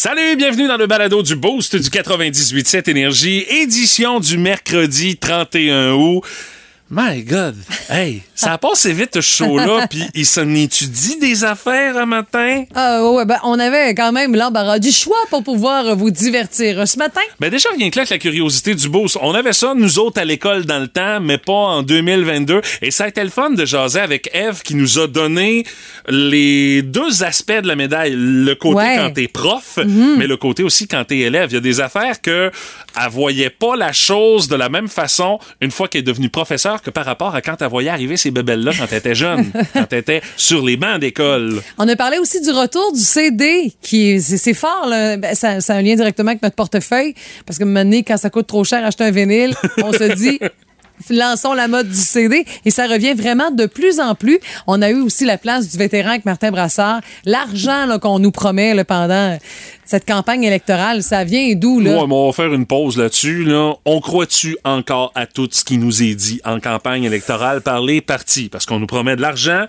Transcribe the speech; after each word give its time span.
Salut, 0.00 0.36
bienvenue 0.36 0.68
dans 0.68 0.76
le 0.76 0.86
balado 0.86 1.24
du 1.24 1.34
Boost 1.34 1.74
du 1.74 1.88
98.7 1.88 2.88
Énergie, 2.88 3.44
édition 3.50 4.20
du 4.20 4.38
mercredi 4.38 5.16
31 5.16 5.94
août. 5.94 6.22
My 6.90 7.22
God! 7.22 7.54
Hey, 7.90 8.22
ça 8.34 8.52
a 8.54 8.58
passé 8.58 8.94
vite 8.94 9.10
ce 9.16 9.20
show-là, 9.20 9.86
puis 9.90 10.04
il 10.14 10.24
s'en 10.24 10.48
étudie 10.54 11.18
des 11.18 11.44
affaires 11.44 11.98
un 11.98 12.06
matin? 12.06 12.64
Ah 12.74 13.04
ouais, 13.12 13.26
ben, 13.26 13.36
on 13.44 13.58
avait 13.58 13.94
quand 13.94 14.10
même 14.10 14.34
l'embarras 14.34 14.78
du 14.78 14.90
choix 14.90 15.18
pour 15.28 15.44
pouvoir 15.44 15.94
vous 15.96 16.10
divertir 16.10 16.88
ce 16.88 16.96
matin. 16.96 17.20
Ben 17.40 17.50
déjà, 17.50 17.68
rien 17.76 17.90
que 17.90 17.98
là, 17.98 18.06
que 18.06 18.14
la 18.14 18.18
curiosité 18.18 18.74
du 18.74 18.88
boost. 18.88 19.18
On 19.20 19.34
avait 19.34 19.52
ça, 19.52 19.74
nous 19.76 19.98
autres, 19.98 20.18
à 20.18 20.24
l'école 20.24 20.64
dans 20.64 20.78
le 20.78 20.88
temps, 20.88 21.20
mais 21.20 21.36
pas 21.36 21.52
en 21.52 21.82
2022. 21.82 22.62
Et 22.80 22.90
ça 22.90 23.04
a 23.04 23.08
été 23.08 23.22
le 23.22 23.28
fun 23.28 23.50
de 23.50 23.66
jaser 23.66 24.00
avec 24.00 24.30
Eve 24.32 24.62
qui 24.62 24.74
nous 24.74 24.98
a 24.98 25.06
donné 25.08 25.64
les 26.08 26.80
deux 26.80 27.22
aspects 27.22 27.52
de 27.60 27.68
la 27.68 27.76
médaille. 27.76 28.14
Le 28.16 28.54
côté 28.54 28.76
Ouais. 28.78 28.94
quand 28.96 29.10
t'es 29.12 29.28
prof, 29.28 29.76
Mhm. 29.76 30.16
mais 30.16 30.26
le 30.26 30.38
côté 30.38 30.62
aussi 30.62 30.88
quand 30.88 31.04
t'es 31.04 31.18
élève. 31.18 31.50
Il 31.50 31.54
y 31.54 31.58
a 31.58 31.60
des 31.60 31.80
affaires 31.80 32.22
que 32.22 32.50
elle 33.04 33.10
voyait 33.10 33.50
pas 33.50 33.76
la 33.76 33.92
chose 33.92 34.48
de 34.48 34.56
la 34.56 34.68
même 34.68 34.88
façon 34.88 35.38
une 35.60 35.70
fois 35.70 35.88
qu'elle 35.88 36.00
est 36.00 36.02
devenue 36.02 36.28
professeure 36.30 36.82
que 36.82 36.90
par 36.90 37.04
rapport 37.04 37.34
à 37.34 37.42
quand 37.42 37.60
elle 37.60 37.68
voyait 37.68 37.90
arriver 37.90 38.16
ces 38.16 38.30
bébelles-là 38.30 38.72
quand 38.78 38.86
elle 38.90 38.98
était 38.98 39.14
jeune, 39.14 39.50
quand 39.74 39.86
elle 39.92 39.98
était 39.98 40.22
sur 40.36 40.64
les 40.64 40.76
bancs 40.76 40.98
d'école. 41.00 41.60
On 41.78 41.86
a 41.88 41.96
parlé 41.96 42.18
aussi 42.18 42.40
du 42.40 42.50
retour 42.50 42.92
du 42.92 43.00
CD, 43.00 43.72
qui 43.82 44.10
est- 44.10 44.20
c'est 44.20 44.38
c'est 44.38 44.54
fort, 44.54 44.86
là. 44.88 45.16
Ben, 45.16 45.34
ça, 45.34 45.60
ça 45.60 45.74
a 45.74 45.76
un 45.76 45.82
lien 45.82 45.94
directement 45.94 46.30
avec 46.30 46.42
notre 46.42 46.56
portefeuille, 46.56 47.14
parce 47.46 47.58
que 47.58 47.64
maintenant, 47.64 47.98
quand 47.98 48.16
ça 48.16 48.30
coûte 48.30 48.46
trop 48.46 48.64
cher 48.64 48.84
acheter 48.84 49.04
un 49.04 49.10
vinyle, 49.10 49.54
on 49.82 49.92
se 49.92 50.14
dit. 50.14 50.38
Lançons 51.10 51.54
la 51.54 51.68
mode 51.68 51.88
du 51.88 51.94
CD 51.94 52.44
et 52.64 52.70
ça 52.70 52.86
revient 52.86 53.14
vraiment 53.14 53.50
de 53.50 53.66
plus 53.66 54.00
en 54.00 54.14
plus. 54.14 54.38
On 54.66 54.82
a 54.82 54.90
eu 54.90 55.00
aussi 55.00 55.24
la 55.24 55.38
place 55.38 55.68
du 55.68 55.78
vétéran 55.78 56.10
avec 56.10 56.24
Martin 56.24 56.50
Brassard. 56.50 57.00
L'argent 57.24 57.98
qu'on 58.00 58.18
nous 58.18 58.30
promet 58.30 58.74
là, 58.74 58.84
pendant 58.84 59.38
cette 59.84 60.06
campagne 60.06 60.44
électorale, 60.44 61.02
ça 61.02 61.24
vient 61.24 61.54
d'où? 61.54 61.80
là? 61.80 61.92
On 61.92 62.26
va 62.26 62.32
faire 62.32 62.52
une 62.52 62.66
pause 62.66 62.98
là-dessus. 62.98 63.44
Là. 63.44 63.74
On 63.84 64.00
croit-tu 64.00 64.56
encore 64.64 65.12
à 65.14 65.26
tout 65.26 65.48
ce 65.50 65.64
qui 65.64 65.78
nous 65.78 66.02
est 66.02 66.14
dit 66.14 66.40
en 66.44 66.60
campagne 66.60 67.04
électorale 67.04 67.62
par 67.62 67.80
les 67.80 68.00
partis? 68.00 68.48
Parce 68.48 68.66
qu'on 68.66 68.78
nous 68.78 68.86
promet 68.86 69.16
de 69.16 69.22
l'argent. 69.22 69.64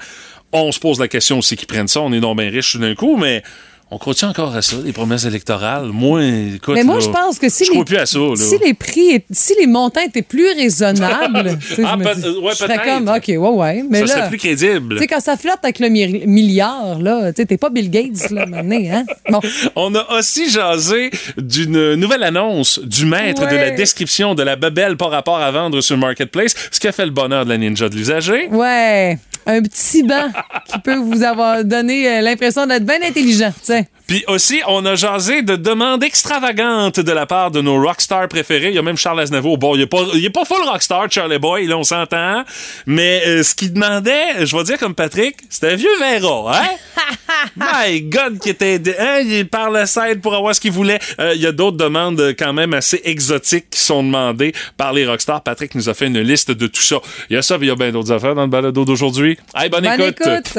On 0.52 0.72
se 0.72 0.80
pose 0.80 1.00
la 1.00 1.08
question 1.08 1.38
aussi 1.40 1.56
qu'ils 1.56 1.68
prennent 1.68 1.88
ça. 1.88 2.02
On 2.02 2.12
est 2.12 2.20
donc 2.20 2.38
bien 2.38 2.50
riches 2.50 2.76
d'un 2.78 2.96
coup, 2.96 3.18
mais 3.18 3.44
on 3.92 3.98
croit-tu 3.98 4.26
encore 4.26 4.56
à 4.56 4.62
ça, 4.62 4.76
les 4.84 4.94
promesses 4.94 5.26
électorales? 5.26 5.90
Moi, 5.92 6.24
écoute. 6.56 6.76
Mais 6.76 6.84
moi, 6.84 7.00
je 7.00 7.10
pense 7.10 7.40
que 7.40 7.50
si, 7.50 7.66
les, 7.74 7.84
plus 7.84 7.98
à 7.98 8.06
ça. 8.06 8.20
Là. 8.20 8.36
si 8.36 8.58
les 8.64 8.74
prix, 8.76 9.24
si 9.32 9.54
les 9.60 9.66
montants 9.68 10.02
étaient 10.02 10.22
plus 10.22 10.48
raisonnables, 10.54 11.58
Ah, 11.84 11.98
je 12.16 12.40
ouais, 12.40 12.54
serais 12.54 12.78
peut-être. 12.78 12.84
comme, 12.86 13.08
OK, 13.08 13.28
ouais, 13.28 13.38
ouais. 13.38 13.84
Mais 13.90 14.00
ça 14.00 14.06
là, 14.06 14.14
serait 14.14 14.30
plus 14.30 14.38
crédible. 14.38 14.96
Tu 14.96 15.02
sais, 15.02 15.08
quand 15.08 15.20
ça 15.20 15.38
flotte 15.38 15.60
avec 15.64 15.80
le 15.80 15.90
mi- 15.90 16.26
milliard, 16.28 17.00
là, 17.00 17.34
tu 17.34 17.46
t'es 17.46 17.58
pas 17.58 17.70
Bill 17.70 17.90
Gates, 17.90 18.30
là, 18.32 18.46
maintenant, 18.46 18.80
hein? 18.92 19.04
Bon. 19.30 19.40
On 19.76 19.94
a 19.96 20.18
aussi 20.20 20.50
jasé 20.50 21.10
d'une 21.38 21.96
nouvelle 21.96 22.24
annonce 22.24 22.80
du 22.80 23.06
maître 23.06 23.48
de 23.50 23.56
la 23.56 23.72
description 23.72 24.36
de 24.36 24.44
la 24.44 24.56
bebelle 24.56 24.98
par 24.98 25.10
rapport 25.10 25.38
à 25.40 25.50
vendre 25.52 25.82
sur 25.82 25.98
Marketplace, 25.98 26.54
ce 26.72 26.80
qui 26.80 26.88
a 26.88 26.92
fait 26.92 27.06
le 27.06 27.12
bonheur 27.12 27.44
de 27.46 27.50
la 27.50 27.58
ninja 27.58 27.90
de 27.90 27.96
l'usager. 27.96 28.48
Ouais. 28.50 29.18
Un 29.46 29.62
petit 29.64 30.04
banc 30.04 30.28
qui 30.72 30.80
peut 30.80 30.96
vous 30.96 31.24
avoir 31.24 31.64
donné 31.64 32.08
euh, 32.08 32.22
l'impression 32.22 32.66
d'être 32.66 32.86
bien 32.86 33.02
intelligent, 33.02 33.54
sais. 33.62 33.88
Puis 34.10 34.24
aussi, 34.28 34.60
on 34.68 34.84
a 34.88 34.96
jasé 34.96 35.44
de 35.44 35.56
demandes 35.56 36.04
extravagantes 36.04 37.00
de 37.00 37.12
la 37.12 37.28
part 37.28 37.52
de 37.52 37.62
nos 37.62 37.80
rockstars 37.80 38.28
préférés. 38.28 38.70
Il 38.70 38.74
y 38.74 38.80
a 38.80 38.82
même 38.82 38.98
Charles 38.98 39.20
Aznavour. 39.20 39.60
Bon, 39.60 39.76
il 39.76 39.82
est 39.82 39.86
pas, 39.86 40.04
il 40.16 40.26
est 40.26 40.32
pas 40.32 40.46
full 40.46 40.68
rockstar, 40.68 41.12
Charlie 41.12 41.38
Boy, 41.38 41.68
là, 41.68 41.78
on 41.78 41.84
s'entend. 41.84 42.44
Mais 42.88 43.22
euh, 43.28 43.44
ce 43.44 43.54
qu'il 43.54 43.72
demandait, 43.72 44.48
je 44.48 44.58
vais 44.58 44.64
dire 44.64 44.80
comme 44.80 44.96
Patrick, 44.96 45.36
c'était 45.48 45.74
un 45.74 45.76
vieux 45.76 45.96
Vera, 46.00 46.58
hein? 46.58 46.68
My 47.56 48.02
God, 48.02 48.40
qui 48.40 48.50
était... 48.50 48.82
Hein, 49.00 49.20
il 49.24 49.48
parle 49.48 49.78
à 49.78 49.86
pour 50.22 50.34
avoir 50.34 50.56
ce 50.56 50.62
qu'il 50.62 50.72
voulait. 50.72 51.00
Euh, 51.20 51.34
Il 51.36 51.42
y 51.42 51.46
a 51.46 51.52
d'autres 51.52 51.78
demandes 51.78 52.34
quand 52.38 52.52
même 52.52 52.74
assez 52.74 53.02
exotiques 53.04 53.70
qui 53.70 53.80
sont 53.80 54.02
demandées 54.02 54.54
par 54.76 54.92
les 54.92 55.06
rockstars. 55.06 55.44
Patrick 55.44 55.76
nous 55.76 55.88
a 55.88 55.94
fait 55.94 56.08
une 56.08 56.20
liste 56.20 56.50
de 56.50 56.66
tout 56.66 56.82
ça. 56.82 56.98
Il 57.30 57.36
y 57.36 57.38
a 57.38 57.44
ça, 57.44 57.60
puis 57.60 57.68
il 57.68 57.70
y 57.70 57.74
a 57.74 57.76
bien 57.76 57.92
d'autres 57.92 58.12
affaires 58.12 58.34
dans 58.34 58.42
le 58.42 58.48
balado 58.48 58.86
d'aujourd'hui. 58.86 59.38
Hey, 59.56 59.70
bonne, 59.70 59.84
Bonne 59.84 60.02
écoute. 60.02 60.59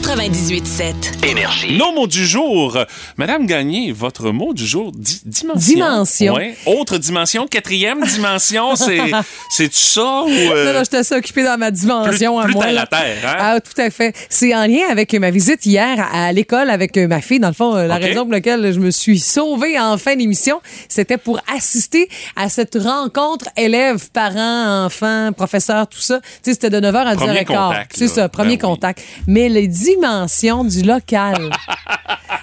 98.7. 0.00 1.26
Énergie. 1.26 1.76
Nos 1.78 1.90
mots 1.92 2.06
du 2.06 2.24
jour. 2.26 2.76
Madame 3.16 3.46
Gagné, 3.46 3.92
votre 3.92 4.30
mot 4.30 4.52
du 4.52 4.66
jour, 4.66 4.92
di- 4.92 5.20
dimension. 5.24 5.74
Dimension. 5.74 6.34
Ouais. 6.34 6.54
Autre 6.66 6.98
dimension, 6.98 7.46
quatrième 7.46 8.04
dimension, 8.04 8.76
c'est 8.76 8.98
c'est 9.50 9.72
ça 9.72 10.22
ou 10.24 10.28
euh, 10.30 10.66
Non, 10.66 10.72
non, 10.78 10.84
j'étais 10.84 10.98
assez 10.98 11.14
occupée 11.14 11.44
dans 11.44 11.56
ma 11.56 11.70
dimension 11.70 12.34
plus, 12.36 12.42
à 12.42 12.44
plus 12.44 12.54
moi. 12.54 12.64
terre 12.64 12.72
là. 12.74 12.82
à 12.82 12.86
terre, 12.86 13.16
hein? 13.24 13.36
Ah, 13.38 13.60
tout 13.60 13.80
à 13.80 13.88
fait. 13.90 14.14
C'est 14.28 14.54
en 14.54 14.66
lien 14.66 14.82
avec 14.90 15.14
ma 15.14 15.30
visite 15.30 15.64
hier 15.64 15.98
à, 15.98 16.26
à 16.26 16.32
l'école 16.32 16.68
avec 16.68 16.96
euh, 16.98 17.08
ma 17.08 17.22
fille. 17.22 17.40
Dans 17.40 17.48
le 17.48 17.54
fond, 17.54 17.74
euh, 17.74 17.86
la 17.86 17.96
OK. 17.96 18.02
raison 18.02 18.22
pour 18.24 18.32
laquelle 18.32 18.70
je 18.74 18.78
me 18.78 18.90
suis 18.90 19.18
sauvée 19.18 19.80
en 19.80 19.96
fin 19.96 20.14
d'émission, 20.14 20.60
c'était 20.90 21.18
pour 21.18 21.40
assister 21.56 22.08
à 22.36 22.50
cette 22.50 22.76
rencontre 22.80 23.46
élèves, 23.56 24.10
parents, 24.12 24.84
enfants, 24.84 25.30
professeurs, 25.34 25.88
tout 25.88 26.00
ça. 26.00 26.20
Tu 26.20 26.26
sais, 26.42 26.52
c'était 26.52 26.70
de 26.70 26.80
9h 26.80 26.96
à 26.96 27.14
10h15. 27.14 27.18
Premier 27.18 27.44
contact, 27.46 27.92
C'est 27.96 28.08
ça, 28.08 28.28
premier 28.28 28.56
Ben 28.58 28.66
oui. 28.66 28.70
contact. 28.74 29.02
Mais 29.26 29.48
les 29.48 29.66
dimensions 29.90 30.64
du 30.64 30.82
local. 30.82 31.50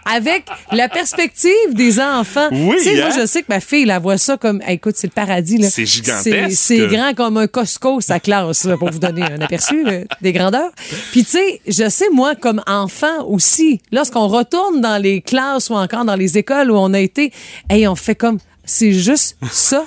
avec 0.06 0.44
la 0.72 0.90
perspective 0.90 1.52
des 1.74 2.00
enfants. 2.00 2.50
Oui, 2.52 2.76
Tu 2.78 2.84
sais, 2.84 2.96
moi, 2.98 3.06
hein? 3.12 3.18
je 3.22 3.26
sais 3.26 3.42
que 3.42 3.48
ma 3.50 3.60
fille, 3.60 3.86
la 3.86 4.00
voit 4.00 4.18
ça 4.18 4.38
comme, 4.38 4.62
Hey, 4.62 4.76
écoute, 4.76 4.96
c'est 4.98 5.08
le 5.08 5.14
paradis. 5.14 5.58
là. 5.58 5.70
C'est 5.70 5.86
gigantesque. 5.86 6.52
C'est- 6.52 6.88
grand 6.88 7.14
comme 7.16 7.38
un 7.38 7.48
Costco, 7.48 8.02
sa 8.02 8.20
classe, 8.20 8.66
là, 8.66 8.78
pour 8.78 8.92
vous 8.92 9.00
donner 9.00 9.24
un 9.24 9.40
aperçu 9.42 9.84
euh, 9.88 10.04
des 10.22 10.34
grandeurs. 10.34 10.72
Puis, 11.12 11.24
tu 11.24 11.32
sais, 11.32 11.62
je 11.68 11.90
sais, 11.90 12.10
moi, 12.12 12.36
comme 12.36 12.62
enfant 12.68 13.26
aussi, 13.28 13.82
lorsqu'on 13.92 14.28
retourne 14.28 14.82
dans 14.82 15.02
les 15.02 15.22
classes 15.22 15.70
ou 15.70 15.74
encore 15.76 16.06
dans 16.06 16.16
les 16.16 16.38
écoles 16.38 16.70
où 16.70 16.76
on 16.76 16.94
a 16.94 17.00
été, 17.00 17.32
hey, 17.70 17.88
on 17.88 17.96
fait 17.96 18.16
comme, 18.16 18.38
c'est 18.66 18.92
juste 18.94 19.38
ça. 19.52 19.86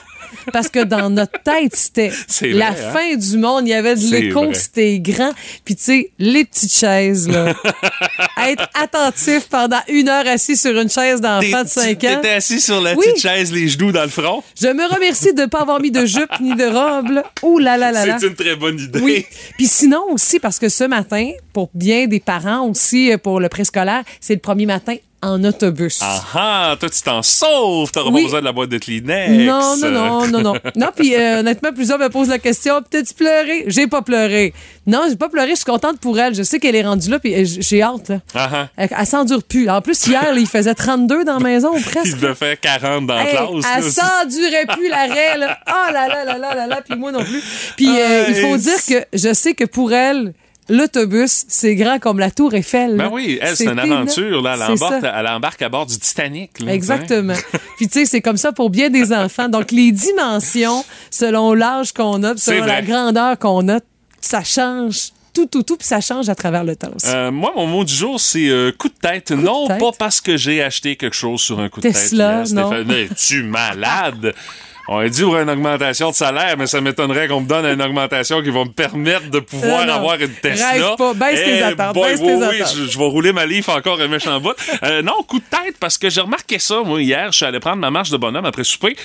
Parce 0.53 0.69
que 0.69 0.85
dans 0.85 1.11
notre 1.11 1.41
tête, 1.43 1.75
c'était 1.75 2.11
la 2.43 2.71
vrai, 2.71 2.85
hein? 2.85 2.93
fin 2.93 3.17
du 3.17 3.37
monde. 3.39 3.67
Il 3.67 3.71
y 3.71 3.75
avait 3.75 3.95
de 3.97 4.11
l'écho, 4.11 4.53
c'était 4.55 4.99
grand. 5.01 5.33
Puis, 5.65 5.77
tu 5.77 5.83
sais, 5.83 6.11
les 6.19 6.45
petites 6.45 6.73
chaises, 6.73 7.29
là. 7.29 7.55
Être 8.47 8.69
attentif 8.75 9.49
pendant 9.49 9.81
une 9.89 10.09
heure 10.09 10.27
assis 10.27 10.57
sur 10.57 10.79
une 10.79 10.91
chaise 10.91 11.21
d'enfant 11.21 11.63
de 11.65 11.69
5 11.69 11.91
ans. 11.91 11.95
T'étais 12.17 12.31
assis 12.35 12.61
sur 12.61 12.81
la 12.81 12.95
Oui. 12.95 13.05
petite 13.07 13.23
chaise, 13.23 13.53
les 13.53 13.69
genoux 13.69 13.93
dans 13.93 14.03
le 14.03 14.09
front. 14.09 14.43
Je 14.61 14.69
me 14.69 14.93
remercie 14.93 15.33
de 15.35 15.43
ne 15.43 15.47
pas 15.47 15.61
avoir 15.63 15.81
mis 15.81 15.91
de 15.91 16.05
jupe 16.07 16.31
ni 16.41 16.55
de 16.55 16.65
robe. 16.65 17.11
là. 17.11 17.25
Ouh 17.43 17.59
là 17.59 17.77
là 17.77 17.93
là 17.93 18.07
là. 18.07 18.17
C'est 18.21 18.27
une 18.29 18.35
très 18.35 18.57
bonne 18.57 18.79
idée. 18.79 19.01
Oui. 19.01 19.27
Puis 19.57 19.67
sinon 19.67 20.03
aussi, 20.11 20.39
parce 20.39 20.59
que 20.59 20.69
ce 20.69 20.85
matin, 20.85 21.31
pour 21.53 21.71
bien 21.75 22.07
des 22.07 22.21
parents 22.21 22.67
aussi, 22.69 23.13
euh, 23.13 23.19
pour 23.19 23.41
le 23.41 23.49
préscolaire, 23.49 24.03
c'est 24.21 24.35
le 24.35 24.41
premier 24.41 24.67
matin 24.67 24.97
en 25.27 25.43
autobus. 25.45 25.99
Ah 26.03 26.23
ah, 26.35 26.77
toi 26.79 26.89
tu 26.89 27.03
t'en 27.03 27.23
sauves, 27.23 27.91
t'auras 27.91 28.11
Oui. 28.11 28.23
pas 28.23 28.25
besoin 28.27 28.41
de 28.41 28.45
la 28.45 28.53
boîte 28.53 28.71
de 28.71 28.79
Kleenex. 28.79 29.31
Non, 29.47 29.77
non, 29.77 29.91
non, 29.91 30.27
non, 30.29 30.41
non. 30.43 30.55
Non, 30.77 30.89
puis 30.95 31.15
euh, 31.15 31.41
honnêtement, 31.41 31.73
plusieurs 31.73 31.99
me 31.99 32.09
posent 32.09 32.29
la 32.29 32.39
question 32.39 32.81
T'as-tu 32.89 33.15
pleuré 33.15 33.65
J'ai 33.67 33.87
pas 33.87 34.03
pleuré. 34.03 34.53
Non, 34.87 35.03
j'ai 35.09 35.17
pas 35.17 35.29
pleuré, 35.29 35.51
je 35.51 35.57
suis 35.57 35.65
contente 35.65 35.99
pour 35.99 36.19
elle. 36.19 36.35
Je 36.35 36.43
sais 36.43 36.59
qu'elle 36.61 36.77
est 36.77 36.85
rendue 36.85 37.11
là, 37.11 37.19
puis 37.19 37.35
euh, 37.35 37.45
j'ai 37.45 37.83
hâte. 37.83 38.09
Là. 38.09 38.19
Ah 38.35 38.51
ah. 38.53 38.69
Elle, 38.77 39.07
s'endure 39.07 39.43
plus. 39.43 39.69
En 39.69 39.81
plus, 39.81 40.07
hier, 40.07 40.33
il 40.37 40.47
faisait 40.47 40.75
32 40.75 41.25
dans 41.25 41.39
la 41.39 41.41
maison, 41.41 41.73
Il 41.77 41.83
presque. 41.83 42.19
devait 42.19 42.35
faire 42.35 42.61
40 42.61 43.07
dans 43.07 43.15
la 43.15 43.25
classe. 43.27 43.65
elle 43.77 43.83
s'endurait 43.85 44.67
plus 44.67 44.89
l'arrêt, 44.89 45.39
là. 45.39 45.59
Oh 45.69 45.93
là 45.93 46.09
là 46.09 46.25
là 46.25 46.39
là 46.39 46.55
là 46.55 46.67
là, 46.67 46.81
puis 46.89 46.97
moi 46.99 47.11
non 47.13 47.25
plus. 47.25 47.43
Puis 47.77 47.89
euh, 47.89 48.25
il 48.29 48.35
faut 48.37 48.57
dire 48.57 48.85
que 48.89 49.05
je 49.13 49.33
sais 49.35 49.55
que 49.55 49.65
pour 49.65 49.93
elle, 49.93 50.33
l'autobus, 50.69 51.45
c'est 51.49 51.75
grand 51.75 51.99
comme 51.99 52.19
la 52.19 52.31
tour 52.31 52.55
Eiffel. 52.55 52.97
Ben 52.97 53.05
là. 53.05 53.11
oui, 53.11 53.39
elle, 53.41 53.57
c'est 53.57 53.67
une 53.67 53.79
aventure. 53.79 54.43
Là. 54.43 54.55
Elle, 54.57 54.73
embarque, 54.73 55.01
ça. 55.01 55.15
elle 55.19 55.27
embarque 55.29 55.63
à 55.63 55.69
bord 55.69 55.87
du 55.87 55.99
Titanic. 55.99 56.61
là, 56.61 56.75
Exactement. 56.75 57.35
Puis 57.77 57.89
tu 57.89 58.01
sais, 58.01 58.05
c'est 58.07 58.21
comme 58.21 58.37
ça 58.37 58.53
pour 58.53 58.71
bien 58.71 58.91
des 58.91 59.13
enfants. 59.13 59.49
Donc 59.49 59.71
les 59.71 59.93
dimensions, 59.93 60.85
selon 61.11 61.55
l'âge 61.55 61.93
qu'on 61.93 62.23
a, 62.23 62.37
selon 62.37 62.65
la 62.65 62.83
grandeur 62.83 63.39
qu'on 63.39 63.69
a, 63.69 63.81
ça 64.21 64.43
change 64.43 65.13
tout, 65.33 65.47
tout, 65.47 65.63
tout, 65.63 65.77
puis 65.77 65.87
ça 65.87 66.01
change 66.01 66.31
à 66.31 66.35
travers 66.35 66.65
le 66.65 66.77
temps 66.77 66.91
aussi. 66.95 67.09
Euh, 67.09 67.31
moi, 67.31 67.53
mon 67.55 67.67
mot 67.67 67.85
du 67.85 67.93
jour, 67.93 68.19
c'est 68.19 68.49
euh, 68.49 68.73
coup 68.73 68.89
de 68.89 68.95
tête. 68.95 69.33
non, 69.33 69.67
tête? 69.67 69.79
pas 69.79 69.91
parce 69.99 70.23
que 70.23 70.39
j'ai 70.39 70.63
acheté 70.63 70.97
quelque 70.97 71.15
chose 71.15 71.43
sur 71.43 71.61
un 71.61 71.69
coup 71.69 71.81
de 71.83 71.89
Tesla, 71.89 72.45
tête. 72.45 72.55
non. 72.55 72.69
Stéphane. 72.69 72.91
Es-tu 72.91 73.43
malade? 73.43 74.35
On 74.89 74.99
a 74.99 75.09
dit 75.09 75.23
pour 75.23 75.37
une 75.37 75.51
augmentation 75.51 76.11
de 76.11 76.15
salaire, 76.15 76.57
mais 76.57 76.67
ça 76.67 76.81
m'étonnerait 76.81 77.27
qu'on 77.29 77.41
me 77.41 77.47
donne 77.49 77.65
une 77.67 77.83
augmentation 77.83 78.41
qui 78.43 78.51
va 78.51 78.61
me 78.65 78.71
permettre 78.71 79.31
de 79.31 79.41
pouvoir 79.41 79.83
Euh, 79.89 79.93
avoir 79.93 80.15
une 80.21 80.29
Tesla. 80.29 80.71
Rêve 80.71 80.97
pas. 80.97 81.13
Baisse 81.15 81.41
tes 81.45 81.59
Eh 81.59 81.63
attentes, 81.63 81.95
boy, 81.95 82.11
baisse 82.11 82.21
oui, 82.21 82.27
tes 82.27 82.35
oui, 82.35 82.61
attentes. 82.61 82.77
je, 82.77 82.85
je 82.85 82.99
vais 82.99 83.05
rouler 83.05 83.33
ma 83.33 83.47
livre 83.47 83.75
encore 83.77 84.01
un 84.01 84.09
méchant 84.09 84.39
bout. 84.41 84.55
Euh, 84.85 85.03
non, 85.03 85.23
coup 85.27 85.39
de 85.41 85.45
tête, 85.45 85.77
parce 85.81 85.99
que 85.99 86.09
j'ai 86.09 86.21
remarqué 86.21 86.59
ça, 86.59 86.83
moi, 86.85 87.03
hier. 87.03 87.33
Je 87.33 87.37
suis 87.39 87.47
allé 87.47 87.59
prendre 87.59 87.79
ma 87.79 87.91
marche 87.91 88.11
de 88.11 88.17
bonhomme 88.17 88.45
après 88.45 88.63
souper. 88.65 88.97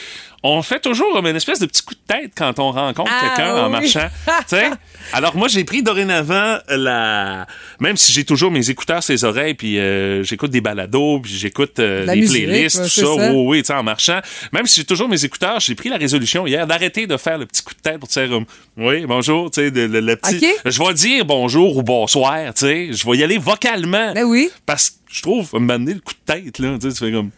On 0.44 0.64
fait 0.64 0.80
toujours 0.80 1.20
une 1.24 1.36
espèce 1.36 1.60
de 1.60 1.68
petit 1.68 1.84
coup 1.84 1.94
de 1.94 2.00
tête 2.08 2.32
quand 2.36 2.58
on 2.58 2.72
rencontre 2.72 3.12
Ah, 3.16 3.28
quelqu'un 3.36 3.56
en 3.58 3.70
marchant. 3.70 4.08
Alors 5.14 5.36
moi, 5.36 5.48
j'ai 5.48 5.64
pris 5.64 5.84
dorénavant 5.84 6.58
la... 6.68 7.46
Même 7.80 7.96
si 7.98 8.12
j'ai 8.12 8.24
toujours 8.24 8.50
mes 8.52 8.70
écouteurs 8.70 9.04
sur 9.04 9.14
les 9.14 9.24
oreilles, 9.24 9.54
puis 9.54 9.78
euh, 9.80 10.24
j'écoute 10.24 10.50
des 10.52 10.62
balados, 10.62 11.20
puis 11.20 11.32
j'écoute 11.34 11.78
euh, 11.80 12.06
des 12.08 12.26
playlists, 12.26 12.84
tout 12.84 12.90
ça, 12.90 13.02
ça. 13.02 13.32
oui, 13.32 13.44
oui, 13.46 13.62
tu 13.62 13.68
sais, 13.68 13.74
en 13.74 13.84
marchant. 13.84 14.20
Même 14.52 14.66
si 14.66 14.80
j'ai 14.80 14.86
toujours 14.86 15.10
mes 15.10 15.24
écouteurs, 15.24 15.60
j'ai 15.72 15.76
pris 15.76 15.88
la 15.88 15.96
résolution 15.96 16.46
hier 16.46 16.68
d'arrêter 16.68 17.08
de 17.08 17.16
faire 17.16 17.38
le 17.38 17.46
petit 17.46 17.64
coup 17.64 17.74
de 17.74 17.80
tête 17.80 17.98
pour 17.98 18.10
dire 18.10 18.28
comme, 18.30 18.44
oui, 18.76 19.06
bonjour, 19.06 19.50
tu 19.50 19.62
sais, 19.62 19.70
le, 19.70 19.88
le- 19.88 20.02
le 20.02 20.16
petit. 20.18 20.46
Je 20.66 20.84
vais 20.84 20.94
dire 20.94 21.24
bonjour 21.26 21.78
ou 21.78 21.82
bonsoir, 21.82 22.54
tu 22.54 22.60
sais. 22.66 22.90
Je 22.92 23.10
vais 23.10 23.18
y 23.18 23.24
aller 23.24 23.38
vocalement. 23.38 24.14
Ben 24.14 24.26
oui. 24.26 24.50
Parce 24.66 24.90
que 24.90 24.96
je 25.10 25.22
trouve, 25.22 25.50
moment 25.54 25.80
donné, 25.80 25.94
le 25.94 26.02
coup 26.02 26.14
de 26.14 26.34
tête, 26.34 26.60
là, 26.60 26.78
tu 26.78 26.90
sais, 26.90 26.94
tu 26.98 27.06
fais 27.06 27.12
comme. 27.14 27.30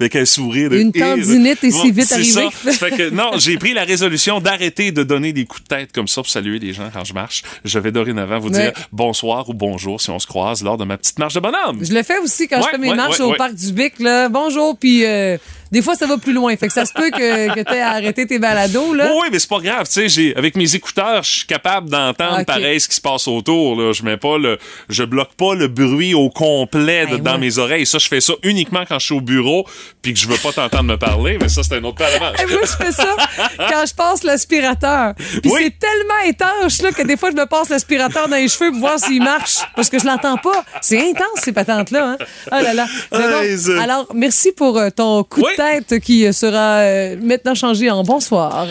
Avec 0.00 0.14
un 0.14 0.24
sourire. 0.24 0.70
de- 0.70 0.76
Une 0.78 0.92
tendinite 0.92 1.64
est 1.64 1.72
si 1.72 1.90
vite 1.90 2.04
ça. 2.06 2.22
Ça 2.22 2.70
fait 2.72 2.90
que, 2.96 3.10
non, 3.10 3.32
j'ai 3.36 3.58
pris 3.58 3.74
la 3.74 3.82
résolution 3.82 4.38
d'arrêter 4.40 4.92
de 4.92 5.02
donner 5.02 5.32
des 5.32 5.44
coups 5.44 5.64
de 5.64 5.66
tête 5.66 5.90
comme 5.92 6.06
ça 6.06 6.22
pour 6.22 6.30
saluer 6.30 6.60
les 6.60 6.72
gens 6.72 6.88
quand 6.94 7.02
je 7.02 7.12
marche. 7.14 7.42
Je 7.64 7.80
vais 7.80 7.90
dorénavant 7.90 8.38
vous 8.38 8.50
Ouais. 8.50 8.70
dire 8.70 8.72
bonsoir 8.92 9.48
ou 9.48 9.54
bonjour 9.54 10.00
si 10.00 10.10
on 10.10 10.20
se 10.20 10.26
croise 10.28 10.62
lors 10.62 10.76
de 10.76 10.84
ma 10.84 10.96
petite 10.98 11.18
marche 11.18 11.34
de 11.34 11.40
bonhomme. 11.40 11.84
Je 11.84 11.92
le 11.92 12.04
fais 12.04 12.18
aussi 12.18 12.46
quand 12.46 12.62
je 12.62 12.68
fais 12.68 12.78
mes 12.78 12.90
ouais, 12.90 12.94
marches 12.96 13.18
au 13.18 13.34
parc 13.34 13.54
du 13.56 13.72
Bic. 13.72 13.98
Là. 13.98 14.28
Bonjour, 14.28 14.78
puis 14.78 15.04
euh, 15.04 15.36
des 15.70 15.82
fois, 15.82 15.94
ça 15.94 16.06
va 16.06 16.18
plus 16.18 16.32
loin. 16.32 16.56
Fait 16.56 16.66
que 16.68 16.72
ça 16.72 16.84
se 16.84 16.92
peut 16.92 17.10
que, 17.10 17.54
que 17.54 17.60
tu 17.60 17.74
aies 17.74 17.80
arrêté 17.80 18.26
tes 18.26 18.38
balados. 18.38 18.94
Là. 18.94 19.06
Oui, 19.12 19.18
oui, 19.22 19.28
mais 19.32 19.38
c'est 19.38 19.48
pas 19.48 19.60
grave, 19.60 19.86
j'ai 20.06 20.34
avec 20.36 20.56
mes 20.56 20.74
écouteurs, 20.74 21.22
je 21.22 21.30
suis 21.38 21.46
capable 21.46 21.90
d'entendre 21.90 22.40
Ok. 22.40 22.46
pareil 22.46 22.80
ce 22.80 22.88
qui 22.88 22.94
se 22.96 23.00
passe 23.00 23.26
autour 23.28 23.76
là, 23.80 23.92
je 23.92 24.02
mets 24.02 24.16
pas 24.16 24.38
le 24.38 24.58
je 24.88 25.02
bloque 25.04 25.34
pas 25.34 25.54
le 25.54 25.68
bruit 25.68 26.14
au 26.14 26.30
complet 26.30 27.06
de- 27.06 27.16
Ben 27.16 27.22
dans 27.22 27.32
ouais. 27.32 27.38
mes 27.38 27.58
oreilles, 27.58 27.86
ça 27.86 27.98
je 27.98 28.08
fais 28.08 28.20
ça 28.20 28.32
uniquement 28.42 28.84
quand 28.88 28.98
je 28.98 29.06
suis 29.06 29.14
au 29.14 29.20
bureau 29.20 29.66
puis 30.02 30.14
que 30.14 30.18
je 30.20 30.26
veux 30.28 30.36
pas 30.38 30.52
t'entendre 30.52 30.84
me 30.84 30.96
parler, 30.96 31.38
mais 31.40 31.48
ça 31.48 31.62
c'est 31.62 31.74
un 31.76 31.84
autre 31.84 31.96
paramètre. 31.98 32.42
Moi, 32.48 32.60
je 32.62 32.84
fais 32.84 32.92
ça 32.92 33.14
quand 33.58 33.84
je 33.86 33.94
passe 33.94 34.22
l'aspirateur. 34.22 35.14
Puis 35.16 35.40
Oui. 35.50 35.60
c'est 35.64 35.78
tellement 35.78 36.20
étanche 36.26 36.80
là, 36.82 36.92
que 36.92 37.02
des 37.02 37.16
fois, 37.16 37.30
je 37.30 37.36
me 37.36 37.46
passe 37.46 37.68
l'aspirateur 37.68 38.28
dans 38.28 38.36
les 38.36 38.48
cheveux 38.48 38.70
pour 38.70 38.80
voir 38.80 38.98
s'il 38.98 39.22
marche. 39.22 39.56
Parce 39.76 39.88
que 39.90 39.98
je 39.98 40.06
l'entends 40.06 40.36
pas. 40.36 40.64
C'est 40.80 40.98
intense, 41.00 41.42
ces 41.42 41.52
patentes-là. 41.52 42.10
Hein? 42.12 42.16
Oh 42.52 42.54
là 42.62 42.74
là. 42.74 42.86
Mais 43.12 43.56
bon, 43.56 43.80
alors, 43.80 44.06
merci 44.14 44.52
pour 44.52 44.78
euh, 44.78 44.90
ton 44.90 45.24
coup 45.24 45.42
Oui. 45.44 45.52
Qui 46.00 46.32
sera 46.32 46.78
euh, 46.78 47.16
maintenant 47.20 47.54
changé 47.54 47.90
en 47.90 48.02
bonsoir. 48.04 48.66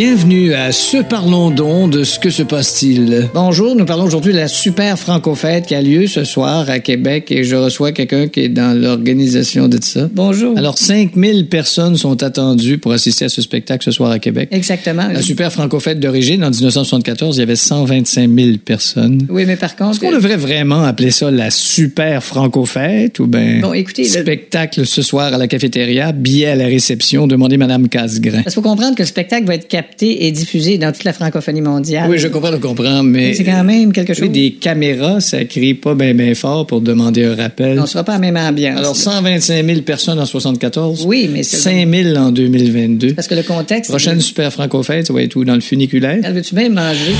Bienvenue 0.00 0.54
à 0.54 0.70
Ce 0.70 0.98
Parlons 0.98 1.50
donc 1.50 1.90
de 1.90 2.04
ce 2.04 2.20
que 2.20 2.30
se 2.30 2.44
passe-t-il. 2.44 3.28
Bonjour, 3.34 3.74
nous 3.74 3.84
parlons 3.84 4.04
aujourd'hui 4.04 4.32
de 4.32 4.38
la 4.38 4.46
super 4.46 4.96
franco-fête 4.96 5.66
qui 5.66 5.74
a 5.74 5.82
lieu 5.82 6.06
ce 6.06 6.22
soir 6.22 6.70
à 6.70 6.78
Québec 6.78 7.32
et 7.32 7.42
je 7.42 7.56
reçois 7.56 7.90
quelqu'un 7.90 8.28
qui 8.28 8.42
est 8.42 8.48
dans 8.48 8.80
l'organisation 8.80 9.66
de 9.66 9.82
ça. 9.82 10.08
Bonjour. 10.14 10.56
Alors, 10.56 10.78
5000 10.78 11.48
personnes 11.48 11.96
sont 11.96 12.22
attendues 12.22 12.78
pour 12.78 12.92
assister 12.92 13.24
à 13.24 13.28
ce 13.28 13.42
spectacle 13.42 13.84
ce 13.84 13.90
soir 13.90 14.12
à 14.12 14.20
Québec. 14.20 14.50
Exactement. 14.52 15.08
La 15.08 15.20
super 15.20 15.50
franco-fête 15.50 15.98
d'origine, 15.98 16.44
en 16.44 16.50
1974, 16.50 17.36
il 17.36 17.40
y 17.40 17.42
avait 17.42 17.56
125 17.56 18.30
000 18.32 18.58
personnes. 18.64 19.26
Oui, 19.28 19.46
mais 19.46 19.56
par 19.56 19.74
contre. 19.74 19.90
Est-ce 19.90 19.98
qu'on 19.98 20.12
devrait 20.12 20.36
vraiment 20.36 20.84
appeler 20.84 21.10
ça 21.10 21.32
la 21.32 21.50
super 21.50 22.22
franco-fête 22.22 23.18
ou 23.18 23.26
bien 23.26 23.58
Bon, 23.62 23.72
écoutez, 23.72 24.02
le- 24.04 24.08
spectacle 24.08 24.86
ce 24.86 25.02
soir 25.02 25.34
à 25.34 25.38
la 25.38 25.48
cafétéria, 25.48 26.12
billet 26.12 26.46
à 26.46 26.54
la 26.54 26.66
réception, 26.66 27.26
demandez 27.26 27.56
Madame 27.56 27.88
Casgrain. 27.88 28.42
Parce 28.44 28.54
qu'il 28.54 28.62
faut 28.62 28.68
comprendre 28.68 28.94
que 28.94 29.02
le 29.02 29.08
spectacle 29.08 29.44
va 29.44 29.56
être 29.56 29.66
capté 29.88 30.26
et 30.26 30.32
diffusé 30.32 30.78
dans 30.78 30.92
toute 30.92 31.04
la 31.04 31.12
francophonie 31.12 31.60
mondiale. 31.60 32.08
Oui, 32.10 32.18
je 32.18 32.28
comprends, 32.28 32.52
je 32.52 32.56
comprends, 32.56 33.02
mais. 33.02 33.34
C'est 33.34 33.44
quand 33.44 33.64
même 33.64 33.92
quelque 33.92 34.14
chose. 34.14 34.22
Oui, 34.24 34.28
des 34.30 34.50
caméras, 34.52 35.20
ça 35.20 35.44
crie 35.44 35.74
pas 35.74 35.94
bien 35.94 36.14
ben 36.14 36.34
fort 36.34 36.66
pour 36.66 36.80
demander 36.80 37.24
un 37.24 37.34
rappel. 37.34 37.78
On 37.80 37.86
sera 37.86 38.04
pas 38.04 38.14
à 38.14 38.18
même 38.18 38.36
ambiance. 38.36 38.78
Alors, 38.78 38.96
125 38.96 39.64
000 39.64 39.80
personnes 39.82 40.18
en 40.18 40.26
74. 40.26 41.04
Oui, 41.06 41.28
mais 41.32 41.42
c'est- 41.42 41.56
5 41.56 41.88
000 41.88 42.16
en 42.16 42.30
2022. 42.30 43.14
Parce 43.14 43.28
que 43.28 43.34
le 43.34 43.42
contexte. 43.42 43.90
Prochaine 43.90 44.20
super 44.20 44.52
franco-fête, 44.52 45.06
ça 45.06 45.12
va 45.12 45.22
être 45.22 45.36
où? 45.36 45.44
Dans 45.44 45.54
le 45.54 45.60
funiculaire? 45.60 46.18
Elle 46.22 46.34
Veux-tu 46.34 46.54
bien 46.54 46.68
manger? 46.68 47.12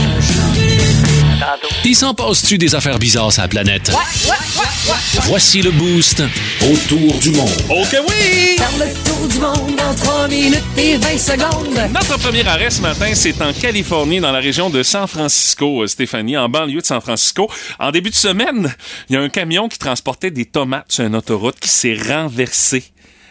Il 1.84 1.96
s'en 1.96 2.14
passe-tu 2.14 2.58
des 2.58 2.74
affaires 2.74 2.98
bizarres 2.98 3.32
sur 3.32 3.42
la 3.42 3.48
planète? 3.48 3.90
Voici 5.24 5.62
le 5.62 5.70
boost 5.70 6.22
autour 6.62 7.18
du 7.18 7.30
monde. 7.30 7.50
OK 7.70 7.96
oui. 8.08 8.56
Faire 8.56 8.70
le 8.78 9.04
tour 9.04 9.28
du 9.28 9.38
monde 9.38 9.80
en 9.80 9.94
3 9.94 10.28
minutes 10.28 10.62
et 10.76 10.96
20 10.96 11.18
secondes. 11.18 11.90
Notre 11.92 12.18
premier 12.18 12.46
arrêt 12.46 12.70
ce 12.70 12.82
matin, 12.82 13.10
c'est 13.14 13.40
en 13.40 13.52
Californie, 13.52 14.20
dans 14.20 14.32
la 14.32 14.40
région 14.40 14.70
de 14.70 14.82
San 14.82 15.06
Francisco, 15.06 15.82
euh, 15.82 15.86
Stéphanie, 15.86 16.36
en 16.36 16.48
banlieue 16.48 16.80
de 16.80 16.86
San 16.86 17.00
Francisco. 17.00 17.50
En 17.78 17.90
début 17.90 18.10
de 18.10 18.14
semaine, 18.14 18.74
il 19.08 19.14
y 19.14 19.16
a 19.16 19.20
un 19.20 19.28
camion 19.28 19.68
qui 19.68 19.78
transportait 19.78 20.30
des 20.30 20.44
tomates 20.44 20.92
sur 20.92 21.04
une 21.04 21.16
autoroute 21.16 21.58
qui 21.60 21.68
s'est 21.68 21.96
renversé. 22.08 22.84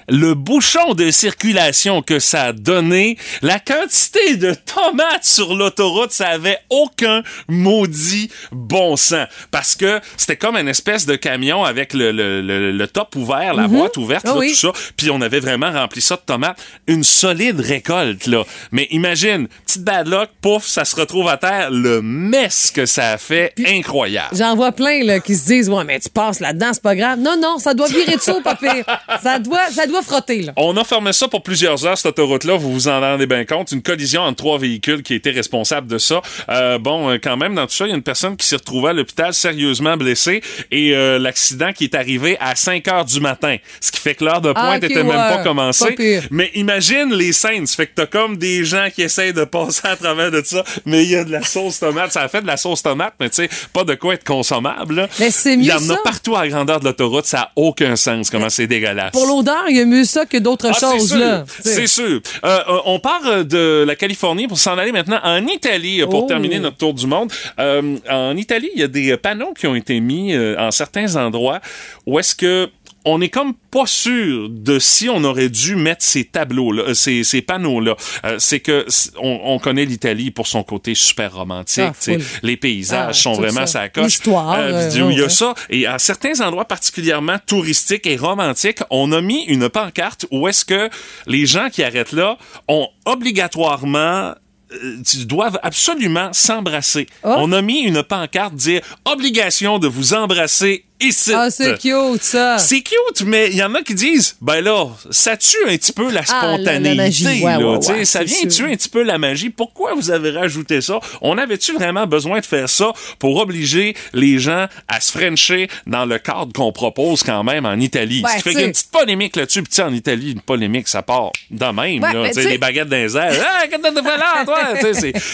Le 0.10 0.34
bouchon 0.36 0.94
de 0.94 1.12
circulation 1.12 2.02
que 2.02 2.20
ça 2.20 2.44
a 2.46 2.54
donné, 2.54 3.18
la 3.42 3.60
quantité 3.60 4.38
de 4.38 4.54
tomates 4.54 5.26
sur 5.26 5.54
l'autoroute, 5.54 6.12
ça 6.12 6.28
avait 6.30 6.60
aucun 6.70 7.24
maudit 7.50 8.30
bon 8.52 8.96
sens. 8.96 9.28
Parce 9.52 9.76
que 9.76 10.00
c'était 10.16 10.38
comme 10.38 10.56
une 10.56 10.68
espèce 10.70 11.06
de 11.06 11.16
camion 11.16 11.64
avec 11.64 11.94
le, 11.94 12.12
le, 12.12 12.42
le, 12.42 12.72
le 12.72 12.88
top 12.88 13.16
ouvert, 13.16 13.54
la 13.54 13.68
boîte 13.68 13.98
ouverte, 13.98 14.26
Ah 14.28 14.34
là, 14.34 14.38
oui. 14.38 14.52
tout 14.52 14.56
ça. 14.58 14.72
Puis 14.96 15.10
on 15.12 15.20
avait 15.22 15.40
vraiment 15.40 15.72
rempli 15.72 16.02
ça 16.02 16.16
de 16.16 16.22
tomates. 16.26 16.58
Une 16.88 17.04
solide 17.04 17.60
récolte, 17.60 18.28
là. 18.28 18.44
Mais 18.72 18.88
imagine, 18.92 19.48
petite 19.66 19.84
bad 19.84 20.08
luck, 20.08 20.30
pouf, 20.42 20.66
ça 20.66 20.86
se 20.86 20.96
retrouve 20.96 21.28
à 21.28 21.38
terre. 21.38 21.70
Le 21.72 22.02
mess 22.02 22.72
que 22.74 22.86
ça 22.86 23.12
a 23.12 23.18
fait, 23.18 23.54
incroyable. 23.68 24.36
J'en 24.38 24.56
vois 24.56 24.72
plein 24.72 25.04
là, 25.04 25.20
qui 25.20 25.36
se 25.36 25.46
disent 25.48 25.70
Ouais, 25.70 25.84
mais 25.84 26.00
tu 26.00 26.10
passes 26.10 26.40
là-dedans, 26.40 26.72
c'est 26.74 26.82
pas 26.84 26.96
grave. 26.96 27.20
Non, 27.20 27.36
non, 27.40 27.58
ça 27.58 27.74
doit 27.74 27.88
virer 27.88 28.16
de 28.16 28.22
saut, 28.22 28.42
pas 28.42 28.56
pire. 28.56 28.86
Ça 29.24 29.40
doit, 29.40 29.70
ça 29.72 29.86
doit 29.88 29.97
frotter. 30.02 30.42
Là. 30.44 30.54
On 30.58 30.76
a 30.78 30.84
fermé 30.84 31.14
ça 31.14 31.28
pour 31.28 31.44
plusieurs 31.44 31.86
heures, 31.86 31.98
cette 31.98 32.08
autoroute-là. 32.08 32.56
Vous 32.58 32.72
vous 32.74 32.88
en 32.88 33.00
rendez 33.00 33.26
bien 33.28 33.46
compte. 33.46 33.72
Une 33.72 33.82
collision 33.82 34.22
entre 34.22 34.38
trois 34.38 34.58
véhicules 34.58 35.04
qui 35.04 35.14
était 35.14 35.32
responsable 35.32 35.88
de 35.88 35.98
ça. 35.98 36.22
Euh, 36.50 36.78
bon, 36.78 37.10
euh, 37.10 37.18
quand 37.22 37.38
même, 37.38 37.56
dans 37.56 37.66
tout 37.68 37.74
ça, 37.74 37.86
il 37.86 37.90
y 37.90 37.94
a 37.94 37.96
une 37.96 38.04
personne 38.04 38.36
qui 38.38 38.46
s'est 38.48 38.56
retrouvée 38.58 38.90
à 38.90 38.94
l'hôpital 38.94 39.34
sérieusement 39.34 39.98
blessée 39.98 40.42
et 40.72 40.96
euh, 40.96 41.20
l'accident 41.20 41.74
qui 41.74 41.86
est 41.86 41.96
arrivé 41.96 42.38
à 42.40 42.56
5 42.56 42.88
heures 42.88 43.06
du 43.06 43.20
matin. 43.20 43.58
Ce 43.82 43.92
qui 43.92 44.00
fait 44.00 44.16
que 44.16 44.24
l'heure 44.26 44.42
de 44.42 44.54
Ah, 44.56 44.62
pointe 44.80 44.84
était 44.84 45.04
même 45.04 45.12
pas 45.14 45.44
commencée. 45.44 45.94
Pas. 45.96 46.28
Mais 46.32 46.52
imagine 46.56 47.14
les 47.14 47.32
scènes. 47.34 47.66
Ça 47.68 47.76
fait 47.76 47.88
que 47.88 47.94
t'as 47.96 48.06
comme 48.06 48.38
des 48.38 48.64
gens 48.66 48.88
qui 48.94 49.02
essayent 49.02 49.34
de 49.34 49.44
passer 49.44 49.88
à 49.88 49.96
travers 49.96 50.32
de 50.32 50.42
ça, 50.44 50.64
mais 50.86 51.04
il 51.04 51.10
y 51.12 51.16
a 51.16 51.24
de 51.24 51.32
la 51.32 51.42
sauce 51.44 51.80
tomate. 51.80 52.12
Ça 52.12 52.22
a 52.22 52.28
fait 52.28 52.42
de 52.42 52.48
la 52.48 52.58
sauce 52.58 52.82
tomate, 52.84 53.14
mais 53.20 53.30
tu 53.30 53.36
sais, 53.36 53.50
pas 53.74 53.84
de 53.84 53.96
quoi 53.96 54.14
être 54.14 54.24
consommable. 54.24 54.96
là. 54.96 55.08
Mais 55.20 55.32
c'est 55.32 55.54
Il 55.54 55.64
y 55.66 55.72
en 55.72 55.78
a 55.78 55.80
ça. 55.96 56.00
partout 56.04 56.36
à 56.36 56.44
la 56.44 56.50
grandeur 56.50 56.80
de 56.80 56.86
l'autoroute. 56.86 57.26
Ça 57.26 57.40
a 57.42 57.52
aucun 57.56 57.96
sens 57.96 58.30
comment 58.30 58.50
c'est 58.50 58.68
dégueulasse. 58.68 59.12
Pour 59.12 59.26
l'odeur, 59.28 59.66
il 59.70 59.78
y 59.78 59.82
a 59.82 59.86
mieux 59.88 60.04
ça 60.04 60.26
que 60.26 60.38
d'autres 60.38 60.70
Ah, 60.72 60.80
choses. 60.80 61.18
C'est 61.62 61.88
sûr. 61.88 62.22
Euh, 62.44 62.60
euh, 62.68 62.78
on 62.86 63.00
part 63.00 63.22
euh, 63.26 63.44
de 63.44 63.84
la 63.88 63.96
Californie 63.96 64.48
pour 64.48 64.58
s'en 64.60 64.78
aller 64.78 64.92
maintenant 64.92 65.20
en 65.24 65.46
Italie 65.48 66.02
pour 66.10 66.24
Oh. 66.24 66.28
terminer 66.28 66.60
notre 66.60 66.78
tour 66.78 66.94
du 66.94 67.08
monde. 67.08 67.32
Euh, 67.60 67.98
en 68.10 68.36
Italie, 68.38 68.70
il 68.76 68.80
y 68.82 68.84
a 68.84 68.88
des 68.88 69.18
panneaux 69.18 69.54
qui 69.58 69.66
ont 69.68 69.76
été 69.76 70.00
mis 70.00 70.36
en 70.58 70.72
certains 70.72 71.16
endroits 71.16 71.60
où 72.06 72.20
est-ce 72.20 72.36
que 72.36 72.70
on 73.08 73.22
est 73.22 73.30
comme 73.30 73.54
pas 73.72 73.86
sûr 73.86 74.50
de 74.50 74.80
si 74.80 75.10
on 75.10 75.24
aurait 75.24 75.50
dû 75.50 75.76
mettre 75.76 76.04
ces 76.04 76.24
tableaux 76.26 76.72
là, 76.72 76.94
ces, 76.94 77.24
ces 77.24 77.42
panneaux 77.42 77.80
là. 77.80 77.96
c'est 78.38 78.60
que 78.60 78.86
on, 79.22 79.40
on 79.46 79.60
connaît 79.60 79.86
l'Italie 79.86 80.32
pour 80.32 80.48
son 80.48 80.64
côté 80.64 80.96
super 80.96 81.34
romantique. 81.34 81.84
Ah, 82.08 82.12
les 82.44 82.58
paysages 82.58 83.08
Ah, 83.10 83.14
sont 83.14 83.34
vraiment 83.34 83.66
ça. 83.66 83.82
ça 83.84 83.90
coche. 83.90 84.04
L'histoire, 84.06 84.56
euh, 84.60 84.90
il 84.94 85.18
y 85.18 85.20
a 85.22 85.24
ouais, 85.24 85.30
ça. 85.30 85.54
Et 85.70 85.86
à 85.86 86.00
certains 86.00 86.40
endroits 86.42 86.66
particulièrement 86.66 87.38
touristiques 87.46 88.06
et 88.08 88.16
romantiques, 88.18 88.80
on 88.90 89.12
a 89.12 89.22
mis 89.22 89.44
une 89.46 89.70
pancarte 89.70 90.26
où 90.32 90.48
est-ce 90.48 90.66
que 90.66 90.90
les 91.28 91.46
gens 91.46 91.70
qui 91.70 91.84
arrêtent 91.84 92.12
là 92.14 92.38
ont 92.68 92.88
obligatoirement 93.06 94.34
euh, 94.74 94.98
doivent 95.26 95.60
absolument 95.64 96.34
s'embrasser. 96.34 97.08
Oh. 97.24 97.34
On 97.38 97.52
a 97.52 97.62
mis 97.62 97.80
une 97.80 98.04
pancarte 98.04 98.56
dire 98.56 98.82
obligation 99.06 99.80
de 99.80 99.88
vous 99.88 100.14
embrasser 100.14 100.84
ici. 101.02 101.32
Ah, 101.34 101.50
c'est 101.50 101.78
cute, 101.80 102.24
ça. 102.24 102.58
C'est 102.58 102.82
cute, 102.82 103.22
mais 103.26 103.50
il 103.52 103.56
y 103.58 103.64
en 103.64 103.74
a 103.76 103.82
qui 103.82 103.94
disent, 103.94 104.36
ben 104.42 104.62
là, 104.62 104.88
ça 105.12 105.38
tue 105.38 105.58
un 105.68 105.76
petit 105.78 105.92
peu 105.94 106.12
la 106.12 106.22
Ah, 106.30 106.42
la- 106.42 106.48
la 106.52 106.58
spontanéité. 106.58 106.96
magie. 106.96 107.26
Ouais, 107.44 107.52
là, 107.60 107.60
ouais, 107.60 107.88
ouais, 107.92 108.06
ça 108.06 108.24
vient 108.24 108.36
sûr. 108.36 108.48
tuer 108.66 108.74
un 108.74 108.76
petit 108.76 108.90
peu 108.90 109.04
la 109.04 109.18
magie. 109.18 109.50
Pourquoi 109.50 109.94
vous 109.96 110.12
avez 110.12 110.32
rajouté 110.32 110.82
ça? 110.82 111.00
On 111.22 111.38
avait-tu 111.38 111.74
vraiment 111.74 112.06
besoin 112.08 112.40
de 112.40 112.46
faire 112.46 112.70
ça 112.70 112.92
pour 113.20 113.38
obliger 113.38 113.96
les 114.14 114.40
gens 114.40 114.68
à 114.88 115.00
se 115.02 115.12
frencher 115.18 115.68
dans 115.86 116.06
le 116.06 116.18
cadre 116.20 116.52
qu'on 116.54 116.72
propose 116.72 117.24
quand 117.24 117.44
même 117.44 117.66
en 117.66 117.76
Italie? 117.80 118.24
Ce 118.28 118.36
qui 118.38 118.42
fait 118.42 118.50
qu'il 118.52 118.60
y 118.60 118.64
a 118.64 118.66
une 118.68 118.72
petite 118.72 118.92
polémique 118.92 119.36
là-dessus. 119.36 119.62
Puis 119.62 119.70
tu 119.70 119.76
sais, 119.76 119.84
en 119.84 119.94
Italie, 119.94 120.32
une 120.32 120.42
polémique, 120.42 120.88
ça 120.88 121.02
part 121.02 121.32
de 121.52 121.66
même. 121.66 122.02
Là, 122.02 122.14
mais 122.14 122.30
tu 122.30 122.34
sais, 122.36 122.42
tu 122.42 122.44
sais- 122.44 122.50
les 122.50 122.58
baguettes 122.58 122.90
les 122.90 123.16
airs. 123.18 123.46
Ah, 123.48 123.68
qu'est-ce 123.68 123.82
que 123.82 123.94
t'as 123.94 124.04
fait 124.04 124.18
là, 124.18 124.46
toi? 124.46 124.60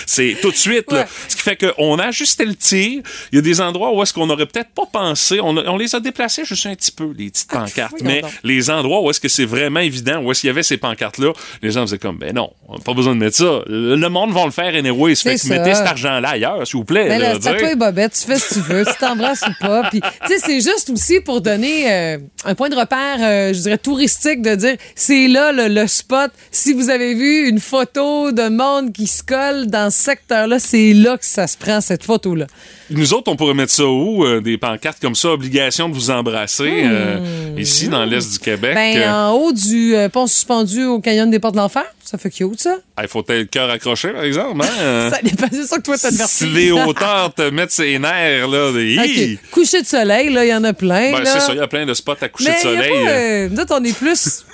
C'est- 0.05 0.37
tout 0.41 0.51
de 0.51 0.55
suite. 0.55 0.91
là. 0.91 1.05
Ce 1.27 1.35
qui 1.35 1.41
fait 1.41 1.55
qu'on 1.75 1.97
a 1.99 2.05
ajusté 2.05 2.45
le 2.45 2.55
tir. 2.55 3.01
Il 3.31 3.35
y 3.35 3.39
a 3.39 3.41
des 3.41 3.61
endroits 3.61 3.93
où 3.93 4.01
est-ce 4.03 4.13
qu'on 4.13 4.29
aurait 4.29 4.45
peut-être 4.45 4.69
pas 4.71 4.85
pensé. 4.91 5.39
On, 5.41 5.52
on 5.57 5.77
les 5.77 5.95
a 5.95 5.99
déplacés 5.99 6.45
juste 6.45 6.65
un 6.65 6.75
petit 6.75 6.91
peu, 6.91 7.13
les 7.17 7.29
petites 7.29 7.49
pancartes. 7.49 7.95
voyons 7.99 8.05
Mais 8.05 8.21
les 8.43 8.69
endroits 8.69 9.01
où 9.01 9.09
est-ce 9.09 9.19
que 9.19 9.27
c'est 9.27 9.45
vraiment 9.45 9.79
évident, 9.79 10.21
où 10.21 10.31
est-ce 10.31 10.41
qu'il 10.41 10.47
y 10.47 10.51
avait 10.51 10.63
ces 10.63 10.77
pancartes-là, 10.77 11.31
les 11.61 11.71
gens 11.71 11.81
faisaient 11.81 11.97
comme, 11.97 12.17
ben 12.17 12.33
non, 12.33 12.51
on 12.67 12.73
n'a 12.75 12.79
pas 12.79 12.93
besoin 12.93 13.13
de 13.13 13.19
mettre 13.19 13.37
ça. 13.37 13.61
Le 13.67 14.07
monde 14.07 14.31
va 14.31 14.45
le 14.45 14.51
faire 14.51 14.73
anyway. 14.75 15.15
Fait 15.15 15.35
que 15.35 15.47
mettez 15.49 15.75
cet 15.75 15.87
argent-là 15.87 16.29
ailleurs, 16.29 16.65
s'il 16.65 16.77
vous 16.77 16.85
plaît. 16.85 17.07
Mais 17.07 17.19
là, 17.19 17.37
toi 17.37 17.71
et 17.71 17.75
Bobette, 17.75 18.13
tu 18.13 18.25
fais 18.25 18.37
ce 18.39 18.49
que 18.49 18.53
tu 18.55 18.59
veux, 18.61 18.85
tu 18.85 18.93
t'embrasses 18.99 19.43
ou 19.47 19.53
pas. 19.59 19.89
Puis, 19.89 20.01
tu 20.01 20.27
sais, 20.27 20.39
c'est 20.39 20.61
juste 20.61 20.89
aussi 20.89 21.19
pour 21.19 21.41
donner 21.41 21.91
euh, 21.91 22.17
un 22.45 22.55
point 22.55 22.69
de 22.69 22.75
repère, 22.75 23.17
euh, 23.19 23.53
je 23.53 23.59
dirais, 23.59 23.77
touristique, 23.77 24.41
de 24.41 24.55
dire, 24.55 24.75
c'est 24.95 25.27
là 25.27 25.51
le, 25.51 25.67
le 25.67 25.87
spot. 25.87 26.31
Si 26.51 26.73
vous 26.73 26.89
avez 26.89 27.13
vu 27.13 27.47
une 27.49 27.59
photo 27.59 28.31
de 28.31 28.49
monde 28.49 28.91
qui 28.91 29.07
se 29.07 29.23
colle 29.23 29.67
dans 29.67 29.89
ce 29.91 30.01
secteur-là, 30.01 30.59
c'est 30.59 30.93
là 30.93 31.17
que 31.17 31.25
ça 31.25 31.47
se 31.47 31.57
prend, 31.57 31.81
cette 31.81 32.03
photo-là. 32.03 32.47
Nous 32.89 33.13
autres, 33.13 33.31
on 33.31 33.35
pourrait 33.35 33.53
mettre 33.53 33.71
ça 33.71 33.85
où? 33.85 34.23
euh, 34.23 34.41
des 34.41 34.57
pancartes 34.57 34.99
comme 35.01 35.15
ça, 35.15 35.35
l'obligation 35.43 35.89
de 35.89 35.93
vous 35.93 36.09
embrasser 36.09 36.83
euh, 36.85 37.17
ici 37.57 37.89
dans 37.89 38.05
l'est 38.05 38.31
du 38.31 38.39
Québec. 38.39 38.75
Ben, 38.75 38.97
Euh, 38.97 39.11
en 39.11 39.31
haut 39.31 39.51
du 39.51 39.95
euh, 39.95 40.07
pont 40.07 40.27
suspendu 40.27 40.85
au 40.85 40.99
canyon 40.99 41.29
des 41.29 41.39
portes 41.39 41.55
de 41.55 41.59
l'enfer, 41.59 41.83
ça 42.03 42.17
fait 42.17 42.29
cute, 42.29 42.61
ça. 42.61 42.77
Il 43.01 43.07
faut 43.07 43.23
peut-être 43.23 43.39
le 43.39 43.45
cœur 43.45 43.69
accroché, 43.69 44.09
par 44.09 44.23
exemple. 44.23 44.61
Hein? 44.63 45.09
Ça 45.11 45.19
dépend, 45.21 45.47
c'est 45.51 45.63
ça 45.65 45.77
que 45.77 45.81
toi, 45.81 45.97
t'as 45.97 46.11
de 46.11 46.17
si 46.27 46.45
les 46.47 46.71
hauteurs 46.71 47.33
te 47.33 47.49
mettent 47.49 47.71
ses 47.71 47.97
nerfs, 47.99 48.47
là, 48.47 48.71
des... 48.71 49.39
Coucher 49.51 49.81
de 49.81 49.87
soleil, 49.87 50.29
là, 50.29 50.45
il 50.45 50.49
y 50.49 50.53
en 50.53 50.63
a 50.63 50.73
plein. 50.73 51.11
Ben, 51.11 51.25
c'est 51.25 51.39
ça, 51.39 51.53
il 51.53 51.57
y 51.57 51.61
a 51.61 51.67
plein 51.67 51.85
de 51.85 51.93
spots 51.93 52.13
à 52.21 52.29
coucher 52.29 52.49
Mais 52.49 52.55
de 52.55 52.61
soleil. 52.61 52.89
pas, 52.89 53.09
euh. 53.09 53.45
euh, 53.45 53.49
nous 53.49 53.59
autres, 53.59 53.75
on 53.79 53.83
est 53.83 53.97
plus. 53.97 54.45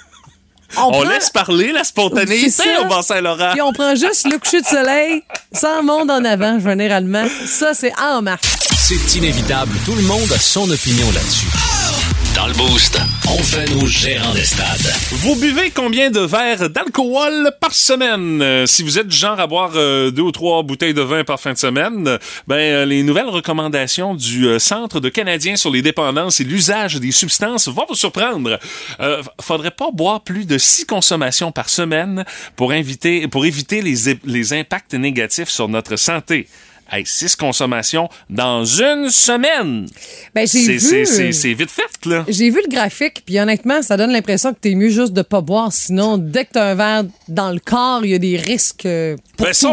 On 0.78 0.92
prend- 0.92 1.04
laisse 1.04 1.30
parler 1.30 1.72
la 1.72 1.84
spontanéité 1.84 2.64
au 2.82 2.86
Bas-Saint-Laurent. 2.88 3.52
Puis 3.52 3.62
on 3.62 3.74
prend 3.74 3.96
juste 3.96 4.26
le 4.32 4.38
coucher 4.38 4.62
de 4.62 4.66
soleil 4.68 5.24
sans 5.54 5.82
monde 5.84 6.12
en 6.12 6.24
avant, 6.24 6.60
généralement. 6.60 7.26
Ça, 7.48 7.74
c'est 7.74 7.94
en 8.00 8.22
marche. 8.22 8.46
C'est 8.78 9.16
inévitable. 9.18 9.72
Tout 9.86 9.96
le 9.96 10.04
monde 10.04 10.32
a 10.34 10.40
son 10.40 10.70
opinion 10.70 11.08
là-dessus. 11.12 11.48
Dans 12.40 12.48
le 12.48 12.54
Boost, 12.54 12.98
on 13.28 13.38
fait 13.40 13.70
nos 13.70 13.86
gérants 13.86 14.34
des 14.34 14.46
stades. 14.46 14.94
Vous 15.12 15.36
buvez 15.36 15.72
combien 15.72 16.10
de 16.10 16.22
verres 16.22 16.70
d'alcool 16.70 17.52
par 17.60 17.74
semaine? 17.74 18.42
Euh, 18.42 18.66
si 18.66 18.82
vous 18.82 18.98
êtes 18.98 19.10
du 19.10 19.18
genre 19.18 19.42
à 19.42 19.46
boire 19.46 19.74
euh, 19.76 20.10
deux 20.10 20.22
ou 20.22 20.32
trois 20.32 20.64
bouteilles 20.64 20.94
de 20.94 21.02
vin 21.02 21.26
par 21.26 21.38
fin 21.42 21.52
de 21.52 21.58
semaine, 21.58 22.18
ben 22.48 22.56
euh, 22.56 22.86
les 22.86 23.04
nouvelles 23.04 23.28
recommandations 23.28 24.16
du 24.16 24.58
Centre 24.58 25.02
de 25.02 25.10
Canadiens 25.10 25.58
sur 25.58 25.70
les 25.70 25.82
dépendances 25.82 26.40
et 26.40 26.46
l'usage 26.46 26.96
des 26.96 27.12
substances 27.12 27.68
vont 27.68 27.86
vous 27.90 27.96
surprendre. 27.96 28.58
Faudrait 29.42 29.72
pas 29.72 29.90
boire 29.92 30.22
plus 30.22 30.46
de 30.46 30.58
six 30.58 30.86
consommations 30.86 31.52
par 31.52 31.68
semaine 31.68 32.24
pour, 32.56 32.72
inviter, 32.72 33.28
pour 33.28 33.46
éviter 33.46 33.82
les 33.82 34.54
impacts 34.54 34.94
négatifs 34.94 35.50
sur 35.50 35.68
notre 35.68 35.98
santé. 35.98 36.48
Hey, 36.92 37.06
six 37.06 37.36
consommations 37.36 38.10
dans 38.30 38.66
une 38.66 39.10
semaine! 39.10 39.88
Ben, 40.34 40.48
j'ai 40.48 40.80
C'est- 40.80 40.96
vu. 41.06 41.06
c'est- 41.34 41.54
vite 41.54 41.70
fait, 41.70 42.06
là. 42.10 42.26
J'ai 42.28 42.50
vu 42.50 42.62
le 42.68 42.74
graphique, 42.74 43.22
puis 43.26 43.40
honnêtement, 43.40 43.82
ça 43.82 43.96
donne 43.96 44.12
l'impression 44.12 44.54
que 44.54 44.60
t'es 44.60 44.74
mieux 44.76 44.90
juste 44.90 45.14
de 45.14 45.22
pas 45.22 45.42
boire. 45.42 45.72
Sinon, 45.72 46.18
dès 46.18 46.46
que 46.46 46.54
t'as 46.54 46.72
un 46.72 46.76
verre 46.76 47.04
dans 47.28 47.52
le 47.52 47.60
corps, 47.60 48.02
il 48.04 48.12
y 48.12 48.16
a 48.16 48.20
des 48.20 48.38
risques. 48.38 48.86
euh, 48.88 49.16
pour 49.38 49.46
Ben 49.46 49.54
ça, 49.54 49.70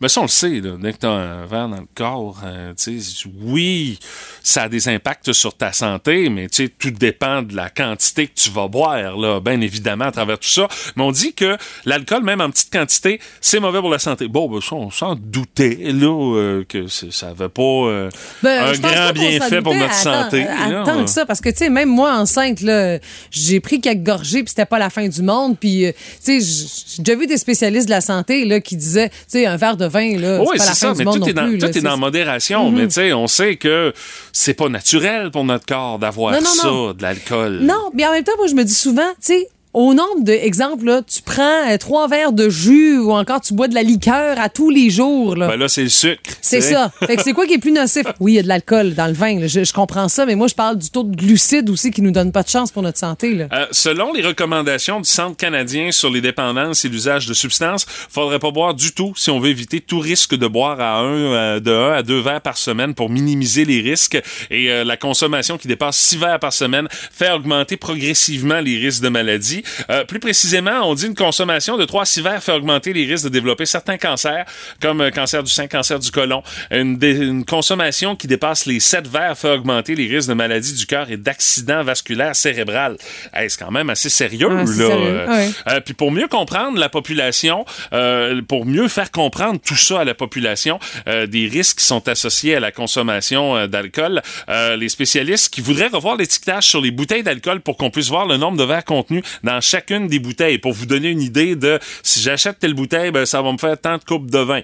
ben 0.00 0.08
ça, 0.08 0.20
on 0.20 0.24
le 0.24 0.28
sait, 0.28 0.60
là. 0.60 0.76
Dès 0.80 0.92
que 0.92 0.98
t'as 0.98 1.10
un 1.10 1.46
verre 1.46 1.68
dans 1.68 1.76
le 1.76 1.86
corps, 1.94 2.40
euh, 2.44 2.72
tu 2.74 3.00
sais, 3.00 3.28
oui, 3.42 3.98
ça 4.42 4.62
a 4.62 4.68
des 4.68 4.88
impacts 4.88 5.32
sur 5.32 5.54
ta 5.54 5.72
santé, 5.72 6.30
mais 6.30 6.48
tu 6.48 6.64
sais, 6.64 6.72
tout 6.78 6.90
dépend 6.90 7.42
de 7.42 7.54
la 7.54 7.68
quantité 7.68 8.26
que 8.26 8.34
tu 8.34 8.50
vas 8.50 8.66
boire, 8.66 9.18
là, 9.18 9.40
bien 9.40 9.60
évidemment, 9.60 10.06
à 10.06 10.12
travers 10.12 10.38
tout 10.38 10.48
ça. 10.48 10.68
Mais 10.96 11.02
on 11.02 11.12
dit 11.12 11.34
que 11.34 11.58
l'alcool, 11.84 12.22
même 12.22 12.40
en 12.40 12.50
petite 12.50 12.72
quantité, 12.72 13.20
c'est 13.42 13.60
mauvais 13.60 13.80
pour 13.80 13.90
la 13.90 13.98
santé. 13.98 14.26
Bon, 14.26 14.48
ben 14.48 14.60
ça, 14.62 14.74
on 14.74 14.90
s'en 14.90 15.16
doutait, 15.16 15.78
là, 15.92 16.36
euh, 16.36 16.64
que 16.66 16.86
ça 16.86 17.28
avait 17.28 17.50
pas 17.50 17.62
euh, 17.62 18.10
Ben, 18.42 18.68
un 18.68 18.78
grand 18.78 19.12
bienfait 19.12 19.60
pour 19.60 19.74
notre 19.74 19.92
Attends, 19.92 20.22
santé. 20.24 20.46
Attends 20.46 21.04
que 21.04 21.10
ça, 21.10 21.26
parce 21.26 21.42
que, 21.42 21.50
tu 21.50 21.56
sais, 21.56 21.68
même 21.68 21.90
moi, 21.90 22.14
enceinte, 22.14 22.62
là, 22.62 22.98
j'ai 23.30 23.60
pris 23.60 23.82
quelques 23.82 24.02
gorgées, 24.02 24.42
puis 24.42 24.48
c'était 24.48 24.64
pas 24.64 24.78
la 24.78 24.88
fin 24.88 25.06
du 25.06 25.20
monde. 25.20 25.58
Puis, 25.58 25.84
euh, 25.84 25.92
tu 26.24 26.40
sais, 26.40 26.72
j'ai 26.96 27.02
déjà 27.02 27.18
vu 27.18 27.26
des 27.26 27.36
spécialistes 27.36 27.86
de 27.86 27.90
la 27.90 28.00
santé, 28.00 28.46
là, 28.46 28.60
qui 28.60 28.76
disaient, 28.76 29.10
tu 29.10 29.16
sais, 29.28 29.46
un 29.46 29.56
verre 29.56 29.76
de 29.76 29.89
vin, 29.90 30.16
là, 30.18 30.40
Oui, 30.40 30.56
c'est 30.58 30.74
ça, 30.74 30.94
mais 30.96 31.04
tout 31.04 31.28
est 31.28 31.32
dans, 31.34 31.46
plus. 31.48 31.58
tout 31.58 31.64
là, 31.66 31.68
est 31.68 31.72
c'est- 31.74 31.80
dans 31.82 31.98
modération. 31.98 32.70
Mais 32.70 32.86
tu 32.86 32.94
sais, 32.94 33.12
on 33.12 33.26
sait 33.26 33.56
que 33.56 33.92
c'est 34.32 34.54
pas 34.54 34.68
naturel 34.70 35.30
pour 35.30 35.44
notre 35.44 35.66
corps 35.66 35.98
d'avoir 35.98 36.34
ça, 36.40 36.66
non. 36.66 36.92
de 36.94 37.02
l'alcool. 37.02 37.58
Non, 37.60 37.90
mais 37.92 38.06
en 38.06 38.12
même 38.12 38.24
temps, 38.24 38.32
moi, 38.38 38.46
je 38.46 38.54
me 38.54 38.64
dis 38.64 38.72
souvent, 38.74 39.08
tu 39.16 39.16
sais, 39.34 39.48
au 39.72 39.94
nombre 39.94 40.22
d'exemples, 40.24 40.84
là, 40.84 41.00
tu 41.02 41.22
prends 41.22 41.70
euh, 41.70 41.76
trois 41.78 42.08
verres 42.08 42.32
de 42.32 42.48
jus 42.48 42.98
ou 42.98 43.12
encore 43.12 43.40
tu 43.40 43.54
bois 43.54 43.68
de 43.68 43.74
la 43.74 43.82
liqueur 43.82 44.38
à 44.40 44.48
tous 44.48 44.68
les 44.70 44.90
jours. 44.90 45.36
Là. 45.36 45.46
Ben 45.48 45.56
là, 45.56 45.68
c'est 45.68 45.84
le 45.84 45.88
sucre. 45.88 46.20
c'est 46.40 46.60
ça. 46.60 46.90
Fait 47.06 47.16
que 47.16 47.22
c'est 47.22 47.32
quoi 47.32 47.46
qui 47.46 47.54
est 47.54 47.58
plus 47.58 47.72
nocif? 47.72 48.04
Oui, 48.20 48.32
il 48.32 48.36
y 48.36 48.38
a 48.38 48.42
de 48.42 48.48
l'alcool 48.48 48.94
dans 48.94 49.06
le 49.06 49.12
vin. 49.12 49.38
là. 49.38 49.46
Je, 49.46 49.62
je 49.64 49.72
comprends 49.72 50.08
ça, 50.08 50.26
mais 50.26 50.34
moi, 50.34 50.46
je 50.48 50.54
parle 50.54 50.76
du 50.76 50.90
taux 50.90 51.04
de 51.04 51.14
glucides 51.14 51.70
aussi 51.70 51.90
qui 51.90 52.02
nous 52.02 52.10
donne 52.10 52.32
pas 52.32 52.42
de 52.42 52.48
chance 52.48 52.70
pour 52.72 52.82
notre 52.82 52.98
santé. 52.98 53.34
Là. 53.34 53.46
Euh, 53.52 53.66
selon 53.70 54.12
les 54.12 54.22
recommandations 54.22 55.00
du 55.00 55.08
Centre 55.08 55.36
canadien 55.36 55.92
sur 55.92 56.10
les 56.10 56.20
dépendances 56.20 56.84
et 56.84 56.88
l'usage 56.88 57.26
de 57.26 57.34
substances, 57.34 57.86
faudrait 58.10 58.38
pas 58.40 58.50
boire 58.50 58.74
du 58.74 58.92
tout 58.92 59.12
si 59.16 59.30
on 59.30 59.38
veut 59.38 59.50
éviter 59.50 59.80
tout 59.80 60.00
risque 60.00 60.34
de 60.34 60.46
boire 60.46 60.80
à 60.80 60.98
un, 60.98 61.04
euh, 61.06 61.60
de 61.60 61.70
1 61.70 61.92
à 61.92 62.02
2 62.02 62.20
verres 62.20 62.40
par 62.40 62.58
semaine 62.58 62.94
pour 62.94 63.08
minimiser 63.08 63.64
les 63.64 63.80
risques. 63.80 64.20
Et 64.50 64.70
euh, 64.70 64.84
la 64.84 64.96
consommation 64.96 65.56
qui 65.56 65.68
dépasse 65.68 65.96
6 65.96 66.16
verres 66.18 66.40
par 66.40 66.52
semaine 66.52 66.88
fait 66.90 67.30
augmenter 67.30 67.76
progressivement 67.76 68.60
les 68.60 68.76
risques 68.76 69.02
de 69.02 69.08
maladie. 69.08 69.59
Euh, 69.90 70.04
plus 70.04 70.20
précisément, 70.20 70.82
on 70.88 70.94
dit 70.94 71.06
une 71.06 71.14
consommation 71.14 71.76
de 71.76 71.84
3 71.84 72.02
à 72.02 72.04
6 72.04 72.20
verres 72.22 72.42
fait 72.42 72.52
augmenter 72.52 72.92
les 72.92 73.04
risques 73.04 73.24
de 73.24 73.28
développer 73.30 73.66
certains 73.66 73.98
cancers, 73.98 74.44
comme 74.80 75.00
euh, 75.00 75.10
cancer 75.10 75.42
du 75.42 75.50
sein, 75.50 75.66
cancer 75.66 75.98
du 75.98 76.10
côlon. 76.10 76.42
Une, 76.70 76.98
une 77.02 77.44
consommation 77.44 78.16
qui 78.16 78.26
dépasse 78.26 78.66
les 78.66 78.80
7 78.80 79.06
verres 79.08 79.36
fait 79.36 79.50
augmenter 79.50 79.94
les 79.94 80.06
risques 80.06 80.28
de 80.28 80.34
maladies 80.34 80.74
du 80.74 80.86
cœur 80.86 81.10
et 81.10 81.16
d'accidents 81.16 81.82
vasculaires 81.82 82.36
cérébrales. 82.36 82.96
Hey, 83.34 83.50
c'est 83.50 83.58
quand 83.62 83.70
même 83.70 83.90
assez 83.90 84.08
sérieux, 84.10 84.48
c'est 84.66 84.82
là. 84.82 84.86
sérieux, 84.88 85.20
Euh, 85.20 85.26
ouais. 85.28 85.50
euh, 85.68 85.80
puis 85.80 85.94
pour 85.94 86.10
mieux 86.12 86.28
comprendre 86.28 86.78
la 86.78 86.88
population, 86.88 87.64
euh, 87.92 88.40
pour 88.42 88.66
mieux 88.66 88.88
faire 88.88 89.10
comprendre 89.10 89.60
tout 89.64 89.76
ça 89.76 90.00
à 90.00 90.04
la 90.04 90.14
population, 90.14 90.78
des 91.06 91.48
risques 91.48 91.78
qui 91.78 91.84
sont 91.84 92.08
associés 92.08 92.54
à 92.56 92.60
la 92.60 92.72
consommation 92.72 93.66
d'alcool, 93.66 94.22
les 94.48 94.88
spécialistes 94.88 95.52
qui 95.52 95.60
voudraient 95.60 95.88
revoir 95.88 96.16
l'étiquetage 96.16 96.64
sur 96.64 96.80
les 96.80 96.90
bouteilles 96.90 97.22
d'alcool 97.22 97.60
pour 97.60 97.76
qu'on 97.76 97.90
puisse 97.90 98.08
voir 98.08 98.26
le 98.26 98.36
nombre 98.36 98.56
de 98.58 98.64
verres 98.64 98.84
contenus 98.84 99.22
dans 99.42 99.49
chacune 99.58 100.06
des 100.06 100.20
bouteilles, 100.20 100.58
pour 100.58 100.72
vous 100.72 100.86
donner 100.86 101.08
une 101.08 101.22
idée 101.22 101.56
de 101.56 101.80
si 102.04 102.20
j'achète 102.20 102.60
telle 102.60 102.74
bouteille, 102.74 103.10
ben, 103.10 103.26
ça 103.26 103.42
va 103.42 103.50
me 103.50 103.58
faire 103.58 103.76
tant 103.76 103.96
de 103.96 104.04
coupes 104.04 104.30
de 104.30 104.38
vin. 104.38 104.60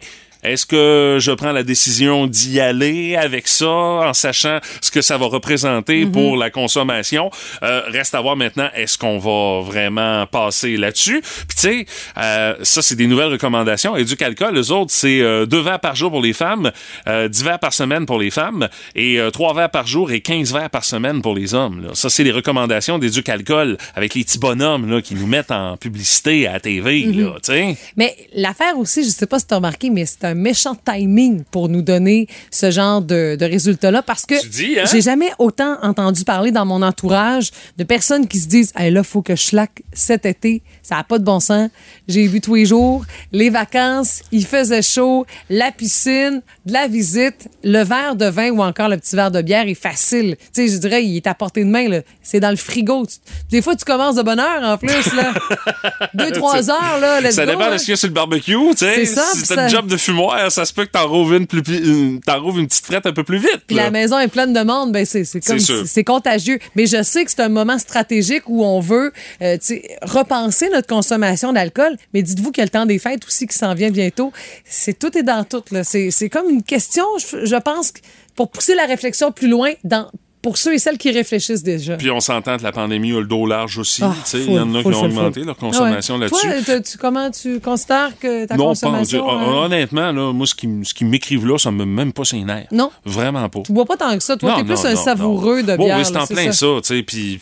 Est-ce 0.46 0.64
que 0.66 1.18
je 1.20 1.32
prends 1.32 1.52
la 1.52 1.62
décision 1.62 2.26
d'y 2.26 2.60
aller 2.60 3.16
avec 3.16 3.48
ça, 3.48 3.66
en 3.68 4.12
sachant 4.14 4.58
ce 4.80 4.90
que 4.90 5.02
ça 5.02 5.18
va 5.18 5.26
représenter 5.26 6.04
Mhm. 6.04 6.12
pour 6.12 6.36
la 6.36 6.50
consommation? 6.50 7.30
Euh, 7.62 7.82
reste 7.88 8.14
à 8.14 8.20
voir 8.20 8.36
maintenant, 8.36 8.68
est-ce 8.74 8.96
qu'on 8.96 9.18
va 9.18 9.60
vraiment 9.62 10.24
passer 10.26 10.76
là-dessus? 10.76 11.20
Puis 11.20 11.56
tu 11.56 11.62
sais, 11.62 11.86
euh, 12.18 12.54
ça, 12.62 12.80
c'est 12.82 12.94
des 12.96 13.06
nouvelles 13.08 13.32
recommandations. 13.32 13.96
Éducalcool, 13.96 14.54
les 14.54 14.70
autres, 14.70 14.92
c'est 14.92 15.20
euh, 15.20 15.46
deux 15.46 15.60
verres 15.60 15.80
par 15.80 15.96
jour 15.96 16.10
pour 16.10 16.22
les 16.22 16.32
femmes, 16.32 16.70
euh, 17.08 17.26
10 17.28 17.42
verres 17.42 17.58
par 17.58 17.72
semaine 17.72 18.06
pour 18.06 18.18
les 18.18 18.30
femmes, 18.30 18.68
et 18.94 19.18
euh, 19.18 19.30
trois 19.30 19.52
verres 19.54 19.70
par 19.70 19.86
jour 19.86 20.12
et 20.12 20.20
15 20.20 20.52
verres 20.52 20.70
par 20.70 20.84
semaine 20.84 21.22
pour 21.22 21.34
les 21.34 21.54
hommes. 21.54 21.82
là. 21.82 21.90
Ça, 21.94 22.08
c'est 22.08 22.22
les 22.24 22.32
recommandations 22.32 22.98
d'Éducalcool 22.98 23.76
avec 23.96 24.14
les 24.14 24.22
petits 24.24 24.38
bonhommes 24.38 24.88
là, 24.90 25.02
qui 25.02 25.14
nous 25.16 25.26
mettent 25.26 25.50
en 25.50 25.76
publicité 25.76 26.46
à 26.46 26.52
la 26.54 26.60
TV. 26.60 27.04
Mhm. 27.06 27.20
là, 27.20 27.30
tu 27.42 27.52
sais. 27.52 27.76
Mais 27.96 28.14
l'affaire 28.34 28.78
aussi, 28.78 29.02
je 29.04 29.08
sais 29.08 29.26
pas 29.26 29.38
si 29.40 29.46
tu 29.46 29.54
as 29.54 29.56
remarqué, 29.56 29.90
mais 29.90 30.06
c'est 30.06 30.24
un 30.24 30.34
méchant 30.36 30.76
timing 30.84 31.42
pour 31.50 31.68
nous 31.68 31.82
donner 31.82 32.28
ce 32.50 32.70
genre 32.70 33.02
de, 33.02 33.36
de 33.38 33.44
résultats-là 33.44 34.02
parce 34.02 34.26
que 34.26 34.34
hein? 34.34 34.84
j'ai 34.90 35.00
jamais 35.00 35.30
autant 35.38 35.78
entendu 35.82 36.24
parler 36.24 36.50
dans 36.50 36.64
mon 36.64 36.82
entourage 36.82 37.50
de 37.76 37.84
personnes 37.84 38.28
qui 38.28 38.38
se 38.38 38.46
disent 38.46 38.72
hey, 38.76 38.90
là, 38.90 39.02
faut 39.02 39.22
que 39.22 39.34
je 39.34 39.42
slack 39.42 39.82
cet 39.92 40.26
été. 40.26 40.62
Ça 40.82 40.96
n'a 40.96 41.04
pas 41.04 41.18
de 41.18 41.24
bon 41.24 41.40
sens. 41.40 41.70
J'ai 42.08 42.26
vu 42.26 42.40
tous 42.40 42.54
les 42.54 42.66
jours 42.66 43.04
les 43.32 43.50
vacances, 43.50 44.22
il 44.32 44.44
faisait 44.46 44.82
chaud, 44.82 45.26
la 45.50 45.70
piscine, 45.70 46.42
de 46.64 46.72
la 46.72 46.88
visite, 46.88 47.48
le 47.64 47.82
verre 47.82 48.16
de 48.16 48.26
vin 48.26 48.50
ou 48.50 48.62
encore 48.62 48.88
le 48.88 48.96
petit 48.96 49.16
verre 49.16 49.30
de 49.30 49.42
bière 49.42 49.68
est 49.68 49.74
facile. 49.74 50.36
Tu 50.54 50.66
sais, 50.66 50.68
je 50.68 50.78
dirais, 50.78 51.04
il 51.04 51.16
est 51.16 51.26
à 51.26 51.34
portée 51.34 51.64
de 51.64 51.68
main. 51.68 51.86
C'est 52.22 52.40
dans 52.40 52.50
le 52.50 52.56
frigo. 52.56 53.06
Des 53.50 53.62
fois, 53.62 53.76
tu 53.76 53.84
commences 53.84 54.16
de 54.16 54.22
bonne 54.22 54.40
heure 54.40 54.62
en 54.62 54.78
plus. 54.78 55.12
Là. 55.14 55.32
Deux, 56.14 56.32
trois 56.32 56.70
heures. 56.70 56.98
Là, 57.00 57.20
let's 57.20 57.34
Ça 57.34 57.44
go, 57.44 57.52
dépend 57.52 57.70
de 57.70 57.78
ce 57.78 57.84
qu'il 57.84 57.92
y 57.92 57.94
a 57.94 57.96
sur 57.96 58.08
le 58.08 58.14
barbecue, 58.14 58.56
tu 58.70 58.76
sais. 58.78 58.94
C'est 58.94 59.06
ça, 59.06 59.24
Si 59.34 59.54
t'as 59.54 59.68
job 59.68 59.86
de 59.86 59.96
fumoir, 60.16 60.50
ça 60.52 60.64
se 60.64 60.72
peut 60.72 60.84
que 60.86 60.90
t'en 60.90 61.08
rouvres 61.08 61.34
une, 61.34 61.46
plus, 61.46 61.62
une- 61.68 62.20
petite 62.20 62.84
frette 62.86 63.06
un 63.06 63.12
peu 63.12 63.24
plus 63.24 63.38
vite. 63.38 63.60
Puis 63.66 63.76
la 63.76 63.90
maison 63.90 64.18
est 64.18 64.28
pleine 64.28 64.52
de 64.52 64.60
monde, 64.62 64.92
ben 64.92 65.04
c'est 65.04 65.24
c'est 65.24 65.40
comme 65.40 65.58
contagieux. 66.04 66.58
Mais 66.74 66.86
je 66.86 67.02
sais 67.02 67.24
que 67.24 67.30
c'est 67.30 67.42
un 67.42 67.48
moment 67.48 67.78
stratégique 67.78 68.44
où 68.48 68.64
on 68.64 68.80
veut 68.80 69.12
euh, 69.42 69.56
repenser 70.02 70.68
notre 70.70 70.86
consommation 70.88 71.52
d'alcool. 71.52 71.96
Mais 72.14 72.22
dites-vous 72.22 72.50
qu'il 72.52 72.60
y 72.60 72.62
a 72.62 72.66
le 72.66 72.70
temps 72.70 72.86
des 72.86 72.98
fêtes 72.98 73.24
aussi 73.26 73.46
qui 73.46 73.56
s'en 73.56 73.74
vient 73.74 73.90
bientôt. 73.90 74.32
C'est 74.64 74.98
tout 74.98 75.16
est 75.16 75.22
dans 75.22 75.44
tout. 75.44 75.62
C'est 75.82 76.28
comme 76.28 76.50
une 76.50 76.62
question, 76.62 77.04
je, 77.18 77.44
je 77.44 77.56
pense, 77.56 77.92
pour 78.34 78.50
pousser 78.50 78.74
la 78.74 78.86
réflexion 78.86 79.32
plus 79.32 79.48
loin 79.48 79.72
dans 79.84 80.10
pour 80.46 80.58
ceux 80.58 80.74
et 80.74 80.78
celles 80.78 80.96
qui 80.96 81.10
réfléchissent 81.10 81.64
déjà. 81.64 81.96
Puis 81.96 82.08
on 82.12 82.20
s'entend 82.20 82.56
que 82.56 82.62
la 82.62 82.70
pandémie 82.70 83.10
a 83.10 83.18
le 83.18 83.26
dos 83.26 83.46
large 83.46 83.78
aussi. 83.78 84.00
Ah, 84.04 84.14
il 84.34 84.52
y 84.52 84.58
en 84.60 84.72
a 84.76 84.80
qui 84.80 84.86
ont 84.88 85.02
augmenté 85.02 85.42
leur 85.42 85.56
consommation 85.56 86.14
Ah 86.14 86.18
ouais. 86.18 86.30
là-dessus. 86.30 86.64
Toi, 86.64 86.80
tu, 86.82 86.98
comment 86.98 87.30
tu 87.32 87.58
considères 87.58 88.12
que 88.20 88.46
ta 88.46 88.54
non, 88.56 88.62
pas 88.64 88.68
consommation... 88.68 89.24
Dieu. 89.26 89.28
hein? 89.28 89.52
Honnêtement, 89.64 90.12
là, 90.12 90.32
moi, 90.32 90.46
ce 90.46 90.54
qui, 90.54 90.66
m- 90.66 90.84
ce 90.84 90.94
qui 90.94 91.04
m'écrivent 91.04 91.46
là, 91.48 91.58
ça 91.58 91.72
me 91.72 91.84
met 91.84 92.04
même 92.04 92.12
pas 92.12 92.24
ses 92.24 92.44
nerfs. 92.44 92.68
Non. 92.70 92.92
Vraiment 93.04 93.48
pas. 93.48 93.62
Tu 93.64 93.72
bois 93.72 93.86
pas 93.86 93.96
tant 93.96 94.16
que 94.16 94.22
ça. 94.22 94.36
Toi, 94.36 94.54
t'es 94.56 94.62
plus 94.62 94.74
non, 94.74 94.86
un 94.86 94.94
non, 94.94 95.02
savoureux 95.02 95.62
de 95.64 95.76
Bon, 95.76 95.84
bière. 95.86 95.98
oui, 95.98 96.04
c'est 96.04 96.16
en 96.16 96.26
plein 96.28 96.52
ça, 96.52 96.66
tu 96.84 96.96
sais, 96.96 97.02
puis 97.02 97.40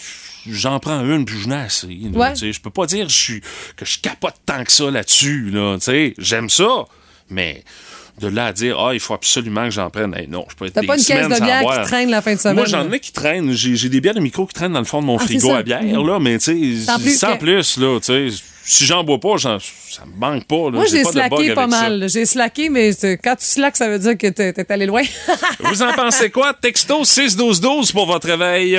j'en 0.49 0.79
prends 0.81 1.05
une, 1.05 1.27
puis 1.27 1.39
je 1.39 1.47
n'ai 1.49 1.57
assez. 1.57 1.87
Ouais. 1.87 2.35
Je 2.35 2.61
peux 2.61 2.71
pas 2.71 2.87
dire 2.87 3.05
que 3.07 3.13
je 3.13 3.19
suis- 3.19 3.41
que 3.77 3.85
je 3.85 3.99
capote 3.99 4.35
tant 4.47 4.65
que 4.65 4.73
ça 4.73 4.91
là-dessus, 4.91 5.51
là. 5.51 5.77
J'aime 6.17 6.49
ça, 6.49 6.87
mais 7.29 7.63
de 8.21 8.29
là 8.29 8.47
à 8.47 8.53
dire, 8.53 8.79
ah, 8.79 8.95
il 8.95 9.01
faut 9.01 9.15
absolument 9.15 9.65
que 9.65 9.71
j'en 9.73 9.91
prenne, 9.91 10.15
Hey, 10.15 10.29
non, 10.29 10.47
je 10.49 10.55
peux 10.55 10.67
être 10.67 10.75
T'as 10.75 10.81
des 10.83 10.87
pas 10.87 10.97
une 10.97 11.05
caisse 11.05 11.29
de 11.29 11.35
sans 11.35 11.45
bière 11.45 11.63
boire. 11.63 11.81
qui 11.83 11.87
traîne 11.89 12.11
la 12.11 12.23
fin 12.23 12.35
de 12.35 12.39
semaine. 12.41 12.55
Moi, 12.57 12.67
j'en 12.67 12.91
ai 12.93 13.01
qui 13.01 13.13
traînent. 13.13 13.53
J'ai 13.53 13.75
j'ai 13.77 13.89
des 13.89 14.01
bières 14.01 14.15
de 14.15 14.21
micro 14.21 14.47
qui 14.47 14.55
traînent 14.55 14.73
dans 14.73 14.79
le 14.79 14.85
fond 14.85 15.01
de 15.01 15.07
mon 15.07 15.17
Ah, 15.17 15.25
frigo 15.25 15.53
à 15.53 15.63
bière, 15.63 15.83
là, 16.03 16.19
mais 16.21 16.39
tu 16.39 16.77
sais, 16.79 16.85
Sans 16.87 16.99
plus 16.99 17.19
sans 17.19 17.33
que- 17.35 17.39
plus, 17.41 17.77
là, 17.79 17.99
tu 18.01 18.31
sais. 18.31 18.37
si 18.65 18.85
j'en 18.87 19.03
bois 19.05 19.19
pas, 19.19 19.37
j'en- 19.37 19.59
ça 19.59 20.05
me 20.07 20.19
manque 20.19 20.45
pas. 20.47 20.57
là. 20.67 20.71
Moi, 20.71 20.85
j'ai 20.91 21.03
pas 21.03 21.11
de 21.11 21.15
bug 21.17 21.29
slacké 21.29 21.55
pas 21.55 21.67
mal. 21.67 22.07
J'ai 22.09 22.25
slacké, 22.25 22.69
mais 22.71 22.91
quand 23.23 23.35
tu 23.37 23.45
slackes, 23.45 23.77
ça 23.77 23.89
veut 23.89 23.99
dire 23.99 24.17
que 24.17 24.29
t'es 24.29 24.53
t'es 24.53 24.73
allé 24.73 24.87
loin. 24.87 25.03
Vous 25.61 25.83
en 25.83 25.93
pensez 25.93 26.31
quoi? 26.31 26.55
Texto 26.55 27.05
61212 27.05 27.91
pour 27.93 28.07
votre 28.07 28.29
réveil. 28.29 28.79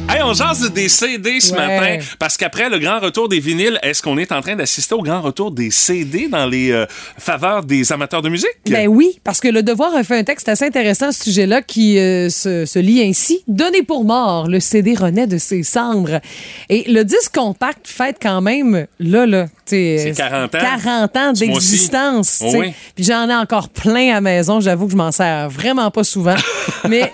Hey, 0.09 0.21
on 0.23 0.33
jase 0.33 0.69
des 0.73 0.89
CD 0.89 1.39
ce 1.39 1.53
Ouais. 1.53 1.57
matin 1.79 2.05
parce 2.19 2.35
qu'après 2.35 2.69
le 2.69 2.79
grand 2.79 2.99
retour 2.99 3.29
des 3.29 3.39
vinyles, 3.39 3.79
est-ce 3.81 4.01
qu'on 4.01 4.17
est 4.17 4.33
en 4.33 4.41
train 4.41 4.57
d'assister 4.57 4.93
au 4.93 5.01
grand 5.01 5.21
retour 5.21 5.51
des 5.51 5.71
CD 5.71 6.27
dans 6.27 6.45
les 6.47 6.71
euh, 6.71 6.85
faveurs 7.17 7.63
des 7.63 7.93
amateurs 7.93 8.21
de 8.21 8.27
musique? 8.27 8.49
Ben 8.69 8.89
oui, 8.89 9.19
parce 9.23 9.39
que 9.39 9.47
Le 9.47 9.63
Devoir 9.63 9.95
a 9.95 10.03
fait 10.03 10.17
un 10.17 10.23
texte 10.25 10.49
assez 10.49 10.65
intéressant 10.65 11.07
à 11.07 11.11
ce 11.13 11.23
sujet-là 11.23 11.61
qui 11.61 11.97
euh, 11.97 12.29
se, 12.29 12.65
se 12.65 12.77
lit 12.79 13.01
ainsi. 13.01 13.41
Donné 13.47 13.83
pour 13.83 14.03
mort, 14.03 14.47
le 14.49 14.59
CD 14.59 14.95
renaît 14.95 15.27
de 15.27 15.37
ses 15.37 15.63
cendres. 15.63 16.19
Et 16.67 16.83
le 16.91 17.03
disque 17.05 17.33
compact 17.33 17.87
fête 17.87 18.17
quand 18.21 18.41
même, 18.41 18.87
là, 18.99 19.25
là, 19.25 19.45
C'est 19.65 20.13
40 20.17 20.55
ans. 20.55 20.59
40 20.59 21.17
ans 21.17 21.31
d'existence. 21.31 22.43
Oui. 22.53 22.73
Puis 22.95 23.05
j'en 23.05 23.29
ai 23.29 23.35
encore 23.35 23.69
plein 23.69 24.09
à 24.11 24.15
la 24.15 24.21
maison. 24.21 24.59
J'avoue 24.59 24.87
que 24.87 24.91
je 24.91 24.97
m'en 24.97 25.13
sers 25.13 25.49
vraiment 25.49 25.89
pas 25.89 26.03
souvent. 26.03 26.35
Mais 26.89 27.13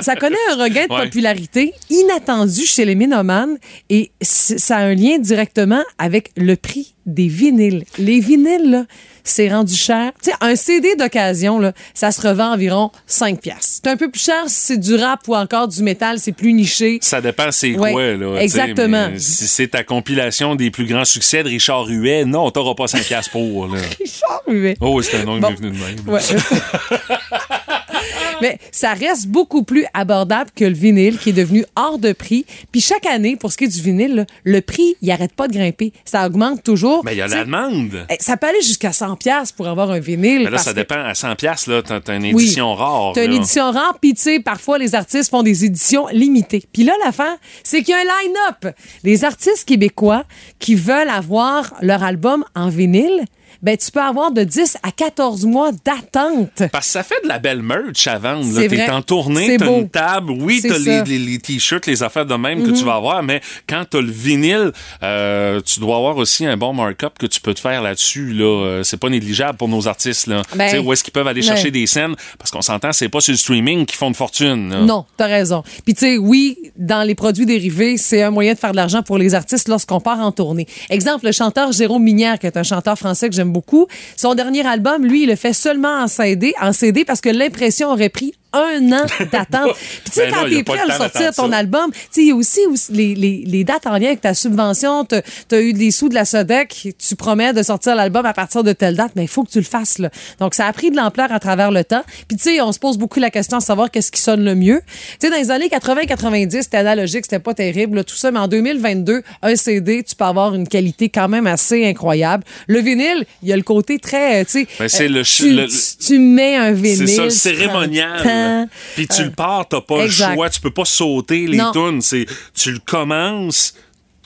ça 0.00 0.16
connaît 0.16 0.36
un 0.52 0.62
regain 0.62 0.86
de 0.86 0.92
Ouais. 0.92 1.04
popularité 1.04 1.72
inattendu 1.90 2.64
chez 2.66 2.84
les 2.84 2.94
ménomanes 2.94 3.58
et 3.90 4.10
ça 4.22 4.76
a 4.76 4.80
un 4.82 4.94
lien 4.94 5.18
directement 5.18 5.82
avec 5.98 6.30
le 6.36 6.56
prix 6.56 6.94
des 7.06 7.28
vinyles. 7.28 7.84
Les 7.98 8.18
vinyles, 8.18 8.70
là, 8.70 8.84
c'est 9.22 9.48
rendu 9.48 9.74
cher. 9.74 10.10
Tu 10.22 10.30
sais, 10.30 10.36
un 10.40 10.56
CD 10.56 10.96
d'occasion, 10.96 11.58
là, 11.60 11.72
ça 11.94 12.10
se 12.10 12.20
revend 12.26 12.52
environ 12.54 12.90
5 13.06 13.40
piastres. 13.40 13.80
C'est 13.84 13.86
un 13.90 13.96
peu 13.96 14.10
plus 14.10 14.22
cher 14.24 14.42
si 14.48 14.54
c'est 14.54 14.76
du 14.76 14.94
rap 14.96 15.20
ou 15.28 15.36
encore 15.36 15.68
du 15.68 15.82
métal, 15.84 16.18
c'est 16.18 16.32
plus 16.32 16.52
niché. 16.52 16.98
Ça 17.02 17.20
dépend 17.20 17.52
c'est 17.52 17.76
Ouais, 17.78 17.92
quoi, 17.92 18.12
là. 18.14 18.40
exactement. 18.40 19.10
Si 19.18 19.46
c'est 19.46 19.68
ta 19.68 19.84
compilation 19.84 20.56
des 20.56 20.70
plus 20.72 20.86
grands 20.86 21.04
succès 21.04 21.42
de 21.44 21.48
Richard 21.48 21.86
Huet, 21.86 22.24
non, 22.24 22.50
t'auras 22.50 22.74
pas 22.74 22.88
5 22.88 23.04
piastres 23.04 23.30
pour, 23.30 23.68
là. 23.68 23.80
Richard 24.00 24.42
Huet. 24.48 24.76
Oh, 24.80 25.00
c'est 25.02 25.18
un 25.18 25.24
nom 25.24 25.34
qui 25.36 25.40
Bon. 25.42 25.50
m'est 25.50 25.56
venu 25.56 25.70
de 25.70 25.76
même. 25.78 26.08
Ouais. 26.08 26.20
Mais 28.42 28.58
ça 28.70 28.92
reste 28.92 29.26
beaucoup 29.28 29.62
plus 29.62 29.84
abordable 29.94 30.50
que 30.54 30.64
le 30.64 30.74
vinyle 30.74 31.18
qui 31.18 31.30
est 31.30 31.32
devenu 31.34 31.64
hors 31.76 31.98
de 31.98 32.12
prix. 32.12 32.44
Puis 32.72 32.80
chaque 32.80 33.06
année, 33.06 33.36
pour 33.36 33.52
ce 33.52 33.56
qui 33.56 33.64
est 33.64 33.68
du 33.68 33.80
vinyle, 33.80 34.14
là, 34.14 34.26
le 34.44 34.60
prix, 34.60 34.96
il 35.02 35.10
arrête 35.10 35.32
pas 35.32 35.48
de 35.48 35.54
grimper. 35.54 35.92
Ça 36.04 36.26
augmente 36.26 36.62
toujours. 36.62 37.02
Mais 37.04 37.14
il 37.14 37.18
y 37.18 37.22
a 37.22 37.26
la 37.28 37.44
demande. 37.44 38.06
eh, 38.10 38.16
Ça 38.20 38.36
peut 38.36 38.46
aller 38.48 38.62
jusqu'à 38.62 38.92
100 38.92 39.16
pièces 39.16 39.52
pour 39.52 39.68
avoir 39.68 39.90
un 39.90 39.98
vinyle. 40.00 40.44
Mais 40.44 40.50
là, 40.50 40.58
ça 40.58 40.70
que- 40.72 40.76
dépend. 40.76 40.96
À 40.96 41.14
100 41.14 41.34
piastres, 41.36 41.70
là, 41.70 41.82
t'as 41.82 42.16
une 42.16 42.24
Oui. 42.34 42.42
édition 42.42 42.74
rare. 42.74 43.12
T'as 43.14 43.24
une 43.24 43.32
édition 43.34 43.70
rare, 43.70 43.96
puis 44.00 44.14
tu 44.14 44.22
sais, 44.22 44.40
parfois 44.40 44.78
les 44.78 44.94
artistes 44.94 45.30
font 45.30 45.42
des 45.42 45.64
éditions 45.64 46.06
limitées. 46.12 46.62
Puis 46.72 46.84
là, 46.84 46.92
l'affaire, 47.04 47.36
c'est 47.62 47.82
qu'il 47.82 47.90
y 47.90 47.94
a 47.94 48.00
un 48.00 48.02
line-up. 48.24 48.74
Les 49.04 49.24
artistes 49.24 49.64
québécois 49.66 50.24
qui 50.58 50.74
veulent 50.74 51.08
avoir 51.08 51.74
leur 51.80 52.02
album 52.02 52.44
en 52.54 52.68
vinyle, 52.68 53.24
ben 53.62 53.76
tu 53.76 53.90
peux 53.90 54.00
avoir 54.00 54.30
de 54.32 54.44
10 54.44 54.78
à 54.82 54.90
14 54.92 55.44
mois 55.46 55.70
d'attente. 55.84 56.62
Parce 56.72 56.86
que 56.86 56.92
ça 56.92 57.02
fait 57.02 57.22
de 57.22 57.28
la 57.28 57.38
belle 57.38 57.62
merch 57.62 58.06
à 58.06 58.18
vendre. 58.18 58.44
T'es 58.54 58.68
vrai. 58.68 58.90
en 58.90 59.02
tournée, 59.02 59.58
beau. 59.58 59.78
une 59.80 59.88
table, 59.88 60.32
oui, 60.32 60.60
ça. 60.60 60.68
Mm-hmm. 60.68 61.04
les, 61.06 61.18
les, 61.18 61.24
les 61.32 61.38
t-shirts, 61.38 61.86
les 61.86 62.02
affaires 62.02 62.26
de 62.26 62.34
même 62.34 62.62
que 62.62 62.70
tu 62.76 62.84
vas 62.84 62.94
avoir, 62.96 63.22
mais 63.22 63.40
quand 63.68 63.84
t'as 63.88 64.00
le 64.00 64.10
vinyle, 64.10 64.72
euh, 65.02 65.60
tu 65.60 65.80
dois 65.80 65.96
avoir 65.96 66.16
aussi 66.16 66.46
un 66.46 66.56
bon 66.56 66.72
markup 66.72 67.18
que 67.18 67.26
tu 67.26 67.40
peux 67.40 67.54
te 67.54 67.60
faire 67.60 67.82
là-dessus. 67.82 68.32
Là. 68.32 68.44
Euh, 68.44 68.82
C'est 68.82 68.96
pas 68.96 69.08
négligeable 69.08 69.56
pour 69.58 69.68
nos 69.68 69.88
artistes. 69.88 70.26
Là. 70.26 70.42
Ben, 70.54 70.66
Tu 70.66 70.72
sais, 70.72 70.78
où 70.78 70.92
est-ce 70.92 71.02
qu'ils 71.04 71.12
peuvent 71.12 71.26
aller 71.26 71.40
ouais. 71.40 71.46
chercher 71.46 71.70
des 71.70 71.86
scènes? 71.86 72.14
Parce 72.38 72.50
qu'on 72.50 72.62
s'entend, 72.62 72.92
c'est 72.92 73.08
pas 73.08 73.20
sur 73.20 73.32
le 73.32 73.38
streaming 73.38 73.86
qu'ils 73.86 73.96
font 73.96 74.10
de 74.10 74.16
fortune. 74.16 74.70
là. 74.70 74.80
Non, 74.80 75.04
t'as 75.16 75.26
raison. 75.26 75.62
Puis 75.84 75.94
tu 75.94 76.00
sais, 76.00 76.18
oui, 76.18 76.56
dans 76.76 77.02
les 77.02 77.14
produits 77.14 77.46
dérivés, 77.46 77.96
c'est 77.96 78.22
un 78.22 78.30
moyen 78.30 78.54
de 78.54 78.58
faire 78.58 78.72
de 78.72 78.76
l'argent 78.76 79.02
pour 79.02 79.18
les 79.18 79.34
artistes 79.34 79.68
lorsqu'on 79.68 80.00
part 80.00 80.20
en 80.20 80.32
tournée. 80.32 80.66
Exemple, 80.90 81.26
le 81.26 81.32
chanteur 81.32 81.72
Jérôme 81.72 82.02
Minière, 82.02 82.38
qui 82.38 82.46
est 82.46 82.56
un 82.56 82.62
chanteur 82.62 82.98
français 82.98 83.28
que 83.28 83.34
j'aime 83.34 83.45
beaucoup, 83.52 83.86
son 84.16 84.34
dernier 84.34 84.66
album, 84.66 85.04
lui, 85.04 85.24
il 85.24 85.28
le 85.28 85.36
fait 85.36 85.52
seulement 85.52 86.02
en 86.02 86.08
CD, 86.08 86.54
en 86.60 86.72
CD 86.72 87.04
parce 87.04 87.20
que 87.20 87.28
l'impression 87.28 87.90
aurait 87.90 88.08
pris 88.08 88.34
un 88.52 88.92
an 88.92 89.04
d'attente. 89.32 89.74
Puis 89.76 90.00
tu 90.06 90.12
sais, 90.12 90.26
Ben 90.26 90.34
quand 90.34 90.48
t'es 90.48 90.62
prêt 90.62 90.78
à 90.80 90.86
le 90.86 90.92
sortir, 90.92 91.34
ton 91.34 91.50
ça. 91.50 91.56
album, 91.58 91.90
tu 91.92 91.98
sais, 92.10 92.20
il 92.22 92.28
y 92.28 92.30
a 92.30 92.34
aussi, 92.34 92.60
aussi 92.70 92.92
les, 92.92 93.14
les, 93.14 93.44
les 93.46 93.64
dates 93.64 93.86
en 93.86 93.98
lien 93.98 94.06
avec 94.08 94.20
ta 94.22 94.34
subvention, 94.34 95.04
t'as 95.04 95.20
as 95.52 95.60
eu 95.60 95.72
des 95.72 95.90
sous 95.90 96.08
de 96.08 96.14
la 96.14 96.24
SODEC, 96.24 96.94
tu 96.98 97.16
promets 97.16 97.52
de 97.52 97.62
sortir 97.62 97.94
l'album 97.94 98.24
à 98.24 98.32
partir 98.32 98.62
de 98.64 98.72
telle 98.72 98.96
date, 98.96 99.12
mais 99.16 99.24
il 99.24 99.28
faut 99.28 99.44
que 99.44 99.50
tu 99.50 99.58
le 99.58 99.64
fasses. 99.64 99.98
Là. 99.98 100.10
Donc, 100.40 100.54
ça 100.54 100.66
a 100.66 100.72
pris 100.72 100.90
de 100.90 100.96
l'ampleur 100.96 101.30
à 101.32 101.38
travers 101.40 101.70
le 101.70 101.84
temps. 101.84 102.02
Puis 102.28 102.36
tu 102.38 102.44
sais, 102.44 102.60
on 102.60 102.72
se 102.72 102.78
pose 102.78 102.96
beaucoup 102.98 103.20
la 103.20 103.30
question 103.30 103.58
de 103.58 103.62
savoir 103.62 103.90
qu'est-ce 103.90 104.10
qui 104.10 104.20
sonne 104.20 104.44
le 104.44 104.54
mieux. 104.54 104.80
Tu 105.20 105.26
sais, 105.26 105.30
dans 105.30 105.36
les 105.36 105.50
années 105.50 105.68
80-90, 105.68 106.62
c'était 106.62 106.76
analogique, 106.78 107.24
c'était 107.24 107.38
pas 107.38 107.54
terrible, 107.54 107.96
là, 107.96 108.04
tout 108.04 108.16
ça, 108.16 108.30
mais 108.30 108.38
en 108.38 108.48
2022, 108.48 109.22
un 109.42 109.56
CD, 109.56 110.02
tu 110.02 110.14
peux 110.14 110.24
avoir 110.24 110.54
une 110.54 110.66
qualité 110.68 111.08
quand 111.08 111.28
même 111.28 111.46
assez 111.46 111.84
incroyable. 111.86 112.44
Le 112.68 112.80
vinyle, 112.80 113.24
il 113.42 113.48
y 113.48 113.52
a 113.52 113.56
le 113.56 113.62
côté 113.62 113.98
très, 113.98 114.40
euh, 114.40 114.44
tu 114.44 114.50
sais, 114.62 114.66
Ben, 114.78 114.88
c'est 114.88 115.08
le 115.08 115.22
tu, 115.22 115.50
le- 115.52 115.66
tu- 115.68 116.06
tu 116.06 116.18
mets 116.18 116.56
un 116.56 116.72
vinyle. 116.72 116.96
C'est 117.08 117.14
ça, 117.16 117.24
le 117.24 117.30
cérémonial. 117.30 118.20
Temps. 118.36 118.70
Puis 118.94 119.08
tu 119.08 119.24
le 119.24 119.30
pars, 119.30 119.66
t'as 119.68 119.80
pas 119.80 120.04
exact. 120.04 120.30
le 120.30 120.34
choix, 120.34 120.50
tu 120.50 120.60
peux 120.60 120.70
pas 120.70 120.84
sauter 120.84 121.46
les 121.46 121.62
tunes. 121.72 122.00
C'est, 122.02 122.26
tu 122.54 122.72
le 122.72 122.78
commences, 122.78 123.74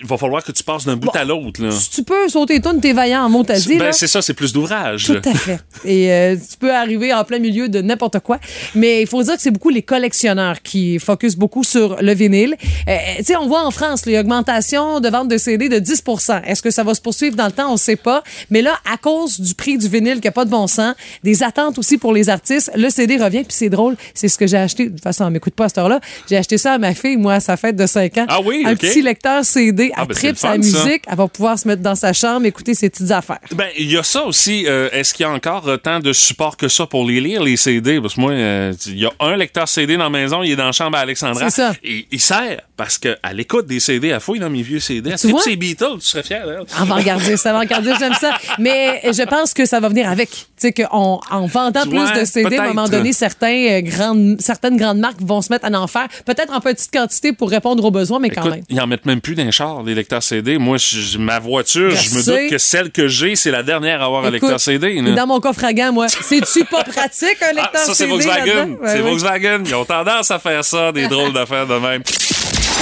il 0.00 0.06
va 0.06 0.16
falloir 0.16 0.42
que 0.42 0.52
tu 0.52 0.62
passes 0.62 0.86
d'un 0.86 0.96
bout 0.96 1.14
à 1.14 1.24
l'autre. 1.24 1.62
Là. 1.62 1.70
Tu 1.92 2.02
peux 2.02 2.28
sauter 2.28 2.60
tunes, 2.60 2.80
t'es 2.80 2.92
vaillant 2.92 3.24
en 3.24 3.42
dit, 3.42 3.76
Ben, 3.76 3.92
c'est 3.92 4.06
ça, 4.06 4.22
c'est 4.22 4.34
plus 4.34 4.52
d'ouvrage. 4.52 5.04
Tout 5.04 5.20
à 5.24 5.34
fait. 5.34 5.60
Et 5.84 6.10
euh, 6.10 6.36
tu 6.36 6.56
peux 6.56 6.74
arriver 6.74 7.12
en 7.12 7.24
plein 7.24 7.38
milieu 7.38 7.68
de 7.68 7.82
n'importe 7.82 8.18
quoi. 8.20 8.38
Mais 8.74 9.02
il 9.02 9.06
faut 9.06 9.22
dire 9.22 9.36
que 9.36 9.42
c'est 9.42 9.50
beaucoup 9.50 9.68
les 9.68 9.82
collectionneurs 9.82 10.62
qui 10.62 10.98
focusent 10.98 11.36
beaucoup 11.36 11.64
sur 11.64 12.00
le 12.00 12.14
vinyle. 12.14 12.56
Euh, 12.88 12.96
tu 13.18 13.24
sais, 13.24 13.36
on 13.36 13.46
voit 13.46 13.64
en 13.64 13.70
France, 13.70 14.06
là, 14.06 14.12
il 14.12 14.14
y 14.14 14.18
a 14.18 14.20
augmentation 14.20 15.00
de 15.00 15.08
vente 15.08 15.28
de 15.28 15.36
CD 15.36 15.68
de 15.68 15.78
10% 15.78 16.44
Est-ce 16.44 16.62
que 16.62 16.70
ça 16.70 16.82
va 16.82 16.94
se 16.94 17.00
poursuivre 17.00 17.36
dans 17.36 17.46
le 17.46 17.52
temps? 17.52 17.68
On 17.68 17.74
ne 17.74 17.78
sait 17.78 17.96
pas. 17.96 18.22
Mais 18.50 18.62
là, 18.62 18.78
à 18.90 18.96
cause 18.96 19.38
du 19.38 19.54
prix 19.54 19.76
du 19.76 19.88
vinyle 19.88 20.20
qui 20.20 20.28
n'a 20.28 20.32
pas 20.32 20.44
de 20.44 20.50
bon 20.50 20.66
sens, 20.66 20.94
des 21.22 21.42
attentes 21.42 21.78
aussi 21.78 21.98
pour 21.98 22.12
les 22.12 22.30
artistes, 22.30 22.70
le 22.74 22.88
CD 22.88 23.16
revient. 23.16 23.44
Puis 23.44 23.56
c'est 23.56 23.68
drôle, 23.70 23.96
c'est 24.14 24.28
ce 24.28 24.38
que 24.38 24.46
j'ai 24.46 24.56
acheté. 24.56 24.86
De 24.86 24.90
toute 24.90 25.02
façon, 25.02 25.24
on 25.24 25.30
m'écoute 25.30 25.54
pas 25.54 25.66
à 25.66 25.68
cette 25.68 25.78
heure-là. 25.78 26.00
J'ai 26.28 26.36
acheté 26.36 26.56
ça 26.56 26.74
à 26.74 26.78
ma 26.78 26.94
fille, 26.94 27.16
moi, 27.16 27.34
à 27.34 27.40
sa 27.40 27.56
fête 27.56 27.76
de 27.76 27.86
5 27.86 28.18
ans. 28.18 28.26
Ah 28.28 28.38
oui, 28.44 28.62
Un 28.64 28.76
petit 28.76 29.02
lecteur 29.02 29.44
CD. 29.44 29.89
Ah, 29.96 30.00
Elle 30.02 30.08
ben, 30.08 30.14
c'est 30.14 30.20
tripe 30.20 30.30
le 30.32 30.36
fun, 30.36 30.62
sa 30.62 30.78
ça. 30.78 30.84
musique. 30.84 31.02
Elle 31.06 31.16
va 31.16 31.28
pouvoir 31.28 31.58
se 31.58 31.66
mettre 31.68 31.82
dans 31.82 31.94
sa 31.94 32.12
chambre, 32.12 32.46
écouter 32.46 32.74
ses 32.74 32.90
petites 32.90 33.10
affaires. 33.10 33.38
Ben, 33.54 33.68
il 33.78 33.90
y 33.90 33.96
a 33.96 34.02
ça 34.02 34.24
aussi. 34.24 34.64
euh, 34.66 34.88
Est-ce 34.92 35.14
qu'il 35.14 35.24
y 35.24 35.28
a 35.28 35.32
encore 35.32 35.66
euh, 35.68 35.76
tant 35.76 36.00
de 36.00 36.12
support 36.12 36.56
que 36.56 36.68
ça 36.68 36.86
pour 36.86 37.06
les 37.06 37.20
lire, 37.20 37.42
les 37.42 37.56
CD? 37.56 38.00
Parce 38.00 38.14
que 38.14 38.20
moi, 38.20 38.32
euh, 38.32 38.72
il 38.86 38.98
y 39.00 39.06
a 39.06 39.12
un 39.20 39.36
lecteur 39.36 39.68
CD 39.68 39.96
dans 39.96 40.04
la 40.04 40.10
maison, 40.10 40.42
il 40.42 40.52
est 40.52 40.56
dans 40.56 40.66
la 40.66 40.72
chambre 40.72 40.96
à 40.96 41.00
Alexandra. 41.00 41.50
C'est 41.50 41.56
ça. 41.62 41.72
Et 41.82 42.06
il 42.10 42.20
sert 42.20 42.60
parce 42.80 42.96
qu'elle 42.96 43.18
écoute 43.38 43.66
des 43.66 43.78
CD, 43.78 44.08
elle 44.08 44.20
fouille 44.20 44.38
dans 44.38 44.48
mes 44.48 44.62
vieux 44.62 44.80
CD. 44.80 45.14
Tu 45.20 45.28
vois? 45.28 45.42
ses 45.42 45.54
Beatles, 45.54 45.98
tu 46.00 46.06
serais 46.06 46.22
fier 46.22 46.46
d'elle. 46.46 46.62
Avant-gardiste, 46.78 47.44
avant-gardiste, 47.44 47.96
j'aime 47.98 48.14
ça. 48.14 48.30
Mais 48.58 49.02
je 49.04 49.22
pense 49.24 49.52
que 49.52 49.66
ça 49.66 49.80
va 49.80 49.90
venir 49.90 50.08
avec. 50.08 50.30
Tu 50.30 50.36
sais, 50.56 50.72
qu'en 50.72 51.20
en 51.30 51.44
vendant 51.46 51.82
plus 51.82 52.10
de 52.18 52.24
CD, 52.24 52.56
à 52.56 52.62
un 52.62 52.68
moment 52.68 52.88
donné, 52.88 53.12
certains, 53.12 53.66
euh, 53.68 53.80
grandes, 53.82 54.36
certaines 54.40 54.78
grandes 54.78 54.96
marques 54.96 55.20
vont 55.20 55.42
se 55.42 55.52
mettre 55.52 55.66
à 55.66 55.78
en 55.78 55.86
faire. 55.86 56.08
Peut-être 56.24 56.54
en 56.54 56.60
petite 56.62 56.90
quantité 56.90 57.34
pour 57.34 57.50
répondre 57.50 57.84
aux 57.84 57.90
besoins, 57.90 58.18
mais 58.18 58.30
quand 58.30 58.48
même. 58.48 58.62
ils 58.70 58.80
en 58.80 58.86
mettent 58.86 59.04
même 59.04 59.20
plus 59.20 59.34
dans 59.34 59.44
les 59.44 59.52
chars, 59.52 59.82
les 59.82 59.94
lecteurs 59.94 60.22
CD. 60.22 60.56
Moi, 60.56 60.78
je- 60.78 61.18
ma 61.18 61.38
voiture, 61.38 61.90
je, 61.90 61.96
Je 62.08 62.14
me 62.14 62.24
doute 62.24 62.50
que 62.50 62.56
celle 62.56 62.90
que 62.90 63.08
j'ai, 63.08 63.36
c'est 63.36 63.50
la 63.50 63.62
dernière 63.62 64.00
à 64.00 64.06
avoir 64.06 64.24
un 64.24 64.30
lecteur 64.30 64.58
CD. 64.58 65.02
là. 65.02 65.12
Dans 65.12 65.26
mon 65.26 65.40
coffre 65.40 65.64
à 65.64 65.74
gants, 65.74 65.92
moi, 65.92 66.08
c'est-tu 66.08 66.64
pas 66.64 66.82
pratique, 66.84 67.36
un 67.42 67.52
lecteur 67.52 67.70
Ah, 67.74 67.78
ça, 67.78 67.84
c'est 67.88 68.04
CD 68.06 68.10
Volkswagen. 68.12 68.44
là-dedans? 68.46 68.72
Ouais, 68.72 68.78
c'est 68.88 68.94
ouais. 68.94 69.00
Volkswagen. 69.02 69.62
Ils 69.66 69.74
ont 69.74 69.84
tendance 69.84 70.30
à 70.30 70.38
faire 70.38 70.64
ça, 70.64 70.92
des 70.92 71.06
drôles 71.08 71.34
d'affaires 71.34 71.66
de 71.66 71.74
même. 71.74 72.02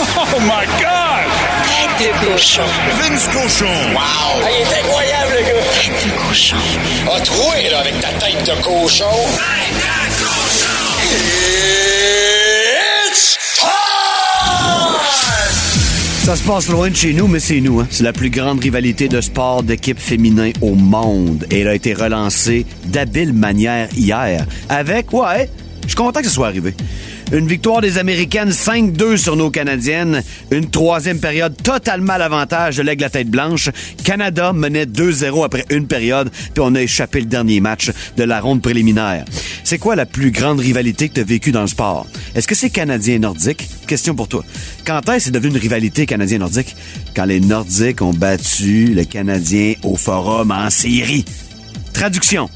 Oh 0.01 0.41
my 0.43 0.65
God! 0.79 1.27
Tête 1.67 1.99
de 2.07 2.11
cochon. 2.25 2.63
Vince 3.01 3.27
Cochon! 3.33 3.67
Wow! 3.93 3.99
Ah, 3.99 4.49
il 4.49 4.61
est 4.63 4.79
incroyable, 4.79 5.33
le 5.37 5.43
gars! 5.43 5.63
Tête 5.73 6.05
de 6.05 6.11
cochon. 6.29 6.57
A 7.13 7.21
troué, 7.21 7.71
là, 7.71 7.81
avec 7.81 8.01
ta 8.01 8.09
tête 8.09 8.47
de 8.47 8.63
cochon! 8.63 9.05
Tête 9.35 9.75
de 9.75 10.25
cochon! 10.25 10.79
It's 13.11 13.39
time! 13.57 13.67
Ça 16.25 16.37
se 16.37 16.43
passe 16.45 16.69
loin 16.69 16.91
de 16.91 16.95
chez 16.95 17.13
nous, 17.13 17.27
mais 17.27 17.41
c'est 17.41 17.61
nous. 17.61 17.81
Hein. 17.81 17.89
C'est 17.91 18.05
la 18.05 18.13
plus 18.13 18.31
grande 18.31 18.61
rivalité 18.61 19.09
de 19.09 19.21
sport 19.21 19.65
d'équipe 19.65 19.99
féminin 19.99 20.53
au 20.61 20.75
monde. 20.75 21.45
Et 21.51 21.61
elle 21.63 21.69
a 21.69 21.75
été 21.75 21.93
relancée 21.93 22.67
d'habile 22.85 23.33
manière 23.33 23.89
hier. 23.97 24.47
Avec, 24.69 25.13
ouais, 25.13 25.51
je 25.83 25.89
suis 25.89 25.97
content 25.97 26.21
que 26.21 26.29
ce 26.29 26.35
soit 26.35 26.47
arrivé. 26.47 26.75
Une 27.31 27.47
victoire 27.47 27.83
des 27.83 27.99
Américaines 27.99 28.49
5-2 28.49 29.19
sur 29.19 29.37
nos 29.37 29.51
Canadiennes. 29.51 30.23
Une 30.51 30.71
troisième 30.71 31.21
période 31.21 31.55
totalement 31.63 32.15
à 32.15 32.19
l'avantage 32.19 32.79
de 32.79 32.83
l'aigle 32.83 33.05
à 33.05 33.11
tête 33.11 33.29
blanche. 33.29 33.69
Canada 34.03 34.55
menait 34.55 34.87
2-0 34.87 35.45
après 35.45 35.67
une 35.69 35.87
période, 35.87 36.31
puis 36.31 36.63
on 36.65 36.75
a 36.75 36.81
échappé 36.81 37.21
le 37.21 37.27
dernier 37.27 37.61
match 37.61 37.91
de 38.17 38.25
la 38.25 38.41
ronde 38.41 38.63
préliminaire. 38.63 39.27
C'est 39.63 39.77
quoi 39.77 39.95
la 39.95 40.07
plus 40.07 40.31
grande 40.31 40.61
rivalité 40.61 41.11
que 41.11 41.15
tu 41.15 41.21
as 41.21 41.25
vécue 41.25 41.53
dans 41.53 41.61
le 41.61 41.67
sport? 41.67 42.07
Est-ce 42.35 42.49
que 42.49 42.55
c'est 42.55 42.71
canadien 42.71 43.17
et 43.17 43.19
nordique? 43.19 43.69
Question 43.87 44.15
pour 44.15 44.29
toi. 44.29 44.43
Quand 44.87 45.07
est-ce 45.11 45.17
que 45.17 45.23
c'est 45.25 45.31
devenu 45.31 45.53
une 45.53 45.61
rivalité 45.61 46.07
canadien-nordique? 46.07 46.75
Quand 47.15 47.27
les 47.27 47.41
Nordiques 47.41 48.01
ont 48.01 48.15
battu 48.15 48.87
le 48.87 49.05
Canadien 49.05 49.75
au 49.83 49.97
forum 49.97 50.51
en 50.51 50.71
série. 50.71 51.27
Traduction. 51.93 52.49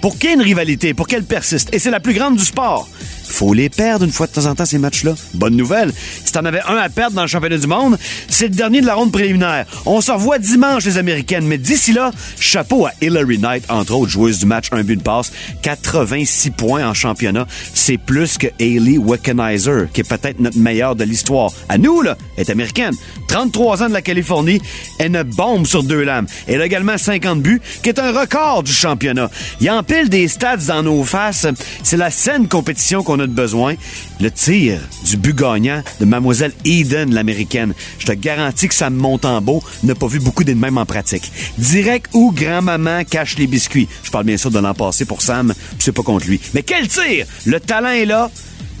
Pour 0.00 0.18
qu'il 0.18 0.30
une 0.30 0.42
rivalité, 0.42 0.94
pour 0.94 1.06
qu'elle 1.06 1.22
persiste, 1.22 1.72
et 1.72 1.78
c'est 1.78 1.90
la 1.90 2.00
plus 2.00 2.14
grande 2.14 2.36
du 2.36 2.44
sport, 2.44 2.88
faut 3.24 3.54
les 3.54 3.68
perdre 3.68 4.04
une 4.04 4.12
fois 4.12 4.26
de 4.26 4.32
temps 4.32 4.46
en 4.46 4.54
temps, 4.54 4.64
ces 4.64 4.78
matchs-là. 4.78 5.14
Bonne 5.34 5.56
nouvelle, 5.56 5.92
si 6.24 6.32
t'en 6.32 6.44
avais 6.44 6.60
un 6.62 6.76
à 6.76 6.88
perdre 6.88 7.16
dans 7.16 7.22
le 7.22 7.28
championnat 7.28 7.58
du 7.58 7.66
monde, 7.66 7.98
c'est 8.28 8.48
le 8.48 8.54
dernier 8.54 8.80
de 8.80 8.86
la 8.86 8.94
ronde 8.94 9.12
préliminaire. 9.12 9.66
On 9.86 10.00
se 10.00 10.12
revoit 10.12 10.38
dimanche, 10.38 10.84
les 10.84 10.98
Américaines, 10.98 11.46
mais 11.46 11.58
d'ici 11.58 11.92
là, 11.92 12.10
chapeau 12.38 12.86
à 12.86 12.92
Hillary 13.00 13.38
Knight, 13.38 13.64
entre 13.68 13.94
autres, 13.94 14.10
joueuse 14.10 14.40
du 14.40 14.46
match, 14.46 14.68
un 14.72 14.82
but 14.82 14.96
de 14.96 15.02
passe, 15.02 15.32
86 15.62 16.50
points 16.50 16.86
en 16.88 16.94
championnat. 16.94 17.46
C'est 17.74 17.98
plus 17.98 18.38
que 18.38 18.48
Hailey 18.58 18.98
Wickenheiser, 18.98 19.86
qui 19.92 20.00
est 20.00 20.08
peut-être 20.08 20.40
notre 20.40 20.58
meilleure 20.58 20.96
de 20.96 21.04
l'histoire. 21.04 21.50
À 21.68 21.78
nous, 21.78 22.02
là, 22.02 22.16
est 22.36 22.50
américaine. 22.50 22.94
33 23.28 23.82
ans 23.82 23.88
de 23.88 23.92
la 23.92 24.02
Californie, 24.02 24.60
elle 24.98 25.12
ne 25.12 25.22
bombe 25.22 25.66
sur 25.66 25.82
deux 25.82 26.02
lames. 26.02 26.26
Elle 26.46 26.60
a 26.60 26.66
également 26.66 26.98
50 26.98 27.40
buts, 27.40 27.60
qui 27.82 27.88
est 27.88 27.98
un 27.98 28.12
record 28.12 28.62
du 28.62 28.72
championnat. 28.72 29.30
Il 29.60 29.70
empile 29.70 30.08
des 30.08 30.28
stats 30.28 30.56
dans 30.56 30.82
nos 30.82 31.02
faces. 31.04 31.46
C'est 31.82 31.96
la 31.96 32.10
saine 32.10 32.48
compétition 32.48 33.02
qu'on 33.02 33.11
a 33.20 33.26
besoin. 33.26 33.74
Le 34.20 34.30
tir 34.30 34.80
du 35.04 35.16
but 35.16 35.34
gagnant 35.34 35.82
de 36.00 36.04
Mademoiselle 36.04 36.52
Eden, 36.64 37.14
l'américaine. 37.14 37.74
Je 37.98 38.06
te 38.06 38.12
garantis 38.12 38.68
que 38.68 38.74
ça 38.74 38.90
me 38.90 38.98
monte 38.98 39.24
en 39.24 39.40
beau. 39.40 39.62
n'a 39.82 39.94
pas 39.94 40.06
vu 40.06 40.18
beaucoup 40.20 40.44
de 40.44 40.54
même 40.54 40.78
en 40.78 40.86
pratique. 40.86 41.30
Direct 41.58 42.10
où 42.12 42.32
grand-maman 42.32 43.04
cache 43.04 43.36
les 43.38 43.46
biscuits. 43.46 43.88
Je 44.02 44.10
parle 44.10 44.24
bien 44.24 44.36
sûr 44.36 44.50
de 44.50 44.58
l'an 44.58 44.74
passé 44.74 45.04
pour 45.04 45.22
Sam, 45.22 45.54
c'est 45.78 45.92
pas 45.92 46.02
contre 46.02 46.26
lui. 46.26 46.40
Mais 46.54 46.62
quel 46.62 46.88
tir! 46.88 47.26
Le 47.46 47.60
talent 47.60 47.90
est 47.90 48.06
là, 48.06 48.30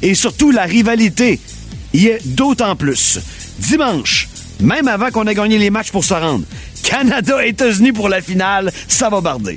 et 0.02 0.14
surtout 0.14 0.50
la 0.50 0.64
rivalité 0.64 1.38
y 1.92 2.06
est 2.08 2.26
d'autant 2.26 2.76
plus. 2.76 3.18
Dimanche, 3.58 4.28
même 4.60 4.88
avant 4.88 5.10
qu'on 5.10 5.26
ait 5.26 5.34
gagné 5.34 5.58
les 5.58 5.70
matchs 5.70 5.90
pour 5.90 6.04
se 6.04 6.14
rendre, 6.14 6.44
Canada 6.82 7.44
et 7.44 7.50
États-Unis 7.50 7.92
pour 7.92 8.08
la 8.08 8.20
finale, 8.20 8.72
ça 8.88 9.08
va 9.08 9.20
barder. 9.20 9.56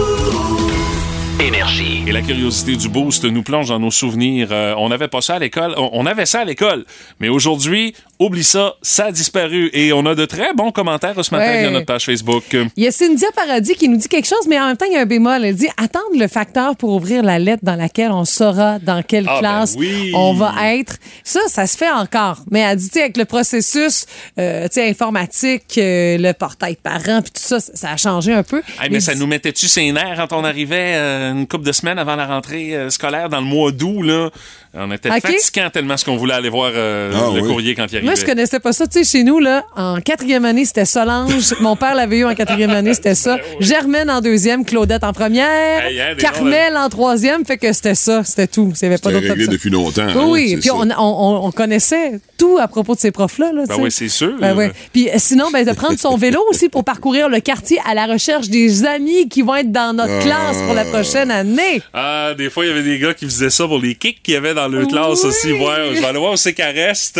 Énergie. 1.41 2.03
Et 2.05 2.11
la 2.11 2.21
curiosité 2.21 2.75
du 2.75 2.87
boost 2.87 3.23
nous 3.25 3.41
plonge 3.41 3.69
dans 3.69 3.79
nos 3.79 3.89
souvenirs. 3.89 4.49
Euh, 4.51 4.75
on 4.77 4.89
n'avait 4.89 5.07
pas 5.07 5.21
ça 5.21 5.35
à 5.35 5.39
l'école. 5.39 5.73
On, 5.75 5.89
on 5.93 6.05
avait 6.05 6.27
ça 6.27 6.41
à 6.41 6.45
l'école. 6.45 6.85
Mais 7.19 7.29
aujourd'hui, 7.29 7.95
oublie 8.19 8.43
ça, 8.43 8.75
ça 8.83 9.05
a 9.05 9.11
disparu. 9.11 9.71
Et 9.73 9.91
on 9.91 10.05
a 10.05 10.13
de 10.13 10.25
très 10.25 10.53
bons 10.53 10.71
commentaires 10.71 11.15
ce 11.25 11.33
matin 11.33 11.51
Ouais. 11.51 11.61
via 11.61 11.71
notre 11.71 11.87
page 11.87 12.05
Facebook. 12.05 12.43
Il 12.53 12.83
y 12.83 12.87
a 12.87 12.91
Cynthia 12.91 13.29
Paradis 13.35 13.73
qui 13.73 13.89
nous 13.89 13.97
dit 13.97 14.07
quelque 14.07 14.27
chose, 14.27 14.45
mais 14.47 14.59
en 14.59 14.67
même 14.67 14.77
temps, 14.77 14.85
il 14.87 14.93
y 14.93 14.97
a 14.97 15.01
un 15.01 15.05
bémol. 15.07 15.43
Elle 15.43 15.55
dit 15.55 15.67
attendre 15.77 16.05
le 16.15 16.27
facteur 16.27 16.75
pour 16.75 16.91
ouvrir 16.93 17.23
la 17.23 17.39
lettre 17.39 17.63
dans 17.65 17.75
laquelle 17.75 18.11
on 18.11 18.23
saura 18.23 18.77
dans 18.77 19.01
quelle 19.01 19.25
Ah, 19.27 19.33
ben 19.33 19.39
classe 19.39 19.75
oui. 19.79 20.11
on 20.13 20.33
va 20.33 20.53
être. 20.75 20.97
Ça, 21.23 21.39
ça 21.47 21.65
se 21.65 21.75
fait 21.75 21.89
encore. 21.91 22.37
Mais 22.51 22.59
elle 22.59 22.77
dit, 22.77 22.87
tu 22.89 22.93
sais, 22.93 23.01
avec 23.01 23.17
le 23.17 23.25
processus 23.25 24.05
euh, 24.37 24.67
tu 24.67 24.75
sais, 24.75 24.87
informatique, 24.87 25.63
euh, 25.79 26.17
le 26.19 26.33
portail 26.33 26.75
parent, 26.75 27.23
puis 27.23 27.31
tout 27.33 27.41
ça, 27.41 27.59
ça 27.59 27.89
a 27.93 27.97
changé 27.97 28.31
un 28.31 28.43
peu. 28.43 28.61
Hey, 28.79 28.91
mais 28.91 28.99
ça 28.99 29.15
nous 29.15 29.25
mettait-tu 29.25 29.67
ses 29.67 29.91
nerfs 29.91 30.17
quand 30.29 30.37
on 30.37 30.43
arrivait 30.43 30.93
euh, 30.95 31.30
une 31.31 31.47
couple 31.47 31.65
de 31.65 31.71
semaines 31.71 31.99
avant 31.99 32.15
la 32.15 32.25
rentrée 32.27 32.75
euh, 32.75 32.89
scolaire 32.89 33.29
dans 33.29 33.39
le 33.39 33.45
mois 33.45 33.71
d'août, 33.71 34.01
là? 34.03 34.29
On 34.73 34.89
était 34.91 35.09
Ok. 35.09 35.19
fatiguant 35.21 35.69
tellement 35.69 35.97
ce 35.97 36.05
qu'on 36.05 36.15
voulait 36.15 36.33
aller 36.33 36.47
voir 36.49 36.71
euh, 36.73 37.11
Ah, 37.13 37.35
le 37.35 37.41
oui. 37.41 37.47
courrier 37.49 37.75
quand 37.75 37.85
il 37.91 37.97
arrivait. 37.97 38.05
Moi, 38.05 38.15
je 38.15 38.25
connaissais 38.25 38.59
pas 38.61 38.71
ça. 38.71 38.87
Tu 38.87 39.03
sais, 39.03 39.17
chez 39.17 39.23
nous, 39.25 39.39
là, 39.39 39.65
en 39.75 39.99
quatrième 39.99 40.45
année, 40.45 40.63
c'était 40.63 40.85
Solange. 40.85 41.53
Mon 41.59 41.75
père 41.75 41.93
l'avait 41.93 42.19
eu 42.19 42.25
en 42.25 42.33
quatrième 42.35 42.69
année, 42.71 42.93
c'était 42.93 43.15
ça. 43.15 43.37
Germaine 43.59 44.09
en 44.09 44.21
deuxième, 44.21 44.63
Claudette 44.63 45.03
en 45.03 45.11
première, 45.11 45.85
Hey, 45.85 45.99
hein, 45.99 46.15
Carmel 46.17 46.77
en 46.77 46.87
troisième, 46.87 47.43
fait 47.45 47.57
que 47.57 47.73
c'était 47.73 47.95
ça, 47.95 48.23
c'était 48.23 48.47
tout. 48.47 48.71
Il 48.81 48.83
y 48.83 48.85
avait 48.85 48.97
pas 48.97 49.11
d'autre 49.11 49.27
réglé 49.27 49.47
depuis 49.47 49.69
longtemps. 49.69 50.05
Oui, 50.07 50.13
hein, 50.15 50.27
oui. 50.29 50.57
Puis 50.61 50.71
on, 50.71 50.79
on- 50.81 50.89
on- 50.97 51.45
on 51.47 51.51
connaissait 51.51 52.19
tout 52.37 52.57
à 52.57 52.67
propos 52.69 52.95
de 52.95 52.99
ces 53.01 53.11
profs-là. 53.11 53.51
Là, 53.53 53.63
Ben 53.67 53.75
oui, 53.79 53.91
c'est 53.91 54.07
sûr. 54.09 54.33
Ben 54.39 54.55
oui. 54.57 54.67
Puis 54.93 55.09
euh, 55.09 55.13
sinon, 55.17 55.49
ben, 55.51 55.65
de 55.65 55.71
prendre 55.73 55.99
son 55.99 56.15
vélo 56.15 56.39
aussi 56.49 56.69
pour 56.69 56.83
parcourir 56.85 57.27
le 57.27 57.39
quartier 57.41 57.79
à 57.85 57.93
la 57.93 58.05
recherche 58.05 58.47
des 58.47 58.85
amis 58.85 59.27
qui 59.27 59.41
vont 59.41 59.55
être 59.55 59.71
dans 59.71 59.93
notre 59.93 60.13
Ah. 60.13 60.23
classe 60.23 60.61
pour 60.63 60.73
la 60.73 60.85
prochaine 60.85 61.20
année. 61.29 61.81
Ah, 61.93 62.33
des 62.37 62.49
fois, 62.49 62.65
il 62.65 62.69
y 62.69 62.71
avait 62.71 62.83
des 62.83 62.97
gars 62.99 63.13
qui 63.13 63.25
faisaient 63.25 63.49
ça 63.49 63.67
pour 63.67 63.79
les 63.79 63.95
kicks 63.95 64.21
qu'il 64.23 64.33
y 64.33 64.37
avait 64.37 64.53
dans 64.53 64.69
classe 64.87 65.21
Oui. 65.23 65.29
aussi. 65.29 65.51
Voir, 65.51 65.77
je 65.93 65.99
vais 65.99 66.05
aller 66.05 66.19
voir 66.19 66.33
où 66.33 66.37
c'est 66.37 66.53
qu'elle 66.53 66.75
reste. 66.75 67.19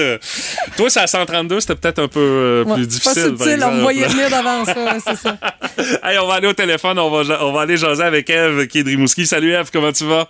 Toi, 0.78 0.90
c'est 0.90 1.00
à 1.02 1.08
132, 1.08 1.60
c'était 1.60 1.76
peut-être 1.76 2.00
un 2.00 2.08
peu 2.08 2.20
euh, 2.20 2.64
Ouais, 2.64 2.74
plus 2.76 2.84
pas 2.84 2.88
difficile. 2.88 3.14
par 3.14 3.46
subtil, 3.48 3.64
on 3.66 3.72
me 3.74 3.82
voyait 3.82 4.08
venir 4.08 4.30
d'avance, 4.30 4.68
ça, 4.68 4.84
ouais, 4.84 5.00
c'est 5.06 5.18
ça. 5.18 5.38
Hey, 6.04 6.18
on 6.20 6.28
va 6.28 6.36
aller 6.36 6.48
au 6.48 6.54
téléphone, 6.54 6.98
on 7.00 7.10
va, 7.10 7.24
ja- 7.24 7.40
on 7.46 7.52
va 7.52 7.62
aller 7.62 7.78
jaser 7.78 8.04
avec 8.04 8.30
Eve 8.30 8.68
qui 8.68 8.80
est 8.80 8.84
de 8.84 8.90
Rimouski. 8.90 9.26
Salut 9.26 9.52
Eve, 9.54 9.70
comment 9.72 9.92
tu 9.92 10.06
vas? 10.06 10.28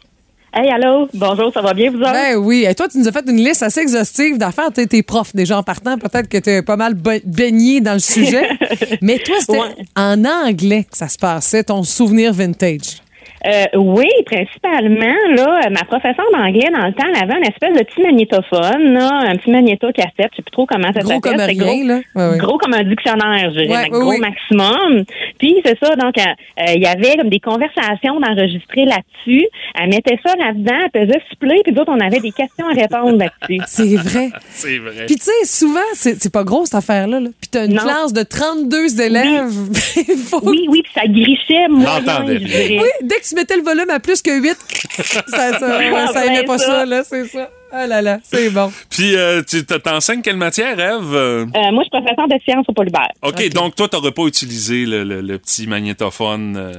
Hey, 0.54 0.70
allô? 0.70 1.08
Bonjour, 1.14 1.50
ça 1.54 1.62
va 1.62 1.74
bien, 1.74 1.90
vous 1.92 2.00
autres? 2.00 2.12
Ben 2.12 2.36
oui. 2.36 2.66
Et 2.68 2.76
toi, 2.76 2.88
tu 2.90 2.98
nous 2.98 3.08
as 3.08 3.12
fait 3.14 3.24
une 3.26 3.38
liste 3.38 3.64
assez 3.64 3.80
exhaustive 3.80 4.38
d'affaires. 4.38 4.70
T'es 4.74 4.86
tes 4.86 5.02
profs 5.02 5.34
déjà 5.34 5.58
en 5.58 5.64
partant. 5.64 5.98
Peut-être 5.98 6.28
que 6.28 6.38
t'es 6.40 6.62
pas 6.62 6.76
mal 6.76 6.94
ba- 6.94 7.20
baigné 7.24 7.80
dans 7.80 7.94
le 7.94 8.00
sujet. 8.00 8.50
Mais 9.02 9.20
toi, 9.20 9.36
c'était 9.40 9.58
Ouais. 9.60 9.76
en 9.96 10.26
anglais 10.26 10.86
que 10.92 10.98
ça 10.98 11.08
se 11.08 11.18
passait, 11.18 11.64
ton 11.64 11.84
souvenir 11.84 12.34
vintage. 12.34 13.02
Euh, 13.46 13.66
oui, 13.76 14.08
principalement, 14.26 15.16
là, 15.36 15.70
ma 15.72 15.84
professeure 15.86 16.26
d'anglais, 16.34 16.70
dans 16.72 16.86
le 16.86 16.94
temps, 16.94 17.08
elle 17.10 17.24
avait 17.24 17.38
une 17.40 17.48
espèce 17.50 17.74
de 17.78 17.84
petit 17.84 18.02
magnétophone, 18.02 18.94
là, 18.94 19.10
un 19.30 19.36
petit 19.38 19.50
magnéto-cassette, 19.52 20.30
je 20.32 20.36
sais 20.38 20.42
plus 20.44 20.52
trop 20.52 20.66
comment 20.68 20.92
ça 20.94 21.00
Gros 21.00 21.14
s'appelle. 21.14 21.32
comme 21.32 21.42
rien, 21.42 21.56
gros, 21.76 21.88
là. 21.88 22.00
Ouais, 22.16 22.30
ouais. 22.34 22.38
gros 22.38 22.58
comme 22.58 22.74
un 22.74 22.84
dictionnaire, 22.84 23.52
je 23.56 23.62
dirais, 23.62 23.68
Ouais, 23.70 23.90
oui, 23.92 24.00
gros 24.00 24.12
oui. 24.12 24.20
maximum. 24.20 25.04
Puis, 25.40 25.56
c'est 25.66 25.78
ça, 25.84 25.96
donc, 25.96 26.18
euh, 26.18 26.22
euh, 26.22 26.74
il 26.76 26.82
y 26.84 26.86
avait 26.86 27.18
comme 27.18 27.30
des 27.30 27.40
conversations 27.40 28.20
d'enregistrer 28.20 28.86
là-dessus. 28.86 29.48
Elle 29.76 29.90
mettait 29.90 30.20
ça 30.26 30.36
là-dedans, 30.36 30.88
elle 30.94 31.08
faisait 31.08 31.22
suppler, 31.32 31.62
puis 31.64 31.74
d'autres, 31.74 31.92
on 31.96 32.00
avait 32.00 32.20
des 32.20 32.32
questions 32.32 32.66
à 32.68 32.74
répondre 32.74 33.18
là-dessus. 33.18 33.62
C'est 33.66 33.96
vrai. 33.96 34.30
C'est 34.50 34.78
vrai. 34.78 35.06
Puis 35.08 35.16
tu 35.16 35.24
sais, 35.24 35.46
souvent, 35.46 35.80
c'est 35.94 36.32
pas 36.32 36.44
gros 36.44 36.66
cette 36.66 36.76
affaire-là. 36.76 37.20
Là. 37.20 37.30
Puis 37.40 37.50
t'as 37.52 37.66
une 37.66 37.74
Non. 37.74 37.82
classe 37.82 38.14
de 38.14 38.24
32 38.24 39.02
élèves. 39.02 39.50
Faut- 40.30 40.42
Oui, 40.44 40.68
oui, 40.70 40.82
puis 40.84 40.92
ça 40.94 41.08
grichait, 41.08 41.68
moi, 41.70 41.90
je 42.00 42.04
bien. 42.06 42.40
dirais. 42.40 42.78
Oui, 42.82 42.90
dès 43.02 43.16
que 43.16 43.26
tu 43.32 43.36
mettais 43.36 43.56
le 43.56 43.64
volume 43.64 43.90
à 43.90 44.00
plus 44.00 44.22
que 44.22 44.32
8, 44.32 44.58
ça, 45.04 45.60
ça, 45.60 45.78
ouais, 45.78 46.08
ça 46.14 46.26
aimait 46.26 46.44
pas 46.44 46.58
ça, 46.58 46.66
ça. 46.66 46.86
là, 46.86 47.04
c'est 47.04 47.28
ça. 47.28 47.50
Ah 47.74 47.88
là 47.88 48.02
là, 48.02 48.20
c'est 48.24 48.50
bon. 48.50 48.72
Puis, 48.90 49.16
euh, 49.16 49.42
tu 49.48 49.64
t'enseignes 49.66 50.22
quelle 50.22 50.36
matière, 50.38 50.78
Eve? 50.80 51.16
Euh, 51.16 51.46
moi, 51.72 51.84
je 51.84 51.90
suis 51.90 51.90
professeure 51.90 52.28
de 52.28 52.36
sciences 52.44 52.66
au 52.68 52.74
polybère. 52.74 53.08
OK, 53.24 53.50
donc 53.54 53.76
toi, 53.76 53.88
t'aurais 53.88 54.12
pas 54.12 54.24
utilisé 54.24 54.86
le, 54.86 55.04
le- 55.04 55.22
le 55.22 55.38
petit 55.38 55.68
magnétophone. 55.68 56.56
euh, 56.58 56.72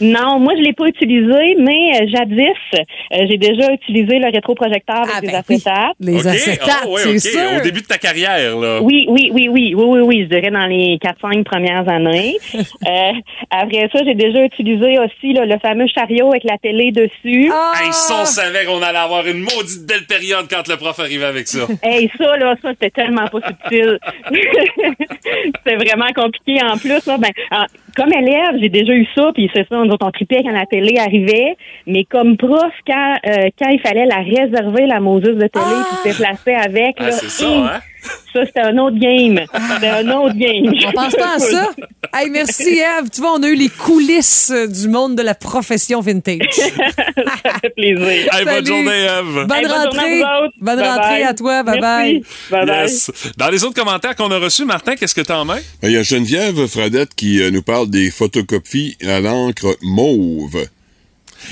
Non, 0.00 0.40
moi, 0.40 0.54
je 0.56 0.62
l'ai 0.62 0.72
pas 0.72 0.86
utilisé, 0.86 1.54
mais 1.58 2.00
euh, 2.02 2.06
jadis, 2.08 2.40
euh, 2.74 3.26
j'ai 3.28 3.36
déjà 3.38 3.72
utilisé 3.72 4.18
le 4.18 4.26
rétroprojecteur 4.32 4.96
avec 5.02 5.12
Ah, 5.14 5.20
des 5.20 5.26
ben 5.28 5.42
oui. 5.48 5.54
acétates. 5.56 5.96
Les 6.00 6.20
OK? 6.20 6.26
acétates, 6.26 6.80
Ah, 6.82 6.88
ouais, 6.88 7.00
c'est 7.02 7.10
OK. 7.10 7.20
sûr. 7.20 7.52
Au 7.56 7.60
début 7.62 7.82
de 7.82 7.86
ta 7.86 7.98
carrière, 7.98 8.56
là. 8.58 8.80
Oui, 8.82 9.06
oui, 9.08 9.30
oui, 9.32 9.48
oui, 9.48 9.74
oui, 9.76 9.84
oui, 9.86 10.00
oui, 10.00 10.20
je 10.28 10.34
dirais 10.34 10.50
dans 10.50 10.66
les 10.66 10.98
4-5 10.98 11.44
premières 11.44 11.88
années. 11.88 12.36
Euh, 12.86 13.12
après 13.50 13.88
ça, 13.92 14.00
j'ai 14.04 14.14
déjà 14.14 14.42
utilisé 14.42 14.98
aussi 14.98 15.34
là, 15.34 15.44
le 15.44 15.58
fameux 15.58 15.86
chariot 15.86 16.30
avec 16.30 16.44
la 16.44 16.56
télé 16.58 16.90
dessus. 16.92 17.50
Ah! 17.52 17.72
Hey, 17.76 17.92
ça, 17.92 18.20
on 18.22 18.24
savait 18.24 18.64
qu'on 18.64 18.80
allait 18.82 18.98
avoir 18.98 19.26
une 19.26 19.40
maudite 19.40 19.86
belle 19.86 20.06
période 20.06 20.39
quand 20.48 20.66
le 20.68 20.76
prof 20.76 20.98
arrivait 20.98 21.24
avec 21.26 21.48
ça. 21.48 21.66
Hey, 21.82 22.10
ça, 22.16 22.36
là, 22.36 22.54
ça, 22.62 22.70
c'était 22.70 22.90
tellement 22.90 23.26
pas 23.28 23.40
subtil. 23.46 23.98
c'était 24.32 25.76
vraiment 25.76 26.08
compliqué 26.14 26.62
en 26.62 26.76
plus. 26.76 27.04
Là, 27.06 27.18
ben, 27.18 27.30
en- 27.50 27.66
comme 27.96 28.12
élève, 28.12 28.60
j'ai 28.60 28.68
déjà 28.68 28.92
eu 28.92 29.06
ça, 29.14 29.30
puis 29.34 29.50
c'est 29.54 29.66
ça, 29.68 29.76
nous 29.84 29.90
autres, 29.92 30.06
on 30.06 30.10
tripait 30.10 30.42
quand 30.42 30.52
la 30.52 30.66
télé 30.66 30.98
arrivait. 30.98 31.56
Mais 31.86 32.04
comme 32.04 32.36
prof, 32.36 32.72
quand, 32.86 33.14
euh, 33.26 33.48
quand 33.58 33.68
il 33.70 33.80
fallait 33.80 34.06
la 34.06 34.18
réserver, 34.18 34.86
la 34.86 35.00
Moses 35.00 35.22
de 35.22 35.46
télé, 35.46 35.50
Ah! 35.56 35.86
puis 36.02 36.12
se 36.12 36.16
déplacer 36.18 36.52
avec, 36.54 36.96
Ah, 36.98 37.04
là, 37.06 37.12
c'est 37.12 37.28
ça, 37.30 37.46
hein? 37.48 37.80
ça, 38.32 38.46
c'était 38.46 38.60
un 38.60 38.76
autre 38.78 38.98
game. 38.98 39.40
C'était 39.74 39.88
un 39.88 40.08
autre 40.10 40.34
game. 40.36 40.72
On 40.86 40.92
pense 40.92 41.14
pas 41.16 41.34
à 41.36 41.38
ça? 41.38 41.70
Hey, 42.14 42.28
merci, 42.30 42.78
Eve. 42.80 43.08
Tu 43.12 43.20
vois, 43.20 43.34
on 43.34 43.42
a 43.42 43.48
eu 43.48 43.54
les 43.54 43.68
coulisses 43.68 44.52
du 44.68 44.88
monde 44.88 45.14
de 45.16 45.22
la 45.22 45.34
profession 45.34 46.00
vintage. 46.00 46.38
ça 46.50 47.52
fait 47.60 47.70
plaisir. 47.70 48.28
Hey, 48.32 48.44
bonne 48.44 48.66
journée, 48.66 49.02
Eve. 49.04 49.46
Bonne 49.46 49.52
Hey, 49.58 49.66
rentrée. 49.66 50.22
Bonne 50.60 50.76
Bye 50.80 50.88
rentrée 50.88 51.08
bye. 51.20 51.22
à 51.24 51.34
toi. 51.34 51.62
Bye 51.62 51.80
Merci. 51.80 51.80
bye. 51.80 52.22
Bye 52.50 52.66
bye. 52.66 52.82
Yes. 52.82 53.32
Dans 53.36 53.50
les 53.50 53.64
autres 53.64 53.74
commentaires 53.74 54.16
qu'on 54.16 54.30
a 54.30 54.38
reçus, 54.38 54.64
Martin, 54.64 54.96
qu'est-ce 54.96 55.14
que 55.14 55.20
t'en 55.20 55.44
mets? 55.44 55.62
Ben, 55.82 55.88
Il 55.88 55.92
y 55.92 55.96
a 55.96 56.02
Geneviève 56.02 56.66
Fradette 56.66 57.14
qui 57.14 57.40
euh, 57.42 57.50
nous 57.50 57.62
parle 57.62 57.79
des 57.86 58.10
photocopies 58.10 58.96
à 59.06 59.20
l'encre 59.20 59.76
mauve. 59.82 60.66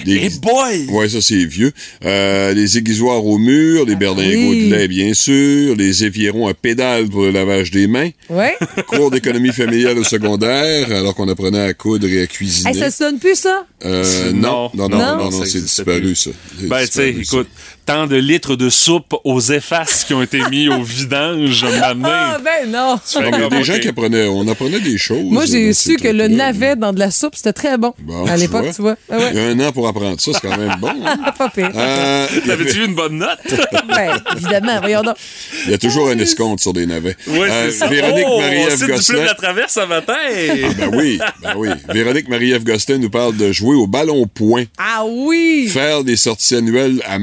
Des- 0.04 0.20
Eh 0.24 0.28
boy! 0.40 0.84
Ouais, 0.90 1.08
ça 1.08 1.22
c'est 1.22 1.46
vieux. 1.46 1.72
Euh, 2.04 2.52
les 2.52 2.76
aiguisoirs 2.76 3.24
au 3.24 3.38
mur, 3.38 3.86
les 3.86 3.96
berlingots 3.96 4.50
oui. 4.50 4.68
de 4.68 4.74
lait, 4.76 4.86
bien 4.86 5.14
sûr, 5.14 5.74
les 5.76 6.04
évirons 6.04 6.46
à 6.46 6.52
pédales 6.52 7.08
pour 7.08 7.22
le 7.22 7.30
lavage 7.30 7.70
des 7.70 7.86
mains, 7.86 8.10
Ouais. 8.28 8.54
cours 8.86 9.10
d'économie 9.10 9.50
familiale 9.50 9.96
au 9.98 10.04
secondaire, 10.04 10.92
alors 10.92 11.14
qu'on 11.14 11.26
apprenait 11.30 11.62
à 11.62 11.72
coudre 11.72 12.06
et 12.06 12.20
à 12.20 12.26
cuisiner. 12.26 12.68
Hey, 12.68 12.76
ça 12.78 12.90
se 12.90 13.02
donne 13.04 13.18
plus, 13.18 13.34
ça? 13.36 13.66
Euh, 13.86 14.30
non, 14.32 14.70
non, 14.74 14.90
non, 14.90 14.98
Non. 14.98 15.30
non, 15.30 15.44
c'est 15.46 15.62
disparu, 15.62 16.00
plus. 16.02 16.16
ça. 16.16 16.30
C'est 16.60 16.66
Ben, 16.68 16.84
tu 16.86 16.92
sais, 16.92 17.08
écoute, 17.08 17.48
tant 17.88 18.06
de 18.06 18.16
litres 18.16 18.54
de 18.54 18.68
soupe 18.68 19.14
aux 19.24 19.40
effaces 19.40 20.04
qui 20.04 20.12
ont 20.12 20.20
été 20.20 20.40
mis 20.50 20.68
au 20.68 20.82
vidange 20.82 21.64
m'amener. 21.64 22.04
Ah, 22.12 22.36
ben 22.44 22.70
non. 22.70 22.98
Tu 23.10 23.16
fais 23.18 23.30
il 23.32 23.40
y 23.40 23.42
a 23.42 23.48
des 23.48 23.64
gens 23.64 23.78
qui 23.78 23.88
apprenaient, 23.88 24.26
on 24.28 24.46
apprenait 24.46 24.80
des 24.80 24.98
choses. 24.98 25.24
Moi, 25.24 25.46
j'ai 25.46 25.72
su 25.72 25.96
que 25.96 26.08
le 26.08 26.28
navet 26.28 26.76
dans 26.76 26.92
de 26.92 26.98
la 26.98 27.10
soupe, 27.10 27.34
c'était 27.34 27.54
très 27.54 27.78
bon. 27.78 27.94
Bon, 28.00 28.26
à 28.26 28.34
tu 28.34 28.40
l'époque, 28.40 28.64
vois. 28.64 28.72
tu 28.74 28.82
vois. 28.82 28.96
Ah 29.10 29.16
ouais. 29.16 29.30
Il 29.32 29.36
y 29.38 29.40
a 29.40 29.46
un 29.46 29.60
an 29.60 29.72
pour 29.72 29.88
apprendre 29.88 30.20
ça, 30.20 30.32
c'est 30.34 30.40
quand 30.46 30.58
même 30.58 30.76
bon. 30.78 30.90
hein. 31.02 31.16
Pas 31.38 31.48
pire. 31.48 31.70
Euh, 31.74 32.26
T'avais-tu 32.46 32.70
avait- 32.72 32.80
eu 32.80 32.86
une 32.88 32.94
bonne 32.94 33.16
note? 33.16 33.38
Ben, 33.88 34.20
évidemment, 34.36 34.80
voyons 34.80 35.00
donc. 35.02 35.16
il 35.64 35.70
y 35.70 35.74
a 35.74 35.78
toujours 35.78 36.10
un 36.10 36.18
escompte 36.18 36.60
sur 36.60 36.74
des 36.74 36.84
navets. 36.84 37.16
Oui, 37.26 37.38
Euh, 37.50 37.70
c'est 37.70 37.78
ça. 37.78 37.86
Véronique 37.86 38.26
oh, 38.28 38.38
Marie-Ève 38.40 38.86
Gosselin. 38.86 39.20
de 39.20 39.24
la 39.24 39.34
traverse 39.34 39.72
ce 39.72 39.86
matin. 39.86 40.14
Ah, 40.14 40.68
ben 40.76 40.90
oui, 40.94 41.18
ben 41.42 41.54
oui. 41.56 41.68
Véronique 41.88 42.28
Marie-Ève 42.28 42.64
Gosselin 42.64 42.98
nous 42.98 43.08
parle 43.08 43.34
de 43.36 43.50
jouer 43.50 43.74
au 43.76 43.86
ballon 43.86 44.26
point, 44.26 44.64
Ah 44.76 45.04
oui! 45.08 45.68
faire 45.72 46.04
des 46.04 46.16
sorties 46.16 46.56
annuelles 46.56 47.00
à 47.06 47.18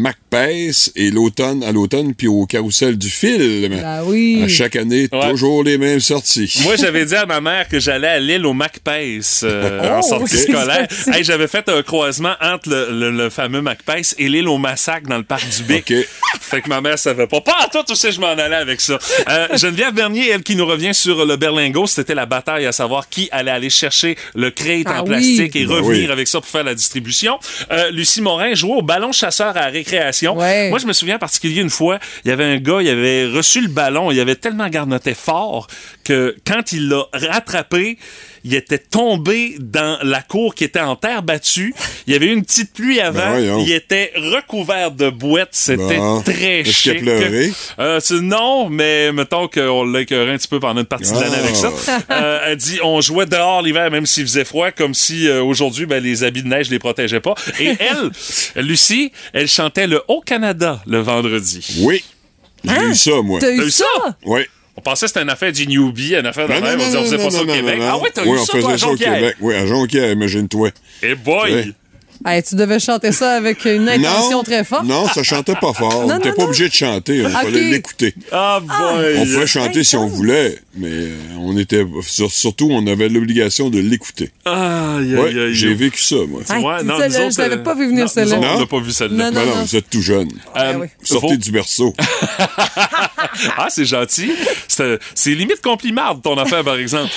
Et 0.96 1.12
l'automne, 1.12 1.64
à 1.64 1.72
l'automne, 1.72 2.14
puis 2.14 2.28
au 2.28 2.46
carrousel 2.46 2.98
du 2.98 3.10
film. 3.10 3.80
Ah 3.84 4.04
oui. 4.04 4.42
À 4.44 4.48
chaque 4.48 4.76
année, 4.76 5.08
Ouais. 5.12 5.30
toujours 5.32 5.64
les 5.64 5.78
mêmes 5.78 6.00
sorties. 6.00 6.60
Moi, 6.64 6.76
j'avais 6.76 7.06
dit 7.06 7.16
à 7.16 7.26
ma 7.26 7.42
mère 7.42 7.68
que 7.68 7.80
j'allais 7.80 8.08
à 8.08 8.20
l'île 8.20 8.46
au 8.46 8.54
MacPace 8.54 9.42
euh, 9.44 9.80
Oh, 9.94 9.96
en 9.98 10.02
sortie 10.02 10.38
scolaire. 10.38 10.88
Hey, 11.14 11.24
j'avais 11.24 11.48
fait 11.48 11.68
un 11.70 11.82
croisement 11.84 12.34
entre 12.42 12.70
le, 12.70 12.92
le- 12.92 13.12
le 13.12 13.30
fameux 13.30 13.62
MacPace 13.62 14.16
et 14.18 14.28
l'île 14.28 14.48
au 14.48 14.58
Massacre 14.58 15.08
dans 15.08 15.18
le 15.18 15.24
parc 15.24 15.48
du 15.50 15.64
Bic. 15.64 15.92
OK. 15.92 16.08
Fait 16.42 16.62
que 16.62 16.70
ma 16.70 16.82
mère 16.82 16.98
savait 17.00 17.28
pas. 17.28 17.42
Pas 17.42 17.56
à 17.64 17.68
toi, 17.68 17.84
tu 17.88 17.96
sais, 17.96 18.12
je 18.12 18.20
m'en 18.20 18.28
allais 18.28 18.56
avec 18.56 18.80
ça. 18.82 19.00
Euh, 19.30 19.48
Geneviève 19.58 19.94
Bernier, 19.94 20.30
elle 20.30 20.44
qui 20.44 20.56
nous 20.56 20.66
revient 20.66 20.94
sur 20.94 21.26
le 21.26 21.36
berlingot, 21.38 21.88
c'était 21.88 22.14
la 22.16 22.26
bataille 22.26 22.66
à 22.66 22.72
savoir 22.72 23.10
qui 23.10 23.30
allait 23.32 23.52
aller 23.52 23.70
chercher 23.70 24.16
le 24.36 24.52
crate 24.52 24.84
Ah 24.86 25.00
en 25.02 25.04
oui. 25.04 25.10
plastique 25.10 25.56
et 25.56 25.66
Ben 25.66 25.74
revenir 25.76 26.06
oui. 26.08 26.12
avec 26.12 26.28
ça 26.28 26.40
pour 26.40 26.50
faire 26.50 26.64
la 26.64 26.76
distribution. 26.76 27.40
Euh, 27.72 27.90
Lucie 27.92 28.22
Morin 28.22 28.54
jouait 28.54 28.74
au 28.76 28.82
ballon 28.82 29.12
chasseur 29.12 29.50
à 29.58 29.62
la 29.62 29.68
récréation. 29.68 30.38
Ouais. 30.38 30.45
Moi, 30.70 30.80
je 30.80 30.88
me 30.88 30.94
souviens 30.94 31.16
en 31.16 31.20
particulier 31.20 31.62
une 31.62 31.70
fois, 31.70 32.00
il 32.24 32.30
y 32.30 32.32
avait 32.32 32.44
un 32.46 32.58
gars, 32.58 32.82
il 32.82 32.90
avait 32.90 33.26
reçu 33.28 33.62
le 33.62 33.68
ballon, 33.68 34.12
il 34.12 34.20
avait 34.20 34.36
tellement 34.36 34.68
garnoté 34.70 35.14
fort 35.14 35.68
que 36.04 36.36
quand 36.46 36.72
il 36.72 36.90
l'a 36.90 37.04
rattrapé, 37.14 37.98
il 38.46 38.54
était 38.54 38.78
tombé 38.78 39.56
dans 39.60 39.98
la 40.04 40.22
cour 40.22 40.56
qui 40.56 40.64
était 40.64 40.80
en 40.80 40.96
terre 40.96 41.24
battue. 41.24 41.74
Il 42.08 42.14
y 42.14 42.16
avait 42.16 42.28
eu 42.28 42.34
une 42.34 42.44
petite 42.46 42.72
pluie 42.74 43.00
avant. 43.02 43.20
Ben 43.20 43.32
voyons. 43.32 43.60
il 43.66 43.72
était 43.74 44.14
recouvert 44.16 44.92
de 44.92 45.10
boîtes. 45.10 45.50
C'était 45.54 45.98
Bon. 45.98 46.22
très 46.22 46.60
Est-ce 46.62 46.82
qu'il 46.84 46.92
a 46.92 46.94
chic. 46.94 47.02
pleuré? 47.02 47.52
Euh, 47.80 48.00
c'est- 48.00 48.22
non, 48.22 48.70
mais 48.70 49.12
mettons 49.12 49.48
qu'on 49.48 49.84
l'a 49.84 50.02
écœuré 50.02 50.32
un 50.32 50.38
petit 50.38 50.48
peu 50.48 50.60
pendant 50.60 50.80
une 50.82 50.86
partie 50.88 51.12
de 51.12 51.20
l'année 51.20 51.36
Ah. 51.38 51.44
avec 51.44 51.56
ça. 51.56 51.72
Euh, 52.12 52.40
elle 52.46 52.58
dit 52.58 52.80
on 52.84 53.02
jouait 53.02 53.26
dehors 53.26 53.62
l'hiver 53.64 53.90
même 53.90 54.06
s'il 54.06 54.24
faisait 54.24 54.46
froid, 54.46 54.72
comme 54.72 54.94
si 54.94 55.28
euh, 55.28 55.44
aujourd'hui 55.44 55.86
ben, 55.88 56.02
les 56.02 56.24
habits 56.24 56.44
de 56.44 56.48
neige 56.48 56.70
les 56.70 56.80
protégeaient 56.80 57.20
pas. 57.20 57.34
Et 57.60 57.74
elle, 58.56 58.64
Lucie, 58.64 59.12
elle 59.34 59.48
chantait 59.48 59.88
le 59.88 60.02
Haut 60.08 60.22
Canada 60.22 60.82
le 60.86 61.00
vendredi. 61.00 61.80
Oui. 61.80 62.04
J'ai 62.64 62.72
Hein? 62.72 62.90
eu 62.92 62.96
ça, 62.96 63.22
moi. 63.24 63.40
T'as 63.40 63.48
T'as 63.48 63.54
eu 63.54 63.68
eu 63.68 63.72
ça? 63.72 63.86
ça? 64.04 64.18
Oui. 64.26 64.42
On 64.78 64.82
pensait 64.82 65.06
que 65.06 65.08
c'était 65.10 65.22
une 65.24 65.30
affaire 65.30 65.52
du 65.54 65.68
newbie, 65.68 66.16
une 66.16 66.26
affaire 66.26 66.48
de 66.50 66.54
Non, 66.54 66.62
même. 66.62 66.78
non, 66.78 66.84
On 66.84 66.86
disait, 66.86 66.98
on 66.98 67.02
non, 67.02 67.06
faisait 67.06 67.18
pas 67.18 67.24
non, 67.24 67.30
ça 67.30 67.42
au 67.42 67.46
Québec. 67.46 67.80
non, 67.80 67.86
non. 67.86 67.92
Ah 67.92 67.98
ouais, 67.98 68.10
t'as 68.14 68.24
oui, 68.24 68.30
eu 68.30 68.32
on 68.34 68.46
ça, 68.46 68.52
toi, 68.52 68.62
faisait 68.62 68.74
à 68.74 68.78
ça 68.78 68.86
au 68.88 68.90
Jonquière? 68.92 69.14
Québec. 69.16 69.36
Oui, 69.40 69.56
à 69.56 69.66
Jonquière, 69.66 70.12
imagine-toi. 70.12 70.70
Eh 71.02 71.16
boy! 71.16 71.74
Hey, 72.28 72.42
tu 72.42 72.56
devais 72.56 72.80
chanter 72.80 73.12
ça 73.12 73.34
avec 73.36 73.66
une 73.66 73.88
intention 73.88 74.38
Non, 74.38 74.44
très 74.44 74.64
forte. 74.64 74.86
non, 74.86 75.08
ça 75.08 75.22
chantait 75.22 75.54
pas 75.54 75.74
fort. 75.74 76.06
on 76.08 76.14
n'était 76.16 76.32
pas 76.34 76.44
obligé 76.46 76.68
de 76.70 76.74
chanter, 76.74 77.18
il 77.18 77.30
fallait 77.30 77.70
l'écouter. 77.70 78.16
Ah 78.32 78.60
boy! 78.62 79.16
On 79.20 79.26
pouvait 79.26 79.46
chanter 79.48 79.84
si 79.84 79.96
on 79.96 80.08
voulait, 80.08 80.58
mais 80.76 80.88
euh, 80.90 81.16
on 81.40 81.56
était 81.58 81.86
sur- 82.02 82.32
surtout 82.32 82.68
on 82.72 82.88
avait 82.88 83.10
l'obligation 83.10 83.70
de 83.70 83.78
l'écouter. 83.80 84.32
Aïe, 84.44 84.54
aïe, 84.56 85.16
Ouais, 85.16 85.28
aïe. 85.30 85.54
j'ai 85.54 85.74
vécu 85.76 86.02
ça, 86.02 86.16
moi. 86.28 86.42
Hey, 86.50 86.64
Ouais, 86.64 86.84
non, 86.84 86.96
nous 86.98 87.16
autres, 87.18 87.36
je 87.36 87.42
euh, 87.42 87.58
pas 87.58 87.76
vu 87.76 87.88
venir, 87.90 88.10
celle-là. 88.10 88.38
Non? 88.38 88.48
On 88.56 88.60
l'a 88.62 88.66
pas 88.66 88.80
vu 88.80 88.92
celle-là. 88.92 89.26
Non, 89.30 89.32
Ben 89.32 89.46
non. 89.46 89.56
non, 89.58 89.64
vous 89.64 89.76
êtes 89.76 89.90
tout 89.90 90.02
jeune. 90.02 90.30
Euh, 90.58 90.74
oui. 90.80 90.88
Sortez 91.04 91.28
faut- 91.28 91.36
du 91.36 91.52
berceau. 91.52 91.94
Ah, 93.58 93.68
c'est 93.70 93.86
gentil. 93.86 94.32
C'est 94.68 94.98
c'est 95.14 95.32
limite 95.32 95.62
complimarde, 95.62 96.22
ton 96.24 96.38
affaire, 96.38 96.64
par 96.64 96.78
exemple. 96.78 97.12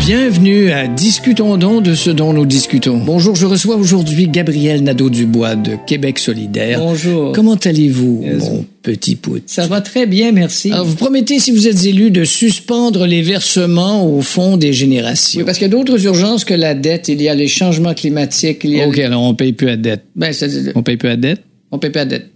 Bienvenue 0.00 0.70
à 0.70 0.86
Discutons 0.86 1.56
donc 1.56 1.82
de 1.82 1.94
ce 1.94 2.10
dont 2.10 2.34
nous 2.34 2.44
discutons. 2.44 2.98
Bonjour, 2.98 3.34
je 3.36 3.46
reçois 3.46 3.76
aujourd'hui 3.76 4.28
Gabriel 4.28 4.82
Nadeau-Dubois 4.82 5.54
de 5.56 5.76
Québec 5.86 6.18
solidaire. 6.18 6.78
Bonjour. 6.78 7.32
Comment 7.32 7.54
allez-vous, 7.54 8.22
Yes. 8.22 8.42
mon 8.42 8.66
petit 8.82 9.16
poutre? 9.16 9.44
Ça 9.46 9.66
va 9.66 9.80
très 9.80 10.06
bien, 10.06 10.32
merci. 10.32 10.70
Alors, 10.72 10.84
vous 10.84 10.96
promettez, 10.96 11.38
si 11.38 11.52
vous 11.52 11.66
êtes 11.68 11.84
élu, 11.86 12.10
de 12.10 12.24
suspendre 12.24 13.06
les 13.06 13.22
versements 13.22 14.06
au 14.06 14.20
Fonds 14.20 14.58
des 14.58 14.74
générations. 14.74 15.38
Oui, 15.40 15.46
parce 15.46 15.56
qu'il 15.56 15.66
y 15.68 15.70
a 15.70 15.74
d'autres 15.74 16.04
urgences 16.04 16.44
que 16.44 16.54
la 16.54 16.74
dette. 16.74 17.08
Il 17.08 17.22
y 17.22 17.28
a 17.30 17.34
les 17.34 17.48
changements 17.48 17.94
climatiques. 17.94 18.60
Il 18.64 18.70
y 18.76 18.82
a 18.82 18.88
OK, 18.88 18.98
alors 18.98 19.22
on 19.22 19.34
paye 19.34 19.52
plus 19.54 19.70
à 19.70 19.76
dette. 19.76 20.04
Ben, 20.16 20.32
On 20.74 20.82
paye 20.82 20.96
plus 20.98 21.08
à 21.08 21.16
dette? 21.16 21.40
on 21.70 21.78
paye 21.78 21.90
pas 21.90 22.00
la 22.00 22.04
dette? 22.06 22.26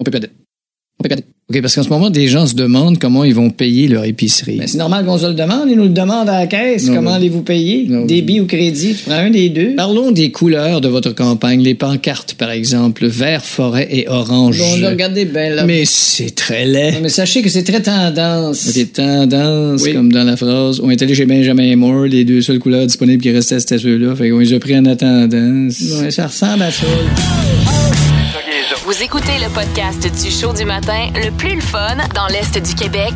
On 0.00 0.04
paye 0.04 0.10
pas 0.10 0.18
la 0.18 0.20
dette. 0.26 0.32
On 0.98 1.02
paye 1.02 1.10
pas 1.10 1.14
la 1.14 1.16
dette. 1.16 1.33
OK, 1.50 1.60
parce 1.60 1.74
qu'en 1.74 1.82
ce 1.82 1.90
moment, 1.90 2.08
des 2.08 2.26
gens 2.26 2.46
se 2.46 2.54
demandent 2.54 2.98
comment 2.98 3.22
ils 3.22 3.34
vont 3.34 3.50
payer 3.50 3.86
leur 3.86 4.04
épicerie. 4.06 4.56
Ben, 4.56 4.66
c'est 4.66 4.78
normal 4.78 5.04
qu'on 5.04 5.18
se 5.18 5.26
le 5.26 5.34
demande. 5.34 5.68
Ils 5.68 5.76
nous 5.76 5.82
le 5.82 5.88
demandent 5.90 6.30
à 6.30 6.40
la 6.40 6.46
caisse. 6.46 6.86
Non, 6.88 6.94
Comment 6.94 7.12
allez-vous 7.12 7.42
payer? 7.42 7.84
Non, 7.86 8.06
Débit 8.06 8.40
ou 8.40 8.46
crédit? 8.46 8.94
Tu 8.94 9.04
prends 9.04 9.16
un 9.18 9.28
des 9.28 9.50
deux. 9.50 9.74
Parlons 9.74 10.10
des 10.10 10.30
couleurs 10.30 10.80
de 10.80 10.88
votre 10.88 11.10
campagne. 11.14 11.60
Les 11.60 11.74
pancartes, 11.74 12.32
par 12.32 12.50
exemple, 12.50 13.06
vert, 13.06 13.44
forêt 13.44 13.86
et 13.90 14.08
orange. 14.08 14.56
Bon, 14.56 14.88
regardez 14.88 15.26
bien 15.26 15.50
là. 15.50 15.64
Mais 15.66 15.82
c'est 15.84 16.34
très 16.34 16.64
laid. 16.64 16.92
Non, 16.92 16.98
mais 17.02 17.08
sachez 17.10 17.42
que 17.42 17.50
c'est 17.50 17.64
très 17.64 17.82
tendance. 17.82 18.66
OK, 18.74 18.92
tendance, 18.94 19.82
Oui. 19.82 19.92
comme 19.92 20.10
dans 20.10 20.24
la 20.24 20.38
phrase. 20.38 20.80
On 20.82 20.88
est 20.88 21.02
allé 21.02 21.14
chez 21.14 21.26
Benjamin 21.26 21.76
Moore, 21.76 22.06
les 22.06 22.24
deux 22.24 22.40
seules 22.40 22.58
couleurs 22.58 22.86
disponibles 22.86 23.22
qui 23.22 23.30
restaient, 23.32 23.60
c'était 23.60 23.76
ceux-là. 23.76 24.16
Fait 24.16 24.30
qu'on 24.30 24.38
les 24.38 24.54
a 24.54 24.58
pris 24.58 24.78
en 24.78 24.86
attendant. 24.86 25.68
Ouais, 26.00 26.10
ça 26.10 26.26
ressemble 26.26 26.62
à 26.62 26.70
ça. 26.70 26.86
Vous 28.94 29.02
écoutez 29.02 29.40
le 29.40 29.52
podcast 29.52 30.06
du 30.22 30.30
show 30.30 30.52
du 30.52 30.64
matin 30.64 31.08
le 31.16 31.32
plus 31.32 31.56
le 31.56 31.60
fun 31.60 31.96
dans 32.14 32.28
l'Est 32.28 32.56
du 32.56 32.74
Québec 32.76 33.12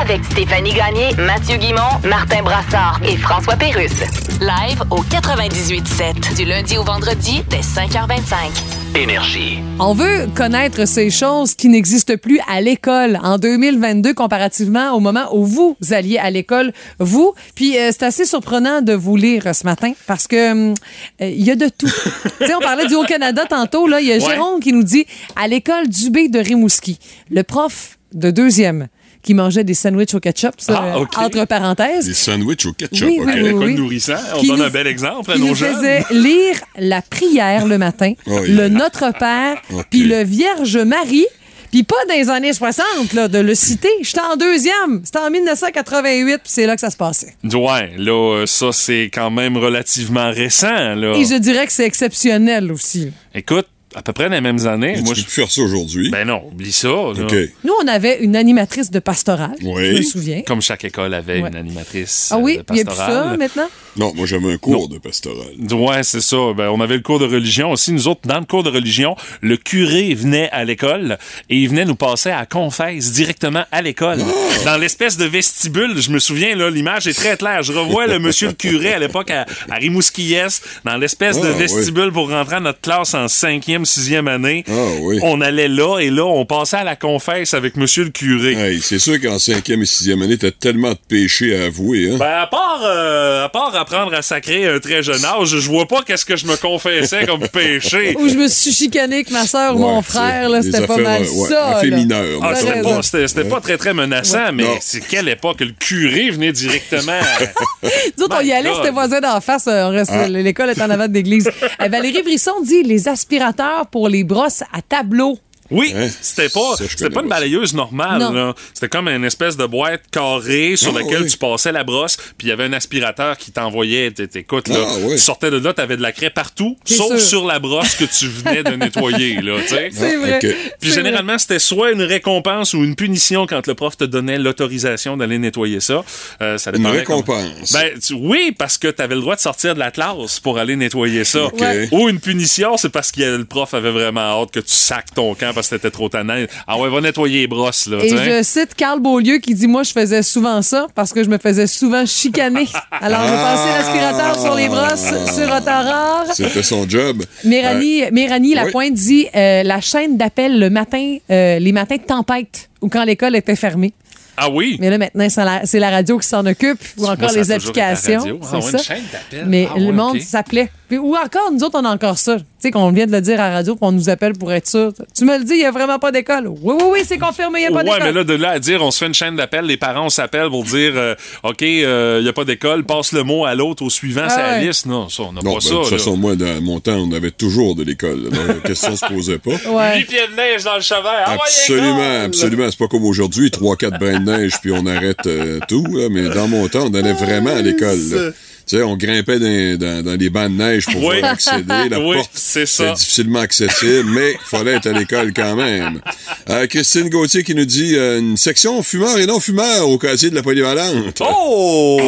avec 0.00 0.24
Stéphanie 0.24 0.72
Gagné, 0.72 1.14
Mathieu 1.16 1.56
Guimont, 1.56 2.00
Martin 2.08 2.42
Brassard 2.42 3.00
et 3.04 3.16
François 3.16 3.56
Pérusse. 3.56 4.00
Live 4.40 4.82
au 4.90 5.02
98.7 5.02 6.36
du 6.36 6.44
lundi 6.44 6.78
au 6.78 6.84
vendredi 6.84 7.42
dès 7.50 7.60
5h25. 7.60 8.96
Énergie. 8.96 9.58
On 9.78 9.94
veut 9.94 10.26
connaître 10.34 10.86
ces 10.86 11.10
choses 11.10 11.54
qui 11.54 11.68
n'existent 11.68 12.16
plus 12.16 12.40
à 12.46 12.60
l'école 12.60 13.18
en 13.22 13.38
2022 13.38 14.12
comparativement 14.12 14.92
au 14.92 15.00
moment 15.00 15.34
où 15.34 15.44
vous 15.46 15.76
alliez 15.92 16.18
à 16.18 16.30
l'école, 16.30 16.72
vous. 16.98 17.32
Puis 17.54 17.78
euh, 17.78 17.90
c'est 17.90 18.02
assez 18.02 18.26
surprenant 18.26 18.82
de 18.82 18.92
vous 18.92 19.16
lire 19.16 19.54
ce 19.54 19.64
matin 19.64 19.92
parce 20.06 20.26
que 20.26 20.52
hum, 20.52 20.74
euh, 21.22 21.28
il 21.28 21.42
y 21.42 21.50
a 21.50 21.56
de 21.56 21.68
tout. 21.68 21.86
tu 22.40 22.46
sais, 22.46 22.54
on 22.54 22.60
parlait 22.60 22.86
du 22.86 22.94
Haut-Canada 22.94 23.44
tantôt. 23.48 23.86
Là, 23.86 24.00
il 24.00 24.06
y 24.08 24.12
a 24.12 24.16
Ouais. 24.16 24.20
Jérôme 24.20 24.60
qui 24.60 24.72
nous 24.72 24.82
dit 24.82 25.06
à 25.36 25.48
l'école 25.48 25.88
Dubé 25.88 26.28
de 26.28 26.38
Rimouski, 26.38 26.98
le 27.30 27.42
prof 27.42 27.98
de 28.12 28.30
deuxième 28.30 28.88
qui 29.22 29.34
mangeait 29.34 29.64
des 29.64 29.74
sandwichs 29.74 30.14
au 30.14 30.20
ketchup, 30.20 30.54
ça, 30.58 30.82
Ah, 30.94 30.98
entre 30.98 31.44
parenthês. 31.46 32.02
Des 32.02 32.14
sandwichs 32.14 32.66
au 32.66 32.72
ketchup. 32.72 33.08
Oui, 33.08 33.20
OK. 33.20 33.28
oui, 33.64 33.74
nourrissant, 33.74 34.14
on 34.34 34.40
Qui 34.40 34.48
donne 34.48 34.56
nous- 34.58 34.62
un 34.64 34.70
bel 34.70 34.86
exemple 34.86 35.30
à 35.30 35.34
qui 35.34 35.40
nos 35.40 35.46
nous 35.48 35.54
jeunes. 35.54 35.74
faisait 35.76 36.04
lire 36.10 36.56
la 36.78 37.02
prière 37.02 37.66
le 37.66 37.78
matin, 37.78 38.14
Oh, 38.26 38.38
le. 38.46 38.68
Notre 38.68 39.12
Père, 39.18 39.56
puis 39.90 40.04
le 40.04 40.24
Vierge 40.24 40.76
Marie. 40.78 41.26
Puis 41.70 41.84
pas 41.84 41.96
dans 42.06 42.14
les 42.14 42.28
années 42.28 42.52
60, 42.52 43.14
là, 43.14 43.28
de 43.28 43.38
le 43.38 43.54
citer. 43.54 43.88
J'étais 44.02 44.20
en 44.20 44.36
deuxième. 44.36 45.00
C'était 45.04 45.20
en 45.20 45.30
1988, 45.30 46.32
puis 46.34 46.40
c'est 46.44 46.66
là 46.66 46.74
que 46.74 46.80
ça 46.82 46.90
se 46.90 46.98
passait. 46.98 47.34
Ouais, 47.44 47.92
là, 47.96 48.12
euh, 48.40 48.46
ça, 48.46 48.72
c'est 48.72 49.04
quand 49.12 49.30
même 49.30 49.56
relativement 49.56 50.30
récent, 50.30 50.94
là. 50.94 51.14
Et 51.16 51.24
je 51.24 51.38
dirais 51.38 51.66
que 51.66 51.72
c'est 51.72 51.86
exceptionnel 51.86 52.70
aussi. 52.72 53.10
Écoute, 53.34 53.66
à 53.94 54.02
peu 54.02 54.12
près 54.12 54.24
dans 54.28 54.34
les 54.34 54.40
mêmes 54.40 54.66
années, 54.66 54.94
Mais 54.96 55.02
moi, 55.02 55.14
tu 55.14 55.20
je... 55.20 55.24
peux 55.24 55.30
plus 55.32 55.40
faire 55.42 55.50
ça 55.50 55.62
aujourd'hui. 55.62 56.10
Ben 56.10 56.26
non, 56.26 56.42
oublie 56.46 56.72
ça. 56.72 56.88
Nous, 56.88 57.72
on 57.82 57.88
avait 57.88 58.18
une 58.22 58.36
animatrice 58.36 58.90
de 58.90 58.98
pastorale. 58.98 59.56
Oui. 59.62 59.92
Je 59.92 59.96
me 59.98 60.02
souviens. 60.02 60.42
Comme 60.42 60.62
chaque 60.62 60.84
école 60.84 61.14
avait 61.14 61.40
Ouais. 61.42 61.48
une 61.48 61.56
animatrice 61.56 62.28
Ah 62.32 62.38
oui, 62.38 62.58
euh, 62.58 62.62
il 62.70 62.74
n'y 62.74 62.80
a 62.80 62.84
plus 62.84 62.94
ça 62.96 63.36
maintenant? 63.38 63.68
Non, 63.96 64.12
moi 64.14 64.26
j'avais 64.26 64.52
un 64.52 64.56
cours 64.58 64.88
de 64.88 64.98
pastoral. 64.98 65.48
Ouais, 65.72 66.02
c'est 66.02 66.20
ça. 66.22 66.36
Ben, 66.56 66.68
on 66.70 66.80
avait 66.80 66.96
le 66.96 67.02
cours 67.02 67.18
de 67.18 67.26
religion 67.26 67.72
aussi. 67.72 67.92
Nous 67.92 68.08
autres, 68.08 68.22
dans 68.24 68.38
le 68.38 68.46
cours 68.46 68.62
de 68.62 68.70
religion, 68.70 69.16
le 69.42 69.56
curé 69.56 70.14
venait 70.14 70.48
à 70.50 70.64
l'école 70.64 71.18
et 71.50 71.56
il 71.56 71.68
venait 71.68 71.84
nous 71.84 71.94
passer 71.94 72.30
à 72.30 72.46
confesse 72.46 73.12
directement 73.12 73.64
à 73.70 73.82
l'école. 73.82 74.18
Dans 74.64 74.76
l'espèce 74.76 75.16
de 75.18 75.24
vestibule, 75.26 76.00
je 76.00 76.10
me 76.10 76.18
souviens, 76.18 76.56
là, 76.56 76.70
l'image 76.70 77.06
est 77.06 77.12
très 77.14 77.36
claire. 77.36 77.62
Je 77.62 77.72
revois 77.72 78.06
le 78.06 78.18
monsieur 78.18 78.48
le 78.48 78.54
curé 78.54 78.92
à 78.94 78.98
l'époque 78.98 79.30
à, 79.30 79.44
à 79.70 79.74
Rimouski-Est, 79.76 80.62
dans 80.84 80.96
l'espèce 80.96 81.40
de 81.40 81.48
Ah, 81.48 81.58
vestibule 81.58 82.12
pour 82.12 82.30
rentrer 82.30 82.56
à 82.56 82.60
notre 82.60 82.80
classe 82.80 83.14
en 83.14 83.28
cinquième, 83.28 83.84
sixième 83.84 84.28
année. 84.28 84.64
Ah 84.68 84.72
oui. 85.02 85.18
On 85.22 85.40
allait 85.40 85.68
là 85.68 85.98
et 85.98 86.10
là, 86.10 86.24
on 86.24 86.46
passait 86.46 86.78
à 86.78 86.84
la 86.84 86.96
confesse 86.96 87.54
avec 87.54 87.76
monsieur 87.76 88.04
le 88.04 88.10
curé. 88.10 88.52
Hey, 88.54 88.80
c'est 88.80 88.98
sûr 88.98 89.20
qu'en 89.20 89.38
cinquième 89.38 89.82
et 89.82 89.86
sixième 89.86 90.22
année, 90.22 90.38
t'as 90.38 90.50
tellement 90.50 90.92
de 90.92 90.98
péchés 91.08 91.56
à 91.56 91.64
avouer, 91.66 92.10
hein? 92.12 92.16
Ben, 92.18 92.38
à 92.42 92.46
part, 92.46 92.80
euh, 92.84 93.44
à 93.44 93.48
part 93.48 93.74
apprendre 93.82 94.14
à 94.14 94.22
sacrer 94.22 94.66
à 94.68 94.74
un 94.74 94.78
très 94.80 95.02
jeune 95.02 95.24
âge, 95.24 95.48
je 95.48 95.68
vois 95.70 95.86
pas 95.86 96.02
qu'est-ce 96.02 96.24
que 96.24 96.36
je 96.36 96.46
me 96.46 96.56
confessais 96.56 97.26
comme 97.26 97.46
péché. 97.48 98.16
Ou 98.18 98.28
je 98.28 98.34
me 98.34 98.48
suis 98.48 98.72
chicané 98.72 99.16
avec 99.16 99.30
ma 99.30 99.46
soeur 99.46 99.76
ou 99.76 99.80
Ouais, 99.84 99.90
mon 99.92 100.02
frère, 100.02 100.48
là, 100.48 100.62
c'était 100.62 100.86
pas 100.86 100.96
mal 100.96 101.22
ouais, 101.22 101.48
ça. 101.48 101.80
là. 101.82 101.96
mineures, 101.96 102.40
Ah, 102.42 102.54
c'était 102.54 102.80
pas, 102.82 103.02
c'était- 103.02 103.28
c'était 103.28 103.48
pas 103.48 103.60
très, 103.60 103.76
très 103.76 103.92
menaçant, 103.94 104.52
mais 104.52 104.64
c'est 104.80 105.00
quelle 105.06 105.28
époque? 105.28 105.60
Le 105.60 105.72
curé 105.78 106.30
venait 106.30 106.52
directement. 106.52 107.12
Nous 108.18 108.24
autres, 108.24 108.36
on 108.40 108.44
y 108.44 108.52
allait, 108.52 108.70
c'était 108.74 108.90
voisin 108.90 109.20
d'en 109.20 109.40
face. 109.40 109.66
euh, 109.68 110.04
Ah. 110.08 110.26
L'école 110.28 110.70
est 110.70 110.80
en 110.80 110.90
avant 110.90 111.08
de 111.08 111.14
l'église. 111.14 111.48
Euh, 111.82 111.88
Valérie 111.88 112.22
Brisson 112.22 112.60
dit 112.64 112.82
les 112.82 113.08
aspirateurs 113.08 113.86
pour 113.90 114.08
les 114.08 114.24
brosses 114.24 114.62
à 114.72 114.80
tableau. 114.86 115.38
Oui, 115.72 115.92
Hein? 115.96 116.08
c'était 116.20 116.48
pas, 116.48 116.76
c'était 116.78 117.10
pas 117.10 117.22
une 117.22 117.28
balayeuse 117.28 117.74
normale. 117.74 118.54
C'était 118.74 118.88
comme 118.88 119.08
une 119.08 119.24
espèce 119.24 119.56
de 119.56 119.66
boîte 119.66 120.02
carrée 120.10 120.76
sur 120.76 120.92
Ah, 120.96 121.00
laquelle 121.00 121.22
oui. 121.22 121.30
tu 121.30 121.38
passais 121.38 121.72
la 121.72 121.84
brosse, 121.84 122.16
puis 122.38 122.46
il 122.46 122.48
y 122.48 122.52
avait 122.52 122.64
un 122.64 122.72
aspirateur 122.72 123.36
qui 123.36 123.52
t'envoyait. 123.52 124.12
Écoute, 124.34 124.68
là, 124.68 124.76
Ah, 124.80 124.94
oui. 125.02 125.12
tu 125.12 125.18
sortais 125.18 125.50
de 125.50 125.56
là, 125.58 125.72
t'avais 125.72 125.96
de 125.96 126.02
la 126.02 126.12
craie 126.12 126.30
partout, 126.30 126.76
sauf 126.84 127.08
sûr. 127.18 127.20
sur 127.20 127.46
la 127.46 127.58
brosse 127.58 127.94
que 127.96 128.04
tu 128.04 128.26
venais 128.28 128.62
de 128.62 128.70
nettoyer. 128.76 129.40
Là, 129.40 129.56
tu 129.62 129.68
sais. 129.68 129.90
C'est 129.92 130.16
vrai. 130.16 130.38
Puis 130.80 130.90
généralement, 130.92 131.38
c'était 131.38 131.58
soit 131.58 131.90
une 131.92 132.02
récompense 132.02 132.74
ou 132.74 132.84
une 132.84 132.94
punition 132.94 133.46
quand 133.46 133.66
le 133.66 133.74
prof 133.74 133.96
te 133.96 134.04
donnait 134.04 134.38
l'autorisation 134.38 135.16
d'aller 135.16 135.38
nettoyer 135.38 135.80
ça. 135.80 136.04
Euh, 136.40 136.58
ça 136.58 136.70
Une 136.74 136.82
comme- 136.82 136.92
récompense. 136.92 137.72
Ben, 137.72 137.98
tu- 138.00 138.14
oui, 138.14 138.54
parce 138.56 138.78
que 138.78 138.88
tu 138.88 139.00
avais 139.02 139.14
le 139.14 139.20
droit 139.20 139.36
de 139.36 139.40
sortir 139.40 139.74
de 139.74 139.78
la 139.78 139.90
classe 139.90 140.40
pour 140.40 140.58
aller 140.58 140.76
nettoyer 140.76 141.24
ça. 141.24 141.44
Ok. 141.44 141.60
Ouais. 141.60 141.88
Ou 141.92 142.08
une 142.08 142.20
punition, 142.20 142.76
c'est 142.76 142.88
parce 142.90 143.10
que 143.12 143.22
le 143.36 143.44
prof 143.44 143.72
avait 143.74 143.90
vraiment 143.90 144.20
hâte 144.42 144.50
que 144.50 144.60
tu 144.60 144.72
sacs 144.74 145.14
ton 145.14 145.34
camp 145.34 145.52
parce 145.62 145.70
que 145.70 145.76
t'étais 145.76 145.90
trop 145.90 146.08
tannant. 146.08 146.34
Ah 146.66 146.78
ouais, 146.78 146.90
va 146.90 147.00
nettoyer 147.00 147.40
les 147.42 147.46
brosses, 147.46 147.86
là. 147.86 147.98
Et 148.02 148.08
je 148.08 148.42
cite 148.42 148.74
Carl 148.74 149.00
Beaulieu 149.00 149.38
qui 149.38 149.54
dit 149.54 149.68
Moi, 149.68 149.84
je 149.84 149.92
faisais 149.92 150.22
souvent 150.22 150.60
ça 150.60 150.88
parce 150.94 151.12
que 151.12 151.22
je 151.22 151.28
me 151.28 151.38
faisais 151.38 151.68
souvent 151.68 152.04
chicaner. 152.04 152.66
Alors, 152.90 153.20
je 153.22 153.32
passais 153.32 153.78
l'aspirateur 153.78 154.40
sur 154.40 154.54
les 154.56 154.68
brosses 154.68 155.34
sur 155.34 155.48
rare. 155.48 156.26
C'était 156.34 156.62
son 156.64 156.88
job. 156.88 157.22
Méranie, 157.44 158.02
Méranie 158.10 158.48
oui. 158.48 158.54
Lapointe 158.54 158.94
dit 158.94 159.28
euh, 159.34 159.62
la 159.62 159.80
chaîne 159.80 160.16
d'appel 160.16 160.58
le 160.58 160.68
matin, 160.68 161.18
euh, 161.30 161.58
les 161.60 161.72
matins 161.72 161.96
de 161.96 162.02
tempête 162.02 162.68
ou 162.80 162.88
quand 162.88 163.04
l'école 163.04 163.36
était 163.36 163.56
fermée. 163.56 163.92
Ah 164.36 164.50
oui? 164.50 164.78
Mais 164.80 164.90
là, 164.90 164.98
maintenant, 164.98 165.28
c'est 165.64 165.78
la, 165.78 165.90
radio 165.90 166.18
qui 166.18 166.26
s'en 166.26 166.44
occupe 166.46 166.80
ou 166.96 167.04
encore 167.04 167.18
Moi, 167.18 167.28
ça 167.28 167.34
a 167.34 167.42
les 167.42 167.52
applications. 167.52 168.18
radio. 168.18 168.40
Ah 168.50 168.56
ouais, 168.56 168.62
ça. 168.62 168.78
une 168.78 168.82
chaîne 168.82 169.04
d'appel. 169.12 169.44
Mais 169.46 169.68
Ah 169.70 169.78
le 169.78 169.92
monde 169.92 170.20
s'appelait. 170.20 170.70
Puis- 170.92 170.98
Ou 170.98 171.16
encore, 171.16 171.50
nous 171.50 171.64
autres, 171.64 171.78
on 171.80 171.84
a 171.86 171.88
encore 171.90 172.18
ça. 172.18 172.36
Tu 172.36 172.44
sais, 172.58 172.70
qu'on 172.70 172.92
vient 172.92 173.06
de 173.06 173.12
le 173.12 173.22
dire 173.22 173.40
à 173.40 173.48
la 173.48 173.54
radio, 173.56 173.74
puis 173.74 173.80
on 173.82 173.92
nous 173.92 174.10
appelle 174.10 174.34
pour 174.34 174.52
être 174.52 174.68
sûr. 174.68 174.92
Tu 175.16 175.24
me 175.24 175.38
le 175.38 175.44
dis, 175.44 175.54
il 175.54 175.58
n'y 175.60 175.64
a 175.64 175.70
vraiment 175.70 175.98
pas 175.98 176.12
d'école. 176.12 176.46
Oui, 176.48 176.74
oui, 176.78 176.84
oui, 176.92 176.98
c'est 177.06 177.16
confirmé, 177.16 177.60
il 177.60 177.62
n'y 177.62 177.66
a 177.68 177.70
pas 177.70 177.76
Ouais, 177.78 177.84
d'école. 177.84 178.02
mais 178.04 178.12
là, 178.12 178.24
de 178.24 178.34
là 178.34 178.50
à 178.50 178.58
dire, 178.58 178.82
on 178.82 178.90
se 178.90 178.98
fait 178.98 179.06
une 179.06 179.14
chaîne 179.14 179.34
d'appel, 179.36 179.64
les 179.64 179.78
parents, 179.78 180.04
on 180.04 180.10
s'appelle 180.10 180.50
pour 180.50 180.62
dire, 180.64 180.92
euh, 180.94 181.14
OK, 181.44 181.62
il 181.62 181.78
n'y 182.22 182.28
a 182.28 182.32
pas 182.34 182.44
d'école, 182.44 182.84
passe 182.84 183.12
le 183.12 183.22
mot 183.24 183.46
à 183.46 183.54
l'autre, 183.54 183.82
au 183.82 183.88
suivant, 183.90 184.20
Ah 184.26 184.28
c'est 184.28 184.42
la 184.42 184.48
ouais. 184.58 184.66
liste. 184.66 184.84
Non, 184.84 185.08
ça, 185.08 185.22
on 185.22 185.32
n'a 185.32 185.40
pas 185.40 185.48
ben, 185.48 185.60
ça. 185.60 185.70
de 185.70 185.78
toute 185.80 185.88
façon, 185.88 186.16
moi, 186.18 186.36
dans 186.36 186.60
mon 186.60 186.78
temps, 186.78 186.96
on 186.98 187.10
avait 187.12 187.30
toujours 187.30 187.74
de 187.74 187.84
l'école. 187.84 188.28
La 188.46 188.54
question 188.54 188.94
se 188.94 189.06
posait 189.06 189.38
pas. 189.38 189.50
Ouais. 189.72 189.98
Huit 190.00 190.04
pieds 190.08 190.18
de 190.30 190.36
neige 190.36 190.62
dans 190.64 190.74
le 190.74 190.82
cheval. 190.82 191.04
Ah 191.24 191.30
ouais, 191.32 191.38
Absolument, 191.42 192.24
absolument. 192.26 192.66
C'est 192.70 192.78
pas 192.78 192.88
comme 192.88 193.04
aujourd'hui, 193.06 193.50
trois, 193.50 193.76
quatre 193.76 193.98
brins 193.98 194.20
de 194.20 194.30
neige, 194.30 194.52
puis 194.60 194.70
on 194.72 194.84
arrête 194.86 195.26
euh, 195.26 195.58
tout. 195.68 195.86
là. 195.88 196.08
Mais 196.10 196.28
dans 196.28 196.48
mon 196.48 196.68
temps, 196.68 196.86
on 196.90 196.94
allait 196.94 197.14
vraiment 197.14 197.50
à 197.56 197.62
l'école. 197.62 198.34
Tu 198.66 198.76
sais, 198.76 198.82
on 198.82 198.96
grimpait 198.96 199.38
dans, 199.38 199.76
dans, 199.78 200.02
dans 200.04 200.16
les 200.18 200.30
bancs 200.30 200.50
de 200.50 200.56
neige 200.56 200.86
pour 200.86 201.02
Oui. 201.02 201.16
pouvoir 201.16 201.32
accéder. 201.32 201.88
La 201.90 201.98
Oui, 202.00 202.16
porte, 202.16 202.30
c'est 202.34 202.66
ça. 202.66 202.84
c'était 202.84 202.94
difficilement 202.94 203.40
accessible, 203.40 204.08
mais 204.10 204.32
il 204.32 204.38
fallait 204.44 204.74
être 204.74 204.86
à 204.86 204.92
l'école 204.92 205.32
quand 205.34 205.56
même. 205.56 206.00
Euh, 206.48 206.66
Christine 206.66 207.08
Gauthier 207.08 207.42
qui 207.44 207.54
nous 207.54 207.64
dit 207.64 207.96
euh, 207.96 208.18
une 208.20 208.36
section 208.36 208.82
fumeurs 208.82 209.18
et 209.18 209.26
non-fumeurs 209.26 209.88
au 209.88 209.98
casier 209.98 210.30
de 210.30 210.34
la 210.36 210.42
polyvalente. 210.42 211.20
Oh! 211.20 212.00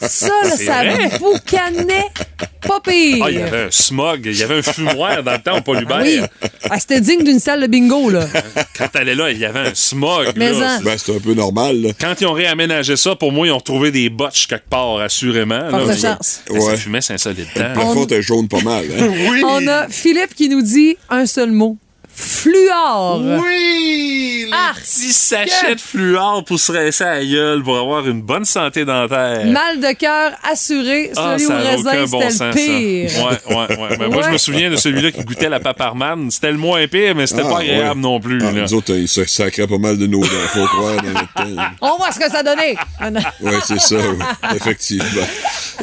Ça, 0.00 0.26
là, 0.44 0.50
ça 0.56 0.84
vrai? 0.84 1.10
boucanait 1.18 2.06
pas 2.66 2.80
pire. 2.80 3.24
Ah, 3.24 3.30
il 3.30 3.38
y 3.38 3.42
avait 3.42 3.62
un 3.64 3.70
smog, 3.70 4.20
il 4.24 4.38
y 4.38 4.42
avait 4.42 4.58
un 4.58 4.62
fumoir 4.62 5.22
dans 5.24 5.32
le 5.32 5.38
temps 5.42 5.58
au 5.58 5.62
Polybert. 5.62 5.98
Ah 5.98 6.02
oui. 6.04 6.20
Ah, 6.70 6.78
C'était 6.78 7.00
digne 7.00 7.24
d'une 7.24 7.40
salle 7.40 7.60
de 7.62 7.66
bingo, 7.66 8.08
là. 8.10 8.26
Quand 8.78 8.86
t'allais 8.88 9.16
là, 9.16 9.30
il 9.32 9.38
y 9.38 9.44
avait 9.44 9.58
un 9.70 9.74
smog. 9.74 10.28
Mais 10.36 10.52
là. 10.52 10.78
en- 10.78 10.82
Ben, 10.82 10.96
c'est 10.96 11.16
un 11.16 11.18
peu 11.18 11.34
normal. 11.34 11.82
Là. 11.82 11.88
Quand 12.00 12.14
ils 12.20 12.26
ont 12.26 12.32
réaménagé 12.32 12.96
ça, 12.96 13.16
pour 13.16 13.32
moi, 13.32 13.48
ils 13.48 13.50
ont 13.50 13.58
retrouvé 13.58 13.90
des 13.90 14.10
botches 14.10 14.46
quelque 14.46 14.68
part, 14.68 14.98
assurément. 15.00 15.58
Là. 15.58 15.84
De 16.02 16.08
chance. 16.08 16.40
Mais 16.50 16.60
Ça 16.60 16.66
Ouais. 16.66 16.76
fumait, 16.76 17.00
c'est 17.00 17.14
insolite. 17.14 17.48
Le 17.56 17.72
plafond 17.74 18.04
était 18.04 18.22
jaune 18.22 18.48
pas 18.48 18.60
mal. 18.60 18.84
Hein? 18.98 19.08
On 19.44 19.66
a 19.68 19.88
Philippe 19.88 20.34
qui 20.34 20.48
nous 20.48 20.62
dit 20.62 20.96
un 21.10 21.26
seul 21.26 21.50
mot. 21.52 21.76
Fluor. 22.14 23.22
Oui! 23.42 24.44
Les 24.46 24.50
Ah, 24.52 24.72
petits 24.74 25.12
sachets 25.14 25.76
de 25.76 25.80
fluor 25.80 26.44
pour 26.44 26.58
se 26.60 26.72
rincer 26.72 27.04
à 27.04 27.14
la 27.14 27.24
gueule 27.24 27.62
pour 27.62 27.78
avoir 27.78 28.06
une 28.06 28.20
bonne 28.20 28.44
santé 28.44 28.84
dentaire. 28.84 29.46
Mal 29.46 29.80
de 29.80 29.92
cœur 29.96 30.32
assuré, 30.50 31.10
Ah, 31.16 31.36
celui 31.38 31.46
au 31.52 31.56
raisin, 31.56 31.90
aucun 31.90 32.04
bon 32.06 32.20
c'était 32.20 32.32
sens, 32.32 32.40
le 32.48 32.52
pire. 33.06 33.10
ça. 33.10 33.24
Ouais, 33.24 33.56
ouais, 33.56 33.78
ouais. 33.78 33.96
Mais 33.98 34.08
moi, 34.08 34.22
je 34.22 34.26
Ouais. 34.26 34.32
me 34.32 34.38
souviens 34.38 34.70
de 34.70 34.76
celui-là 34.76 35.10
qui 35.12 35.24
goûtait 35.24 35.48
la 35.48 35.60
paparman. 35.60 36.30
C'était 36.30 36.50
le 36.52 36.58
moins 36.58 36.86
pire, 36.86 37.14
mais 37.14 37.26
c'était 37.26 37.42
Ah, 37.46 37.50
pas 37.50 37.58
agréable 37.60 37.94
ouais. 37.96 38.02
non 38.02 38.20
plus. 38.20 38.38
Ah, 38.42 38.52
là. 38.52 38.60
nous 38.62 38.74
autres, 38.74 38.92
ils 38.94 39.08
se 39.08 39.24
sacraient 39.24 39.66
pas 39.66 39.78
mal 39.78 39.96
de 39.96 40.06
nos 40.06 40.20
dents, 40.20 40.26
faut 40.48 40.66
croire, 40.66 40.96
dans 40.96 41.02
notre 41.04 41.32
temps. 41.34 41.62
On 41.80 41.96
voit 41.96 42.12
ce 42.12 42.18
que 42.18 42.30
ça 42.30 42.42
donnait. 42.42 42.76
Oui, 43.40 43.52
c'est 43.66 43.80
ça, 43.80 43.96
oui. 43.96 44.56
effectivement. 44.56 45.06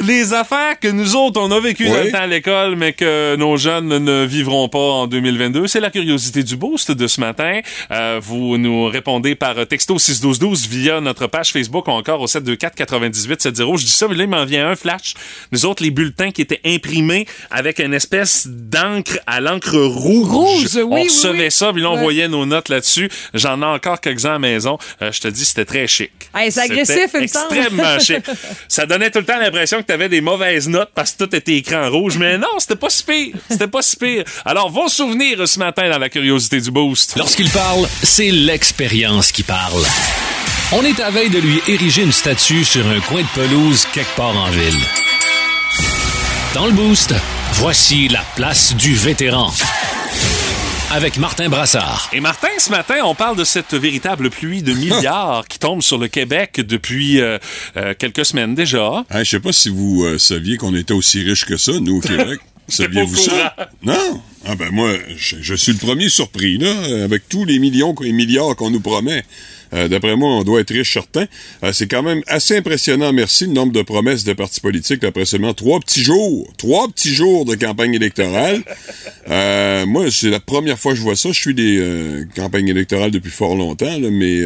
Les 0.02 0.32
affaires 0.32 0.78
que 0.80 0.88
nous 0.88 1.14
autres, 1.14 1.38
on 1.42 1.50
a 1.50 1.60
vécues 1.60 1.84
dans 1.86 1.92
Oui. 1.94 2.04
le 2.06 2.10
temps 2.10 2.22
à 2.22 2.26
l'école, 2.26 2.74
mais 2.74 2.94
que 2.94 3.36
nos 3.36 3.58
jeunes 3.58 3.98
ne 3.98 4.24
vivront 4.24 4.66
pas 4.70 4.78
en 4.78 5.06
2022, 5.06 5.66
c'est 5.66 5.78
la 5.80 5.90
curiosité 5.90 6.42
du 6.42 6.56
boost 6.56 6.90
de 6.90 7.06
ce 7.06 7.20
matin. 7.20 7.60
Euh, 7.90 8.18
vous 8.22 8.56
nous 8.56 8.86
répondez 8.86 9.34
par 9.34 9.54
texto 9.66 9.98
61212 9.98 10.68
via 10.68 11.02
notre 11.02 11.26
page 11.26 11.52
Facebook 11.52 11.86
ou 11.86 11.90
encore 11.90 12.22
au 12.22 12.26
724 12.26 12.74
98 12.76 13.42
70. 13.42 13.78
Je 13.80 13.84
dis 13.84 13.90
ça, 13.92 14.08
mais 14.08 14.14
là, 14.14 14.24
il 14.24 14.30
m'en 14.30 14.44
vient 14.46 14.68
un 14.70 14.74
flash. 14.76 15.12
Nous 15.52 15.66
autres, 15.66 15.82
les 15.82 15.90
bulletins 15.90 16.30
qui 16.30 16.40
étaient 16.40 16.60
imprimés 16.64 17.26
avec 17.50 17.78
une 17.78 17.92
espèce 17.92 18.46
d'encre 18.48 19.18
à 19.26 19.40
l'encre 19.42 19.76
rouge. 19.76 20.28
Rouge, 20.30 20.66
oui, 20.76 20.82
On 20.82 20.94
oui, 20.94 21.02
recevait 21.08 21.44
oui. 21.44 21.50
ça, 21.50 21.72
puis 21.74 21.82
là, 21.82 21.90
on 21.90 21.96
Ouais. 21.96 22.02
voyait 22.02 22.28
nos 22.28 22.46
notes 22.46 22.70
là-dessus. 22.70 23.10
J'en 23.34 23.60
ai 23.60 23.66
encore 23.66 24.00
quelques-uns 24.00 24.30
à 24.30 24.32
la 24.34 24.38
maison. 24.38 24.78
Euh, 25.02 25.12
je 25.12 25.20
te 25.20 25.28
dis, 25.28 25.44
c'était 25.44 25.66
très 25.66 25.86
chic. 25.86 26.10
Hey, 26.34 26.50
c'est 26.50 26.60
agressif, 26.62 27.10
il 27.14 27.20
me 27.20 27.26
semble. 27.26 27.54
extrêmement 27.56 27.98
chic. 27.98 28.24
Ça 28.68 28.86
donnait 28.86 29.10
tout 29.10 29.18
le 29.18 29.24
temps 29.26 29.38
l'impression 29.38 29.82
que 29.82 29.89
tu 29.90 29.94
avais 29.94 30.08
des 30.08 30.20
mauvaises 30.20 30.68
notes 30.68 30.90
parce 30.94 31.10
que 31.10 31.24
tout 31.24 31.34
était 31.34 31.56
écrit 31.56 31.74
en 31.74 31.90
rouge. 31.90 32.16
Mais 32.16 32.38
non, 32.38 32.46
c'était 32.58 32.76
pas 32.76 32.90
si 32.90 33.02
pire. 33.02 33.34
C'était 33.50 33.66
pas 33.66 33.82
si 33.82 33.96
pire. 33.96 34.22
Alors, 34.44 34.70
vos 34.70 34.88
souvenirs 34.88 35.48
ce 35.48 35.58
matin 35.58 35.90
dans 35.90 35.98
la 35.98 36.08
curiosité 36.08 36.60
du 36.60 36.70
boost. 36.70 37.16
Lorsqu'il 37.16 37.50
parle, 37.50 37.88
c'est 38.00 38.30
l'expérience 38.30 39.32
qui 39.32 39.42
parle. 39.42 39.82
On 40.70 40.84
est 40.84 41.00
à 41.00 41.10
veille 41.10 41.30
de 41.30 41.40
lui 41.40 41.60
ériger 41.66 42.02
une 42.02 42.12
statue 42.12 42.62
sur 42.62 42.86
un 42.86 43.00
coin 43.00 43.22
de 43.22 43.26
pelouse 43.34 43.84
quelque 43.92 44.14
part 44.14 44.36
en 44.36 44.50
ville. 44.50 44.80
Dans 46.54 46.66
le 46.66 46.72
boost, 46.72 47.12
voici 47.54 48.06
la 48.06 48.22
place 48.36 48.76
du 48.76 48.94
vétéran. 48.94 49.50
Avec 50.92 51.18
Martin 51.18 51.48
Brassard. 51.48 52.10
Et 52.12 52.18
Martin, 52.18 52.48
ce 52.58 52.68
matin, 52.68 52.96
on 53.04 53.14
parle 53.14 53.36
de 53.36 53.44
cette 53.44 53.74
véritable 53.74 54.28
pluie 54.28 54.60
de 54.60 54.72
milliards 54.72 55.46
qui 55.48 55.60
tombe 55.60 55.82
sur 55.82 55.98
le 55.98 56.08
Québec 56.08 56.60
depuis 56.66 57.20
euh, 57.20 57.38
euh, 57.76 57.94
quelques 57.96 58.24
semaines 58.24 58.56
déjà. 58.56 59.04
Hein, 59.08 59.22
je 59.22 59.30
sais 59.30 59.40
pas 59.40 59.52
si 59.52 59.68
vous 59.68 60.02
euh, 60.02 60.18
saviez 60.18 60.56
qu'on 60.56 60.74
était 60.74 60.92
aussi 60.92 61.22
riches 61.22 61.44
que 61.44 61.56
ça, 61.56 61.72
nous, 61.80 61.98
au 61.98 62.00
Québec. 62.06 62.40
Saviez-vous 62.66 63.16
ça? 63.16 63.54
Non? 63.82 64.20
Ah 64.46 64.54
ben 64.54 64.70
moi, 64.70 64.94
je, 65.16 65.54
suis 65.54 65.72
le 65.72 65.78
premier 65.78 66.08
surpris, 66.08 66.56
là, 66.56 66.72
avec 67.04 67.28
tous 67.28 67.44
les 67.44 67.58
millions 67.58 67.94
et 68.02 68.12
milliards 68.12 68.56
qu'on 68.56 68.70
nous 68.70 68.80
promet. 68.80 69.22
Euh, 69.72 69.86
D'après 69.86 70.16
moi, 70.16 70.30
on 70.30 70.44
doit 70.44 70.60
être 70.60 70.72
riche 70.72 70.94
certain. 70.94 71.26
Euh, 71.62 71.72
c'est 71.72 71.86
quand 71.86 72.02
même 72.02 72.22
assez 72.26 72.56
impressionnant, 72.56 73.12
merci, 73.12 73.46
le 73.46 73.52
nombre 73.52 73.72
de 73.72 73.82
promesses 73.82 74.24
de 74.24 74.32
partis 74.32 74.60
politiques 74.60 75.04
après 75.04 75.26
seulement 75.26 75.52
trois 75.52 75.78
petits 75.80 76.02
jours. 76.02 76.50
Trois 76.56 76.88
petits 76.88 77.14
jours 77.14 77.44
de 77.44 77.54
campagne 77.54 77.94
électorale. 77.94 78.62
Euh, 79.28 79.84
moi, 79.86 80.10
c'est 80.10 80.30
la 80.30 80.40
première 80.40 80.78
fois 80.78 80.92
que 80.92 80.98
je 80.98 81.02
vois 81.02 81.16
ça. 81.16 81.30
Je 81.32 81.38
suis 81.38 81.54
des 81.54 82.24
campagnes 82.34 82.68
électorales 82.68 83.10
depuis 83.10 83.30
fort 83.30 83.54
longtemps, 83.54 83.98
mais 84.10 84.42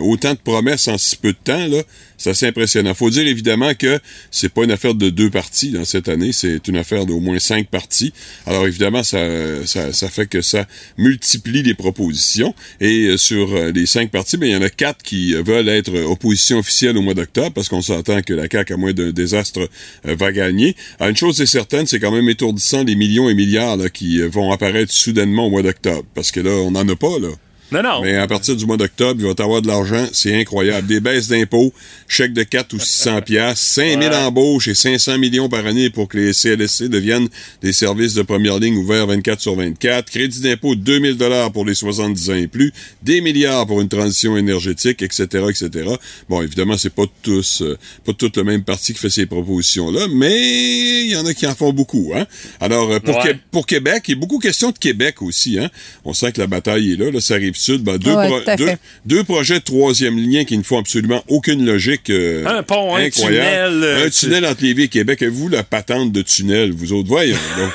autant 0.00 0.34
de 0.34 0.38
promesses 0.38 0.88
en 0.88 0.98
si 0.98 1.16
peu 1.16 1.32
de 1.32 1.38
temps, 1.42 1.66
là, 1.66 1.82
c'est 2.18 2.30
assez 2.30 2.46
impressionnant. 2.46 2.94
Faut 2.94 3.10
dire 3.10 3.26
évidemment 3.26 3.74
que 3.74 4.00
c'est 4.30 4.52
pas 4.52 4.64
une 4.64 4.72
affaire 4.72 4.94
de 4.94 5.08
deux 5.08 5.30
partis 5.30 5.70
dans 5.70 5.84
cette 5.84 6.08
année, 6.08 6.32
c'est 6.32 6.66
une 6.68 6.76
affaire 6.76 7.06
d'au 7.06 7.20
moins 7.20 7.38
cinq 7.38 7.68
partis. 7.68 8.12
Alors 8.46 8.66
évidemment, 8.66 9.02
ça, 9.02 9.18
ça, 9.64 9.92
ça 9.92 10.08
fait 10.08 10.26
que 10.26 10.42
ça 10.42 10.66
multiplie 10.96 11.62
les 11.62 11.74
propositions. 11.74 12.54
Et 12.80 13.06
euh, 13.06 13.16
sur 13.16 13.54
euh, 13.54 13.72
les 13.72 13.86
cinq 13.86 14.10
partis, 14.10 14.36
ben, 14.36 14.46
il 14.46 14.52
y 14.52 14.56
en 14.56 14.62
a 14.62 14.70
quatre 14.70 15.02
qui 15.02 15.34
euh, 15.34 15.42
veulent 15.42 15.68
être 15.68 15.94
euh, 15.94 16.04
opposition 16.04 16.58
officielle 16.58 16.96
au 16.96 17.02
mois 17.02 17.14
d'octobre, 17.14 17.52
parce 17.52 17.68
qu'on 17.68 17.82
s'entend 17.82 18.22
que 18.22 18.34
la 18.34 18.46
CAQ, 18.50 18.74
à 18.74 18.76
moins 18.76 18.92
d'un 18.92 19.10
désastre, 19.10 19.68
euh, 20.06 20.14
va 20.14 20.32
gagner. 20.32 20.76
Ah, 20.98 21.08
une 21.08 21.16
chose 21.16 21.40
est 21.40 21.46
certaine, 21.46 21.86
c'est 21.86 22.00
quand 22.00 22.12
même 22.12 22.28
étourdissant 22.28 22.84
les 22.84 22.96
millions 22.96 23.28
et 23.28 23.34
milliards 23.34 23.78
qui 23.92 24.20
euh, 24.20 24.28
vont 24.28 24.52
apparaître 24.52 24.92
soudainement 24.92 25.46
au 25.46 25.50
mois 25.50 25.62
d'octobre. 25.62 26.04
Parce 26.14 26.30
que 26.30 26.40
là, 26.40 26.50
on 26.50 26.72
n'en 26.72 26.88
a 26.88 26.96
pas, 26.96 27.18
là. 27.18 27.28
Non, 27.70 27.82
non. 27.82 28.02
Mais 28.02 28.16
à 28.16 28.26
partir 28.26 28.56
du 28.56 28.64
mois 28.64 28.76
d'octobre, 28.78 29.20
il 29.20 29.26
va 29.26 29.44
avoir 29.44 29.60
de 29.60 29.66
l'argent. 29.66 30.06
C'est 30.12 30.34
incroyable. 30.34 30.86
Des 30.86 31.00
baisses 31.00 31.28
d'impôts, 31.28 31.72
chèques 32.08 32.32
de 32.32 32.42
4 32.42 32.72
ou 32.72 32.78
600 32.78 33.20
piastres, 33.22 33.62
5 33.62 34.00
000 34.00 34.00
Ouais. 34.00 34.16
embauches 34.16 34.68
et 34.68 34.74
500 34.74 35.18
millions 35.18 35.48
par 35.50 35.66
année 35.66 35.90
pour 35.90 36.08
que 36.08 36.16
les 36.16 36.32
CLSC 36.32 36.88
deviennent 36.88 37.28
des 37.60 37.74
services 37.74 38.14
de 38.14 38.22
première 38.22 38.58
ligne 38.58 38.76
ouverts 38.78 39.06
24 39.06 39.40
sur 39.40 39.54
24. 39.54 40.08
Crédit 40.10 40.40
d'impôt 40.40 40.74
de 40.74 40.80
2000 40.80 41.16
dollars 41.18 41.52
pour 41.52 41.66
les 41.66 41.74
70 41.74 42.30
ans 42.30 42.34
et 42.34 42.46
plus. 42.46 42.72
Des 43.02 43.20
milliards 43.20 43.66
pour 43.66 43.80
une 43.82 43.88
transition 43.88 44.36
énergétique, 44.38 45.02
etc., 45.02 45.26
etc. 45.50 45.90
Bon, 46.30 46.40
évidemment, 46.40 46.78
c'est 46.78 46.94
pas 46.94 47.04
tous, 47.22 47.60
euh, 47.62 47.76
pas 48.06 48.12
tout 48.14 48.32
le 48.34 48.44
même 48.44 48.64
parti 48.64 48.94
qui 48.94 48.98
fait 48.98 49.10
ces 49.10 49.26
propositions-là, 49.26 50.06
mais 50.14 51.02
il 51.04 51.10
y 51.10 51.16
en 51.16 51.26
a 51.26 51.34
qui 51.34 51.46
en 51.46 51.54
font 51.54 51.72
beaucoup, 51.72 52.12
hein. 52.14 52.26
Alors, 52.60 52.90
euh, 52.92 52.98
pour, 53.00 53.16
Ouais. 53.18 53.38
Pour 53.50 53.66
Québec, 53.66 54.04
il 54.08 54.12
y 54.12 54.14
a 54.16 54.20
beaucoup 54.20 54.38
de 54.38 54.42
questions 54.42 54.70
de 54.70 54.78
Québec 54.78 55.20
aussi, 55.22 55.58
hein. 55.58 55.68
On 56.04 56.14
sent 56.14 56.32
que 56.32 56.40
la 56.40 56.46
bataille 56.46 56.92
est 56.92 56.96
là, 56.96 57.10
là, 57.10 57.20
ça 57.20 57.34
arrive 57.34 57.56
Ben, 57.82 57.98
deux, 57.98 58.12
Ouais, 58.14 58.28
pro- 58.28 58.40
tout 58.40 58.50
à 58.50 58.56
deux, 58.56 58.66
fait. 58.66 58.78
deux 59.06 59.24
projets 59.24 59.58
de 59.58 59.64
troisième 59.64 60.18
lien 60.18 60.44
qui 60.44 60.56
ne 60.56 60.62
font 60.62 60.78
absolument 60.78 61.22
aucune 61.28 61.64
logique. 61.66 62.08
euh, 62.10 62.44
Un 62.46 62.62
pont, 62.62 62.94
un 62.96 63.08
tunnel, 63.10 63.80
euh, 63.82 64.06
Un 64.06 64.10
tunnel 64.10 64.46
entre 64.46 64.62
Lévis 64.62 64.84
et 64.84 64.88
Québec. 64.88 65.22
Avez-vous 65.22 65.48
la 65.48 65.62
patente 65.62 66.12
de 66.12 66.22
tunnel, 66.22 66.72
vous 66.72 66.92
autres? 66.92 67.08
Voyons 67.08 67.36
donc. 67.58 67.72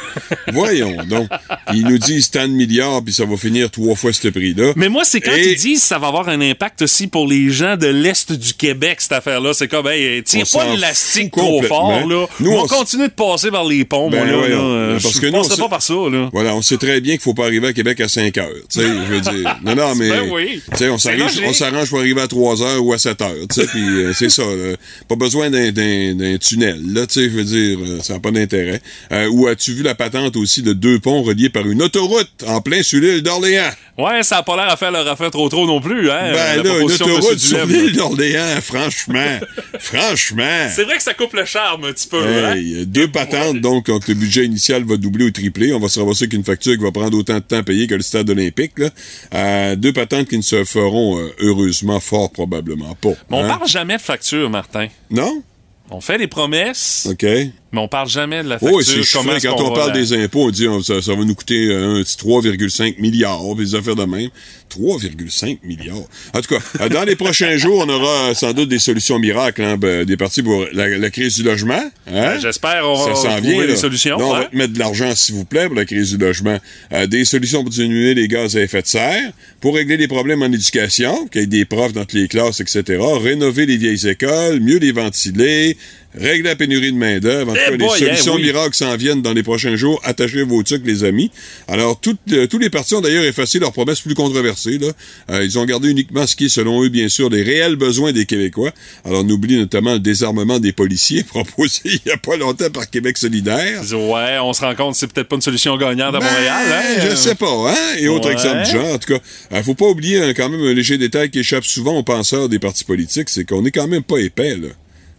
Voyons 0.53 0.97
donc. 1.07 1.27
Ils 1.73 1.84
nous 1.86 1.97
disent 1.97 2.29
tant 2.31 2.47
de 2.47 2.53
milliards, 2.53 3.03
puis 3.03 3.13
ça 3.13 3.25
va 3.25 3.36
finir 3.38 3.69
trois 3.69 3.95
fois 3.95 4.13
ce 4.13 4.27
prix-là. 4.27 4.73
Mais 4.75 4.89
moi, 4.89 5.03
c'est 5.05 5.21
quand 5.21 5.34
Et- 5.36 5.51
ils 5.51 5.57
disent 5.57 5.81
que 5.81 5.86
ça 5.88 5.99
va 5.99 6.07
avoir 6.07 6.29
un 6.29 6.41
impact 6.41 6.81
aussi 6.84 7.07
pour 7.07 7.27
les 7.27 7.49
gens 7.49 7.75
de 7.77 7.88
l'Est 7.88 8.31
du 8.31 8.53
Québec, 8.53 9.01
cette 9.01 9.11
affaire-là. 9.13 9.53
C'est 9.53 9.67
comme, 9.67 9.88
hey, 9.88 10.23
tire 10.23 10.45
On 10.53 10.57
pas 10.57 10.73
l'élastique 10.73 11.31
trop 11.31 11.61
fort, 11.63 12.07
là. 12.07 12.25
Nous, 12.39 12.51
on 12.51 12.63
on 12.63 12.67
continuer 12.67 13.07
de 13.07 13.13
passer 13.13 13.51
par 13.51 13.65
les 13.65 13.84
ponts, 13.86 14.09
Ben, 14.09 14.25
moi, 14.25 14.47
là. 14.47 14.47
là. 14.49 14.93
Ben, 14.93 14.99
parce 15.01 15.15
Je 15.15 15.19
que 15.21 15.27
nous, 15.27 15.34
on 15.34 15.38
passerai 15.41 15.55
sait- 15.55 15.61
pas 15.61 15.69
par 15.69 15.81
ça, 15.81 15.93
là. 15.93 16.29
Voilà, 16.31 16.55
on 16.55 16.61
sait 16.61 16.77
très 16.77 17.01
bien 17.01 17.13
qu'il 17.13 17.21
faut 17.21 17.34
pas 17.34 17.45
arriver 17.45 17.67
à 17.67 17.73
Québec 17.73 17.99
à 18.01 18.07
5 18.07 18.38
heures. 18.38 18.49
Tu 18.71 18.79
sais, 18.79 18.86
je 18.88 19.13
veux 19.13 19.21
dire. 19.21 19.59
Non, 19.76 19.89
non, 19.89 19.95
mais. 19.95 20.09
Ben 20.09 20.30
oui. 20.32 20.61
On 20.89 20.97
s'arrange, 20.97 21.19
logique. 21.19 21.43
on 21.45 21.53
s'arrange 21.53 21.89
pour 21.89 21.99
arriver 21.99 22.21
à 22.21 22.28
3 22.28 22.61
heures 22.61 22.86
ou 22.86 22.93
à 22.93 22.97
7 22.97 23.21
heures. 23.21 23.34
Tu 23.49 23.61
sais, 23.61 23.67
puis 23.67 23.82
euh, 23.82 24.13
c'est 24.13 24.30
ça. 24.30 24.43
là. 24.43 24.76
Pas 25.07 25.15
besoin 25.15 25.49
d'un, 25.49 25.71
d'un, 25.71 26.13
d'un 26.15 26.38
tunnel. 26.38 26.82
Là, 26.93 27.05
tu 27.07 27.13
sais, 27.15 27.24
je 27.26 27.36
veux 27.36 27.43
dire, 27.43 27.80
euh, 27.82 27.99
ça 28.01 28.13
n'a 28.13 28.19
pas 28.19 28.32
d'intérêt. 28.32 28.82
Euh, 29.11 29.28
ou 29.32 29.47
as-tu 29.47 29.74
vu 29.74 29.84
la 29.84 29.95
patente 29.95 30.36
aussi 30.36 30.61
de 30.61 30.74
deux 30.74 30.99
ponts 30.99 31.24
reliés 31.24 31.49
par 31.49 31.67
une 31.67 31.82
autoroute 31.82 32.30
en 32.47 32.61
plein 32.61 32.84
sur 32.84 32.99
l'île 32.99 33.21
d'Orléans? 33.21 33.71
Ouais, 33.97 34.24
ça 34.24 34.38
a 34.38 34.43
pas 34.43 34.55
l'air 34.55 34.69
à 34.69 34.78
faire 34.78 34.91
leur 34.91 35.07
affaire 35.07 35.30
trop 35.30 35.49
trop 35.49 35.67
non 35.67 35.80
plus, 35.80 36.09
hein. 36.09 36.32
Ben 36.34 36.63
là, 36.63 36.78
une 36.80 36.91
autoroute 36.91 37.39
sur 37.39 37.65
l'île 37.65 37.93
d'Orléans, 37.93 38.59
franchement. 38.61 39.39
franchement. 39.80 40.67
C'est 40.74 40.84
vrai 40.84 40.97
que 40.97 41.03
ça 41.03 41.13
coupe 41.13 41.34
le 41.34 41.45
charme 41.45 41.86
un 41.86 41.93
petit 41.93 42.07
peu, 42.07 42.24
hein? 42.24 42.55
Deux 42.86 43.07
patentes, 43.07 43.61
donc, 43.61 43.86
quand 43.86 44.07
le 44.07 44.13
budget 44.15 44.45
initial 44.45 44.84
va 44.84 44.97
doubler 44.97 45.26
ou 45.26 45.32
tripler. 45.32 45.74
On 45.74 45.80
va 45.80 45.89
se 45.89 45.99
ramasser 45.99 46.24
avec 46.24 46.34
une 46.34 46.43
facture 46.43 46.76
qui 46.78 46.84
va 46.84 46.91
prendre 46.91 47.17
autant 47.17 47.36
de 47.36 47.39
temps 47.39 47.57
à 47.57 47.63
payer 47.63 47.88
que 47.88 47.95
le 47.95 48.01
stade 48.01 48.30
olympique. 48.30 48.78
Là. 48.78 48.89
Euh, 49.34 49.62
deux 49.76 49.93
patentes 49.93 50.28
qui 50.28 50.38
ne 50.38 50.43
se 50.43 50.64
feront 50.64 51.20
euh, 51.20 51.34
heureusement 51.39 51.99
fort 51.99 52.32
probablement 52.32 52.95
pas. 52.95 53.14
Mais 53.30 53.38
on 53.38 53.43
hein? 53.43 53.47
parle 53.47 53.68
jamais 53.68 53.97
de 53.97 54.01
facture, 54.01 54.49
Martin. 54.49 54.88
Non? 55.09 55.41
On 55.89 56.01
fait 56.01 56.18
des 56.18 56.28
promesses, 56.28 57.07
OK. 57.09 57.26
Mais 57.74 57.80
on 57.82 57.88
parle 57.88 58.07
jamais 58.07 58.43
de 58.43 58.49
la 58.49 58.59
facture. 58.59 58.78
Oui, 58.78 58.84
c'est 58.86 59.03
chiffré. 59.03 59.39
Quand 59.41 59.59
on 59.59 59.74
parle 59.74 59.91
la- 59.91 59.99
des 59.99 60.13
impôts, 60.13 60.45
on 60.45 60.51
dit 60.51 60.67
oh, 60.67 60.82
ça, 60.82 61.01
ça 61.01 61.13
va 61.15 61.26
nous 61.26 61.36
coûter 61.36 61.67
euh, 61.67 61.99
un 61.99 62.03
petit 62.03 62.15
3,5 62.17 62.99
milliards, 63.01 63.41
puis 63.55 63.65
des 63.65 63.76
affaires 63.76 63.95
de 63.95 64.05
même. 64.05 64.30
3,5 64.74 65.59
milliards. 65.63 65.97
En 66.34 66.41
tout 66.41 66.55
cas, 66.55 66.61
euh, 66.82 66.89
dans 66.89 67.03
les 67.03 67.15
prochains 67.15 67.57
jours, 67.57 67.84
on 67.86 67.89
aura 67.89 68.30
euh, 68.30 68.34
sans 68.34 68.53
doute 68.53 68.69
des 68.69 68.80
solutions 68.80 69.19
miracles, 69.19 69.61
hein, 69.61 69.78
ben, 69.78 70.03
des 70.05 70.17
parties 70.17 70.41
pour 70.41 70.65
la, 70.74 70.88
la 70.97 71.09
crise 71.09 71.36
du 71.36 71.43
logement. 71.43 71.74
Hein? 71.74 71.91
Ben, 72.11 72.39
J'espère 72.39 72.84
on 72.89 73.05
va 73.05 73.13
trouver 73.41 73.67
des 73.67 73.76
solutions. 73.76 74.17
On 74.19 74.34
va 74.34 74.49
mettre 74.53 74.74
de 74.74 74.80
l'argent, 74.80 75.13
s'il 75.15 75.36
vous 75.36 75.45
plaît, 75.45 75.67
pour 75.67 75.76
la 75.76 75.86
crise 75.86 76.11
du 76.11 76.17
logement. 76.17 76.57
Euh, 76.91 77.07
des 77.07 77.26
solutions 77.26 77.61
pour 77.63 77.71
diminuer 77.71 78.13
les 78.13 78.28
gaz 78.28 78.55
à 78.57 78.61
effet 78.61 78.82
de 78.82 78.88
serre, 78.88 79.32
pour 79.61 79.76
régler 79.76 79.97
les 79.97 80.07
problèmes 80.07 80.41
en 80.41 80.51
éducation, 80.51 81.28
qu'il 81.28 81.41
y 81.41 81.43
ait 81.43 81.47
des 81.47 81.65
profs 81.65 81.93
dans 81.93 82.01
toutes 82.01 82.13
les 82.13 82.28
classes, 82.28 82.59
etc. 82.59 82.99
Rénover 83.21 83.65
les 83.65 83.78
vieilles 83.78 84.07
écoles, 84.07 84.59
mieux 84.59 84.78
les 84.78 84.91
ventiler, 84.91 85.78
régler 86.16 86.49
la 86.49 86.55
pénurie 86.55 86.91
de 86.91 86.97
main-d'œuvre. 86.97 87.51
En 87.51 87.53
tout 87.55 87.59
Eh 87.68 87.72
cas, 87.72 87.78
boy, 87.78 87.99
les 87.99 88.05
solutions 88.07 88.34
eh 88.38 88.41
oui. 88.41 88.43
miracles 88.51 88.76
s'en 88.76 88.95
viennent 88.95 89.22
dans 89.22 89.34
les 89.34 89.43
prochains 89.43 89.76
jours. 89.76 89.99
Attachez 90.03 90.43
vos 90.43 90.61
trucs, 90.64 90.86
les 90.86 91.03
amis. 91.03 91.32
Alors, 91.68 91.99
toutes, 91.99 92.20
euh, 92.32 92.47
tous 92.47 92.59
les 92.59 92.70
partis 92.70 92.95
ont 92.95 93.01
d'ailleurs 93.01 93.24
effacé 93.24 93.59
leurs 93.59 93.72
promesses 93.74 94.01
plus 94.01 94.14
controversées. 94.16 94.78
Là. 94.78 94.88
Euh, 95.32 95.43
ils 95.43 95.57
ont 95.59 95.66
gardé 95.66 95.89
uniquement 95.89 96.26
ce 96.28 96.36
qui 96.36 96.45
est, 96.45 96.49
selon 96.49 96.84
eux, 96.84 96.89
bien 96.89 97.09
sûr, 97.09 97.30
les 97.30 97.43
réels 97.43 97.76
besoins 97.76 98.11
des 98.11 98.26
Québécois. 98.26 98.72
Alors, 99.05 99.24
on 99.26 99.30
oublie 99.30 99.57
notamment 99.57 99.93
le 99.93 99.99
désarmement 99.99 100.59
des 100.59 100.72
policiers 100.74 101.24
proposé 101.28 101.82
il 101.86 101.99
y 102.05 102.11
a 102.11 102.18
pas 102.18 102.38
longtemps 102.38 102.70
par 102.70 102.89
Québec 102.89 103.18
solidaire. 103.18 103.82
Ouais, 103.93 104.38
on 104.41 104.53
se 104.53 104.61
rend 104.61 104.76
compte 104.76 104.93
que 104.93 104.99
c'est 104.99 105.07
peut-être 105.11 105.28
pas 105.28 105.36
une 105.36 105.41
solution 105.41 105.76
gagnante 105.78 106.16
à 106.16 106.20
Ben, 106.20 106.26
Montréal. 106.26 106.66
Hein? 106.72 107.07
Je 107.09 107.16
sais 107.16 107.36
pas, 107.36 107.70
hein? 107.72 107.95
Et 107.99 108.07
autres 108.07 108.28
Ouais. 108.28 108.34
exemples 108.34 108.64
du 108.66 108.72
genre. 108.72 108.93
En 108.93 108.97
tout 108.97 109.14
cas, 109.14 109.20
euh, 109.53 109.64
faut 109.64 109.74
pas 109.74 109.86
oublier 109.88 110.20
hein, 110.20 110.34
quand 110.36 110.49
même 110.49 110.61
un 110.61 110.74
léger 110.74 110.97
détail 110.97 111.30
qui 111.30 111.39
échappe 111.39 111.66
souvent 111.66 111.97
aux 111.97 112.03
penseurs 112.03 112.49
des 112.49 112.59
partis 112.59 112.84
politiques, 112.84 113.30
c'est 113.30 113.45
qu'on 113.45 113.66
est 113.66 113.72
quand 113.72 113.88
même 113.88 114.03
pas 114.03 114.18
épais, 114.20 114.55
là. 114.55 114.68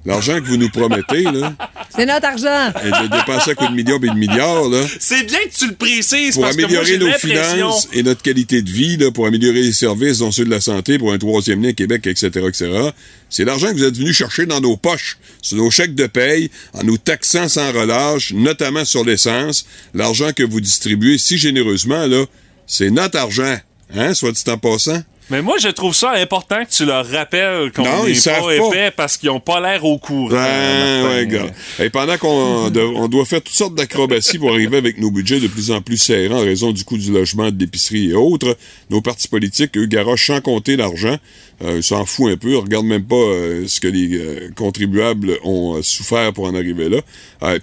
L'argent 0.07 0.39
que 0.41 0.47
vous 0.47 0.59
nous 0.59 0.69
promettez, 0.69 1.23
là, 1.23 1.55
C'est 1.97 2.05
notre 2.05 2.27
argent. 2.27 2.73
et 2.85 2.91
de 2.91 3.17
dépenser 3.17 3.53
à 3.53 3.55
coups 3.55 3.71
de 3.71 3.75
millions 3.75 3.97
et 3.97 4.09
de 4.09 4.15
milliards, 4.15 4.69
là, 4.69 4.83
C'est 5.01 5.25
bien 5.25 5.39
que 5.49 5.57
tu 5.57 5.67
le 5.67 5.75
précises 5.75 6.35
pour 6.35 6.43
parce 6.43 6.57
que 6.57 6.61
moi, 6.63 6.71
améliorer 6.71 6.99
nos 6.99 7.13
finances 7.13 7.89
et 7.93 8.03
notre 8.03 8.21
qualité 8.21 8.61
de 8.61 8.71
vie, 8.71 8.97
là, 8.99 9.11
pour 9.11 9.27
améliorer 9.27 9.63
les 9.63 9.73
services, 9.73 10.19
dont 10.19 10.31
ceux 10.31 10.45
de 10.45 10.51
la 10.51 10.61
santé, 10.61 10.99
pour 10.99 11.13
un 11.13 11.19
troisième 11.19 11.63
lien 11.63 11.73
Québec, 11.73 12.07
etc., 12.07 12.29
etc. 12.47 12.91
C'est 13.31 13.45
l'argent 13.45 13.69
que 13.69 13.75
vous 13.75 13.85
êtes 13.85 13.97
venu 13.97 14.13
chercher 14.13 14.45
dans 14.47 14.61
nos 14.61 14.77
poches, 14.77 15.17
sur 15.41 15.57
nos 15.57 15.71
chèques 15.71 15.95
de 15.95 16.07
paye, 16.07 16.51
en 16.75 16.85
nous 16.85 16.99
taxant 16.99 17.49
sans 17.49 17.73
relâche, 17.73 18.33
notamment 18.35 18.85
sur 18.85 19.05
l'essence. 19.05 19.65
L'argent 19.95 20.33
que 20.33 20.43
vous 20.43 20.61
distribuez 20.61 21.17
si 21.19 21.39
généreusement, 21.39 22.07
là, 22.07 22.25
c'est 22.67 22.91
notre 22.91 23.19
argent, 23.19 23.57
hein, 23.95 24.15
soit 24.15 24.33
dit 24.33 24.43
en 24.49 24.59
passant? 24.59 25.03
Mais 25.31 25.41
moi, 25.41 25.57
je 25.59 25.69
trouve 25.69 25.95
ça 25.95 26.11
important 26.13 26.65
que 26.65 26.71
tu 26.71 26.85
leur 26.85 27.09
rappelles 27.09 27.73
qu'on 27.73 27.83
n'est 27.83 28.13
pas 28.15 28.41
pas. 28.41 28.55
épais 28.55 28.91
parce 28.95 29.17
qu'ils 29.17 29.31
ont 29.31 29.41
pas 29.41 29.59
l'air 29.61 29.85
au 29.85 29.97
courant. 29.99 30.29
Ben, 30.29 31.07
ouais, 31.07 31.27
gars. 31.27 31.47
Et 31.83 31.89
pendant 31.89 32.19
qu'on 32.19 32.71
on 32.97 33.09
doit 33.09 33.25
faire 33.25 33.43
toutes 33.43 33.55
sortes 33.55 33.75
d'acrobaties 33.75 34.39
pour 34.39 34.51
arriver 34.53 34.77
avec 34.77 34.99
nos 34.99 35.11
budgets 35.11 35.41
de 35.41 35.47
plus 35.49 35.71
en 35.71 35.81
plus 35.81 35.97
serrants 35.97 36.37
en 36.41 36.45
raison 36.45 36.73
du 36.73 36.85
coût 36.85 36.99
du 36.99 37.11
logement, 37.11 37.51
de 37.51 37.59
l'épicerie 37.59 38.11
et 38.11 38.15
autres, 38.15 38.57
nos 38.91 39.01
partis 39.01 39.29
politiques, 39.29 39.77
eux, 39.79 39.87
garochent 39.87 40.27
sans 40.27 40.41
compter 40.43 40.77
l'argent. 40.77 41.17
Euh, 41.63 41.77
ils 41.77 41.83
s'en 41.83 42.05
foutent 42.05 42.33
un 42.33 42.37
peu. 42.37 42.51
Ils 42.51 42.57
regardent 42.57 42.87
même 42.87 43.05
pas 43.05 43.15
euh, 43.15 43.65
ce 43.69 43.81
que 43.81 43.87
les 43.89 44.11
euh, 44.19 44.51
contribuables 44.57 45.39
ont 45.45 45.77
euh, 45.77 45.83
souffert 45.83 46.33
pour 46.33 46.45
en 46.47 46.55
arriver 46.55 46.89
là. 46.91 46.99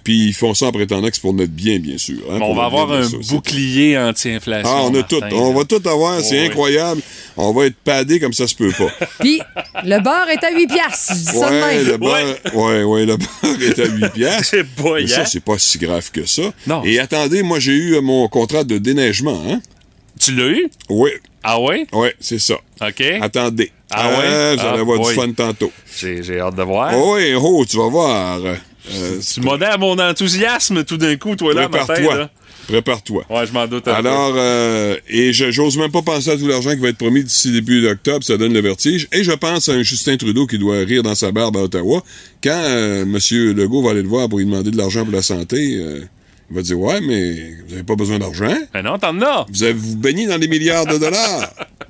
Puis 0.02 0.28
ils 0.28 0.32
font 0.32 0.54
ça 0.54 0.66
en 0.66 0.72
prétendant 0.72 1.08
que 1.08 1.14
c'est 1.14 1.20
pour 1.20 1.34
notre 1.34 1.52
bien, 1.52 1.78
bien 1.78 1.98
sûr. 1.98 2.16
hein, 2.30 2.38
on 2.40 2.54
va 2.54 2.64
avoir 2.64 2.90
un 2.92 3.08
bouclier 3.28 3.98
anti-inflation. 3.98 4.70
Ah, 4.72 4.82
on 4.84 4.88
a 4.94 4.98
Martin, 4.98 5.18
tout. 5.28 5.36
On 5.36 5.52
va 5.52 5.64
tout 5.64 5.82
avoir. 5.88 6.20
C'est 6.20 6.40
Ouais. 6.40 6.46
incroyable. 6.46 7.02
On 7.36 7.51
va 7.52 7.66
être 7.66 7.76
padé 7.76 8.18
comme 8.20 8.32
ça 8.32 8.46
se 8.46 8.54
peut 8.54 8.72
pas. 8.72 8.88
Puis, 9.20 9.40
le 9.84 10.00
beurre 10.00 10.28
est 10.30 10.44
à 10.44 10.50
8 10.52 10.66
piastres. 10.66 11.12
Je 11.14 11.18
dis 11.18 11.24
ça 11.38 11.50
de 11.50 11.54
Ouais, 11.54 11.76
même. 11.76 11.86
le 11.86 11.96
beurre, 11.96 12.54
ouais, 12.54 12.82
ouais, 12.84 13.06
le 13.06 13.16
beurre 13.16 13.62
est 13.62 13.78
à 13.78 13.86
8 13.86 14.08
piastres. 14.12 14.44
C'est 14.50 14.64
pas 14.64 14.94
Mais 14.94 15.06
ça, 15.06 15.24
c'est 15.26 15.44
pas 15.44 15.58
si 15.58 15.78
grave 15.78 16.10
que 16.10 16.24
ça. 16.26 16.42
Non. 16.66 16.82
Et 16.84 16.98
attendez, 16.98 17.42
moi, 17.42 17.58
j'ai 17.60 17.72
eu 17.72 17.94
euh, 17.96 18.00
mon 18.00 18.28
contrat 18.28 18.64
de 18.64 18.78
déneigement, 18.78 19.42
hein? 19.48 19.60
Tu 20.20 20.32
l'as 20.34 20.46
eu? 20.48 20.68
Oui, 20.88 21.10
Ah 21.42 21.60
ouais? 21.60 21.86
oui, 21.92 22.08
c'est 22.20 22.38
ça. 22.38 22.54
OK. 22.80 23.02
Attendez. 23.20 23.72
Ah 23.90 24.08
ouais? 24.08 24.14
Euh, 24.24 24.54
vous 24.56 24.60
allez 24.66 24.78
Ah 24.78 24.80
avoir 24.80 24.98
du 25.00 25.14
fun 25.14 25.32
tantôt. 25.32 25.72
J'ai 25.98 26.22
j'ai 26.22 26.38
hâte 26.40 26.54
de 26.54 26.62
voir. 26.62 26.92
Oh, 26.96 27.14
oui, 27.16 27.34
oh, 27.34 27.64
tu 27.68 27.76
vas 27.76 27.88
voir. 27.88 28.38
Euh, 28.44 29.20
Tu 29.34 29.40
m'as 29.40 29.56
à 29.66 29.76
mon 29.78 29.98
enthousiasme 29.98 30.84
tout 30.84 30.96
d'un 30.96 31.16
coup, 31.16 31.34
toi, 31.36 31.54
là. 31.54 31.68
Prépare-toi. 31.68 32.30
Prépare-toi. 32.68 33.24
Ouais, 33.28 33.46
je 33.46 33.52
m'en 33.52 33.66
doute. 33.66 33.86
Alors, 33.88 34.34
euh, 34.36 34.96
et 35.08 35.32
je- 35.32 35.50
j'ose 35.50 35.76
même 35.78 35.90
pas 35.90 36.02
penser 36.02 36.30
à 36.30 36.36
tout 36.36 36.46
l'argent 36.46 36.70
qui 36.70 36.80
va 36.80 36.88
être 36.88 36.98
promis 36.98 37.22
d'ici 37.24 37.52
début 37.52 37.82
d'octobre, 37.82 38.24
ça 38.24 38.36
donne 38.36 38.52
le 38.52 38.60
vertige. 38.60 39.08
Et 39.12 39.24
je 39.24 39.32
pense 39.32 39.68
à 39.68 39.72
un 39.72 39.82
Justin 39.82 40.16
Trudeau 40.16 40.46
qui 40.46 40.58
doit 40.58 40.78
rire 40.78 41.02
dans 41.02 41.14
sa 41.14 41.32
barbe 41.32 41.56
à 41.56 41.60
Ottawa. 41.62 42.02
Quand 42.42 42.50
euh, 42.64 43.02
M. 43.02 43.18
Legault 43.56 43.82
va 43.82 43.90
aller 43.90 44.02
le 44.02 44.08
voir 44.08 44.28
pour 44.28 44.38
lui 44.38 44.44
demander 44.46 44.70
de 44.70 44.76
l'argent 44.76 45.04
pour 45.04 45.12
la 45.12 45.22
santé, 45.22 45.76
euh, 45.76 46.00
il 46.50 46.56
va 46.56 46.62
dire 46.62 46.78
Ouais, 46.78 47.00
mais 47.00 47.52
vous 47.66 47.74
avez 47.74 47.82
pas 47.82 47.96
besoin 47.96 48.18
d'argent. 48.18 48.54
Mais 48.74 48.82
non, 48.82 48.98
t'en 48.98 49.20
as. 49.22 49.46
Vous 49.50 49.62
avez 49.64 49.72
vous 49.72 49.96
baignez 49.96 50.26
dans 50.26 50.38
des 50.38 50.48
milliards 50.48 50.86
de 50.86 50.98
dollars. 50.98 51.52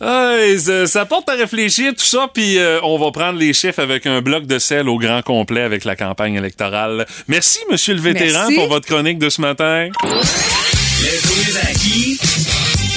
Ça, 0.00 0.86
ça 0.86 1.04
porte 1.06 1.28
à 1.28 1.34
réfléchir, 1.34 1.92
tout 1.96 2.04
ça, 2.04 2.28
puis 2.32 2.58
euh, 2.58 2.80
on 2.82 2.98
va 2.98 3.10
prendre 3.10 3.38
les 3.38 3.52
chiffres 3.52 3.80
avec 3.80 4.06
un 4.06 4.20
bloc 4.20 4.46
de 4.46 4.58
sel 4.58 4.88
au 4.88 4.98
grand 4.98 5.22
complet 5.22 5.62
avec 5.62 5.84
la 5.84 5.96
campagne 5.96 6.34
électorale. 6.34 7.06
Merci, 7.28 7.58
monsieur 7.70 7.94
le 7.94 8.00
vétéran, 8.00 8.40
Merci. 8.40 8.54
pour 8.54 8.68
votre 8.68 8.86
chronique 8.86 9.18
de 9.18 9.28
ce 9.30 9.40
matin. 9.40 9.88
Le 10.02 11.20
quiz 11.28 11.56
à 11.56 11.72
qui? 11.74 12.18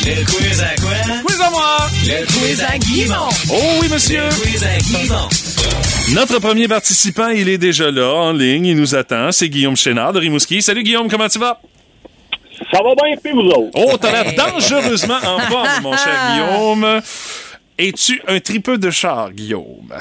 Le 0.06 0.24
quiz 0.26 0.62
à 0.62 0.76
quoi? 0.82 1.22
Quiz 1.26 1.42
à 1.42 1.50
moi! 1.50 1.78
Le 2.06 2.26
quiz 2.26 2.62
à 2.64 2.78
Guimont. 2.78 3.30
Oh 3.52 3.62
oui, 3.82 3.88
monsieur! 3.92 4.22
Le 4.24 4.42
quiz 4.42 4.64
à 4.64 4.78
Guimont. 4.78 5.30
Notre 6.14 6.40
premier 6.40 6.68
participant, 6.70 7.28
il 7.30 7.50
est 7.50 7.58
déjà 7.58 7.92
là, 7.92 8.14
en 8.14 8.32
ligne, 8.32 8.68
il 8.68 8.78
nous 8.78 8.96
attend. 8.96 9.32
C'est 9.32 9.50
Guillaume 9.50 9.76
Chénard 9.76 10.14
de 10.14 10.20
Rimouski. 10.20 10.62
Salut 10.62 10.84
Guillaume, 10.84 11.10
comment 11.10 11.28
tu 11.28 11.38
vas? 11.40 11.60
Ça 12.72 12.82
va 12.84 12.94
bien, 12.96 13.16
puis 13.24 13.32
vous 13.34 13.42
autres? 13.50 13.72
Oh, 13.76 13.98
t'as 14.00 14.12
l'air 14.12 14.34
dangereusement 14.36 15.18
en 15.26 15.40
forme, 15.40 15.70
mon 15.84 15.96
cher 15.96 16.34
Guillaume. 16.34 17.02
Es-tu 17.78 18.22
un 18.28 18.40
tripeux 18.40 18.78
de 18.78 18.90
char, 18.90 19.32
Guillaume? 19.32 19.94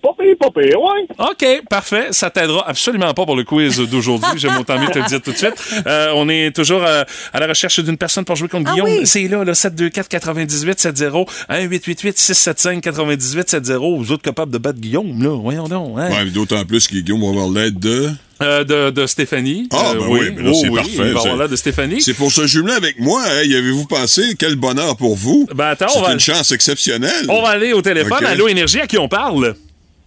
Pas 0.00 0.10
pire, 0.16 0.36
pas 0.38 0.50
pire, 0.50 0.80
ouais. 0.80 1.06
OK, 1.18 1.44
parfait. 1.68 2.08
Ça 2.12 2.30
t'aidera 2.30 2.68
absolument 2.68 3.12
pas 3.14 3.26
pour 3.26 3.34
le 3.34 3.42
quiz 3.42 3.78
d'aujourd'hui. 3.90 4.30
J'aime 4.36 4.56
autant 4.58 4.78
mieux 4.78 4.86
te 4.88 4.98
le 4.98 5.04
dire 5.06 5.20
tout 5.20 5.32
de 5.32 5.36
suite. 5.36 5.54
Euh, 5.86 6.12
on 6.14 6.28
est 6.28 6.54
toujours 6.54 6.84
euh, 6.84 7.02
à 7.32 7.40
la 7.40 7.46
recherche 7.48 7.80
d'une 7.80 7.96
personne 7.96 8.24
pour 8.24 8.36
jouer 8.36 8.48
contre 8.48 8.70
Ah 8.70 8.74
Guillaume. 8.74 8.90
oui. 8.90 9.06
C'est 9.06 9.26
là, 9.26 9.42
le 9.42 9.52
724-9870, 9.52 11.26
1-888-675-9870. 11.50 13.96
Vous 13.98 14.12
autres 14.12 14.22
capables 14.22 14.52
de 14.52 14.58
battre 14.58 14.78
Guillaume, 14.78 15.20
là? 15.22 15.36
Voyons 15.40 15.66
donc. 15.68 15.98
Hein? 15.98 16.10
Ouais, 16.10 16.26
d'autant 16.30 16.64
plus 16.64 16.86
que 16.86 16.94
Guillaume 16.96 17.22
va 17.22 17.28
avoir 17.30 17.48
l'aide 17.48 17.78
de... 17.80 18.10
Euh, 18.40 18.62
de, 18.62 18.90
de 18.90 19.06
Stéphanie. 19.06 19.68
Ah, 19.72 19.90
Euh, 19.90 19.94
ben 19.98 20.06
oui, 20.08 20.20
mais 20.36 20.42
là, 20.44 20.50
Oh, 20.54 20.58
c'est 20.62 20.68
oui, 20.68 20.76
parfait. 20.76 20.92
C'est- 20.96 21.10
avoir 21.18 21.36
l'aide 21.36 21.50
de 21.50 21.56
Stéphanie. 21.56 22.00
C'est 22.00 22.14
pour 22.14 22.30
se 22.30 22.46
jumeler 22.46 22.74
avec 22.74 23.00
moi, 23.00 23.20
hein? 23.26 23.42
Y 23.42 23.56
avez-vous 23.56 23.86
pensé? 23.86 24.36
Quel 24.38 24.54
bonheur 24.54 24.96
pour 24.96 25.16
vous. 25.16 25.46
Ben 25.54 25.66
attends, 25.70 25.88
C'est 25.88 25.98
on 25.98 26.02
va- 26.02 26.12
une 26.12 26.20
chance 26.20 26.52
exceptionnelle. 26.52 27.26
On 27.28 27.42
va 27.42 27.48
aller 27.48 27.72
au 27.72 27.82
téléphone. 27.82 28.18
OK. 28.20 28.22
Allô, 28.24 28.46
Énergie, 28.46 28.80
à 28.80 28.86
qui 28.86 28.96
on 28.96 29.08
parle? 29.08 29.56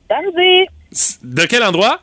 Samedi, 0.09 0.67
De 1.23 1.45
quel 1.45 1.63
endroit? 1.63 1.99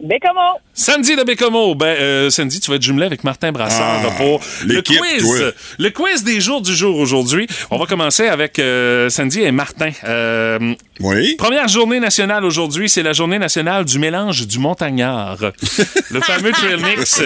Bécamo. 0.00 0.58
Sandy 0.76 1.14
de 1.14 1.22
Bécomo. 1.22 1.74
Ben, 1.76 1.86
euh, 2.00 2.30
Sandy, 2.30 2.58
tu 2.58 2.68
vas 2.70 2.76
être 2.76 2.82
jumelé 2.82 3.06
avec 3.06 3.22
Martin 3.22 3.52
Brassard 3.52 4.02
Ah, 4.06 4.10
pour 4.16 4.40
le 4.66 4.82
quiz. 4.82 5.22
toi. 5.22 5.36
Le 5.78 5.90
quiz 5.90 6.24
des 6.24 6.40
jours 6.40 6.60
du 6.62 6.74
jour 6.74 6.98
aujourd'hui. 6.98 7.46
On 7.70 7.78
va 7.78 7.86
commencer 7.86 8.26
avec 8.26 8.58
euh, 8.58 9.08
Sandy 9.08 9.40
et 9.42 9.52
Martin. 9.52 9.90
Euh, 10.04 10.74
Oui. 10.98 11.36
Première 11.36 11.68
journée 11.68 12.00
nationale 12.00 12.44
aujourd'hui, 12.44 12.88
c'est 12.88 13.04
la 13.04 13.12
journée 13.12 13.38
nationale 13.38 13.84
du 13.84 14.00
mélange 14.00 14.46
du 14.48 14.58
montagnard. 14.58 15.38
le 16.10 16.20
fameux 16.20 16.50
trail 16.50 16.76
mix. 16.82 17.22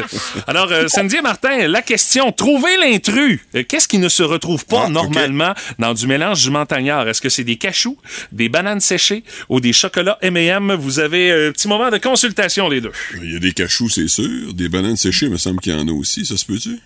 Alors, 0.47 0.71
euh, 0.71 0.87
Sandy 0.89 1.17
et 1.17 1.23
Martin, 1.23 1.69
la 1.69 1.81
question, 1.81 2.31
trouvez 2.33 2.77
l'intrus. 2.77 3.41
Euh, 3.55 3.63
Qu'est-ce 3.67 3.89
qui 3.89 3.99
ne 3.99 4.11
se 4.11 4.23
retrouve 4.23 4.67
pas 4.67 4.85
Ah, 4.87 4.91
normalement 4.91 5.55
dans 5.79 5.95
du 5.95 6.07
mélange 6.07 6.43
du 6.43 6.51
montagnard? 6.51 7.09
Est-ce 7.09 7.23
que 7.23 7.31
c'est 7.31 7.45
des 7.45 7.57
cachous, 7.57 7.97
des 8.31 8.51
bananes 8.51 8.81
séchées 8.81 9.25
ou 9.49 9.61
des 9.61 9.73
chocolats 9.73 10.19
M&M? 10.21 10.75
Vous 10.79 10.99
avez 10.99 11.31
un 11.49 11.53
petit 11.53 11.67
moment 11.69 11.91
de 11.91 11.97
consultation, 11.99 12.69
les 12.69 12.83
deux. 12.83 12.93
A 13.39 13.41
des 13.49 13.53
cachous, 13.53 13.89
c'est 13.89 14.09
sûr. 14.09 14.53
Des 14.55 14.69
bananes 14.69 14.97
séchées, 14.97 15.27
il 15.27 15.33
me 15.33 15.39
semble 15.39 15.61
qu'il 15.61 15.73
y 15.73 15.77
en 15.77 15.89
a 15.89 15.93
aussi. 15.93 16.25
Ça 16.27 16.37
se 16.37 16.45
peut-tu? 16.45 16.79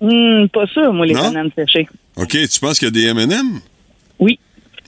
Hum, 0.00 0.48
pas 0.48 0.66
sûr, 0.66 0.92
moi, 0.92 1.06
les 1.06 1.14
Non? 1.14 1.22
bananes 1.22 1.50
séchées. 1.56 1.86
OK, 2.16 2.30
tu 2.48 2.60
penses 2.60 2.78
qu'il 2.78 2.86
y 2.86 2.88
a 2.88 2.90
des 3.14 3.20
M&M? 3.20 3.60
Oui. 4.18 4.38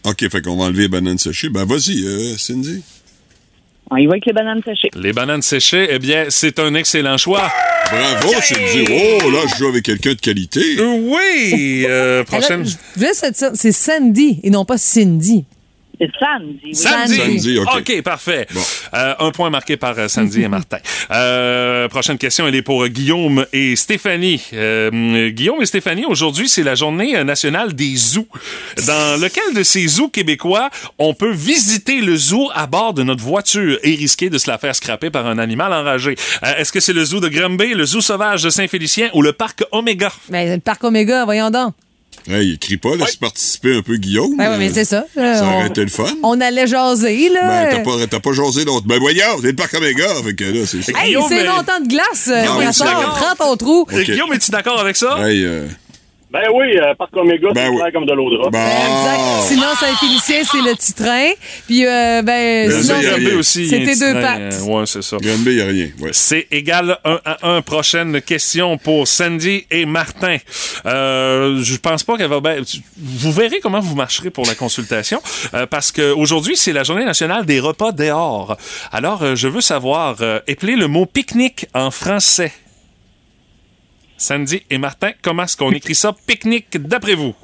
OK, 0.04 0.28
fait 0.30 0.42
qu'on 0.42 0.56
va 0.56 0.64
enlever 0.66 0.82
les 0.82 0.88
bananes 0.88 1.18
séchées. 1.18 1.48
Ben, 1.48 1.64
vas-y, 1.64 2.04
euh, 2.04 2.36
Cindy. 2.36 2.82
On 3.90 3.96
y 3.96 4.06
va 4.06 4.12
avec 4.14 4.26
les 4.26 4.32
bananes 4.32 4.60
séchées. 4.64 4.90
Les 4.96 5.12
bananes 5.12 5.42
séchées, 5.42 5.86
eh 5.90 5.98
bien, 6.00 6.26
c'est 6.28 6.58
un 6.58 6.74
excellent 6.74 7.16
choix. 7.18 7.50
Bravo, 7.90 8.34
Cindy. 8.42 8.84
Oh, 9.24 9.30
là, 9.30 9.38
je 9.52 9.56
joue 9.58 9.68
avec 9.68 9.84
quelqu'un 9.84 10.10
de 10.14 10.20
qualité. 10.20 10.60
Oui! 10.80 11.84
euh, 11.88 12.24
prochaine. 12.24 12.60
Alors, 12.62 12.66
je 12.66 12.98
voulais 13.00 13.12
te 13.12 13.32
dire, 13.38 13.50
c'est 13.54 13.72
Sandy 13.72 14.40
et 14.42 14.50
non 14.50 14.64
pas 14.64 14.76
Cindy. 14.78 15.44
C'est 16.00 16.10
samedi. 16.18 16.60
oui. 16.64 16.74
Sandy. 16.74 17.16
Sandy, 17.40 17.58
OK. 17.58 18.02
parfait. 18.02 18.46
Euh, 18.94 19.14
un 19.18 19.30
point 19.30 19.50
marqué 19.50 19.76
par 19.76 19.98
euh, 19.98 20.08
Sandy 20.08 20.42
et 20.42 20.48
Martin. 20.48 20.78
Euh, 21.10 21.88
prochaine 21.88 22.18
question, 22.18 22.46
elle 22.46 22.54
est 22.54 22.62
pour 22.62 22.84
euh, 22.84 22.88
Guillaume 22.88 23.46
et 23.52 23.76
Stéphanie. 23.76 24.42
Euh, 24.52 25.30
Guillaume 25.30 25.62
et 25.62 25.66
Stéphanie, 25.66 26.04
aujourd'hui, 26.04 26.48
c'est 26.48 26.62
la 26.62 26.74
journée 26.74 27.22
nationale 27.24 27.74
des 27.74 27.96
zoos. 27.96 28.28
Dans 28.86 29.20
lequel 29.20 29.54
de 29.54 29.62
ces 29.62 29.86
zoos 29.88 30.08
québécois 30.08 30.70
on 30.98 31.14
peut 31.14 31.32
visiter 31.32 32.00
le 32.00 32.16
zoo 32.16 32.50
à 32.54 32.66
bord 32.66 32.92
de 32.94 33.02
notre 33.02 33.22
voiture 33.22 33.78
et 33.82 33.94
risquer 33.94 34.28
de 34.30 34.38
se 34.38 34.50
la 34.50 34.58
faire 34.58 34.74
scraper 34.74 35.10
par 35.10 35.26
un 35.26 35.38
animal 35.38 35.72
enragé? 35.72 36.14
Euh, 36.44 36.56
Est-ce 36.58 36.72
que 36.72 36.80
c'est 36.80 36.92
le 36.92 37.04
zoo 37.04 37.20
de 37.20 37.28
Granby, 37.28 37.74
le 37.74 37.84
zoo 37.86 38.00
sauvage 38.00 38.42
de 38.42 38.50
Saint-Félicien 38.50 39.08
ou 39.14 39.22
le 39.22 39.32
parc 39.32 39.64
Omega? 39.72 40.12
Ben, 40.28 40.52
le 40.54 40.60
parc 40.60 40.84
Oméga, 40.84 41.24
voyons 41.24 41.50
donc. 41.50 41.74
Hey, 42.28 42.48
il 42.48 42.58
crie 42.58 42.76
pas, 42.76 42.96
laisse 42.96 43.14
participer 43.14 43.76
un 43.76 43.82
peu 43.82 43.96
Guillaume. 43.98 44.36
Ben 44.36 44.50
oui, 44.52 44.56
mais 44.58 44.70
c'est 44.72 44.84
ça. 44.84 45.04
Euh, 45.16 45.34
Ça 45.38 45.44
on- 45.46 45.58
aurait 45.58 45.68
été 45.68 45.82
le 45.82 45.88
fun. 45.90 46.08
On 46.24 46.40
allait 46.40 46.66
jaser, 46.66 47.28
là. 47.28 47.40
Ben, 47.46 47.68
t'as 47.70 47.78
pas, 47.84 48.06
t'as 48.10 48.18
pas 48.20 48.32
jasé 48.32 48.64
l'autre. 48.64 48.84
Ben, 48.86 48.98
voyons, 48.98 49.22
c'est 49.40 49.46
le 49.48 49.54
parc 49.54 49.74
Omega. 49.74 50.08
Fait 50.24 50.34
que 50.34 50.44
là, 50.44 50.66
c'est 50.66 50.82
ça. 50.82 50.92
Hey, 50.98 51.06
Guillaume, 51.10 51.24
c'est 51.28 51.36
mais- 51.42 51.44
longtemps 51.44 51.78
de 51.80 51.86
glace, 51.88 52.28
euh, 52.28 52.44
Non, 52.44 52.72
c'est 52.72 52.82
d'accord. 52.84 53.14
Prends 53.36 53.46
ton 53.46 53.56
trou. 53.56 53.86
Euh, 53.92 54.02
Guillaume, 54.02 54.32
es-tu 54.32 54.50
d'accord 54.50 54.80
avec 54.80 54.96
ça? 54.96 55.16
Hey, 55.28 55.44
euh, 55.44 55.66
Ben 56.36 56.50
oui, 56.54 56.76
euh, 56.76 56.94
Parc 56.94 57.16
Omega, 57.16 57.48
Ben 57.54 57.62
c'est 57.64 57.68
oui. 57.70 57.76
clair 57.78 57.92
comme 57.94 58.04
de 58.06 58.12
l'eau 58.12 58.30
de 58.30 58.36
drap. 58.36 58.50
bon. 58.50 58.58
Exact. 58.58 59.20
Sinon, 59.48 59.66
Saint-Félicien, 59.80 60.42
c'est 60.44 60.58
le 60.70 60.74
petit 60.76 60.92
train. 60.92 61.30
Puis, 61.66 61.86
euh, 61.86 62.20
ben, 62.22 62.68
Ben, 62.68 62.82
sinon, 62.82 63.42
c'était 63.42 63.96
deux 63.96 64.12
pattes. 64.20 64.40
euh, 64.54 64.60
ouais, 64.64 64.86
c'est 64.86 65.02
ça. 65.02 65.16
Granby, 65.16 65.54
il 65.54 65.60
a 65.62 65.64
rien. 65.66 65.88
Ouais. 66.00 66.10
C'est 66.12 66.46
égal 66.50 66.98
1 67.04 67.20
à 67.24 67.48
1. 67.56 67.62
Prochaine 67.62 68.20
question 68.20 68.76
pour 68.76 69.08
Sandy 69.08 69.66
et 69.70 69.86
Martin. 69.86 70.36
Euh, 70.84 71.62
je 71.62 71.76
pense 71.76 72.04
pas 72.04 72.16
qu'elle 72.18 72.28
va... 72.28 72.40
ben, 72.40 72.62
vous 72.98 73.32
verrez 73.32 73.60
comment 73.60 73.80
vous 73.80 73.94
marcherez 73.94 74.30
pour 74.30 74.46
la 74.46 74.54
consultation, 74.54 75.20
euh, 75.54 75.66
parce 75.66 75.90
que 75.90 76.12
aujourd'hui 76.12 76.56
c'est 76.56 76.72
la 76.72 76.82
journée 76.82 77.04
nationale 77.04 77.46
des 77.46 77.60
repas 77.60 77.92
dehors. 77.92 78.56
Alors, 78.92 79.22
euh, 79.22 79.34
je 79.36 79.48
veux 79.48 79.60
savoir, 79.62 80.16
euh, 80.20 80.40
épeler 80.46 80.76
le 80.76 80.86
mot 80.86 81.06
pique-nique 81.06 81.66
en 81.74 81.90
français. 81.90 82.52
Sandy 84.18 84.62
et 84.70 84.78
Martin, 84.78 85.10
comment 85.22 85.44
est-ce 85.44 85.56
qu'on 85.56 85.70
écrit 85.72 85.94
ça, 85.94 86.14
pique-nique, 86.26 86.76
d'après 86.78 87.14
vous? 87.14 87.34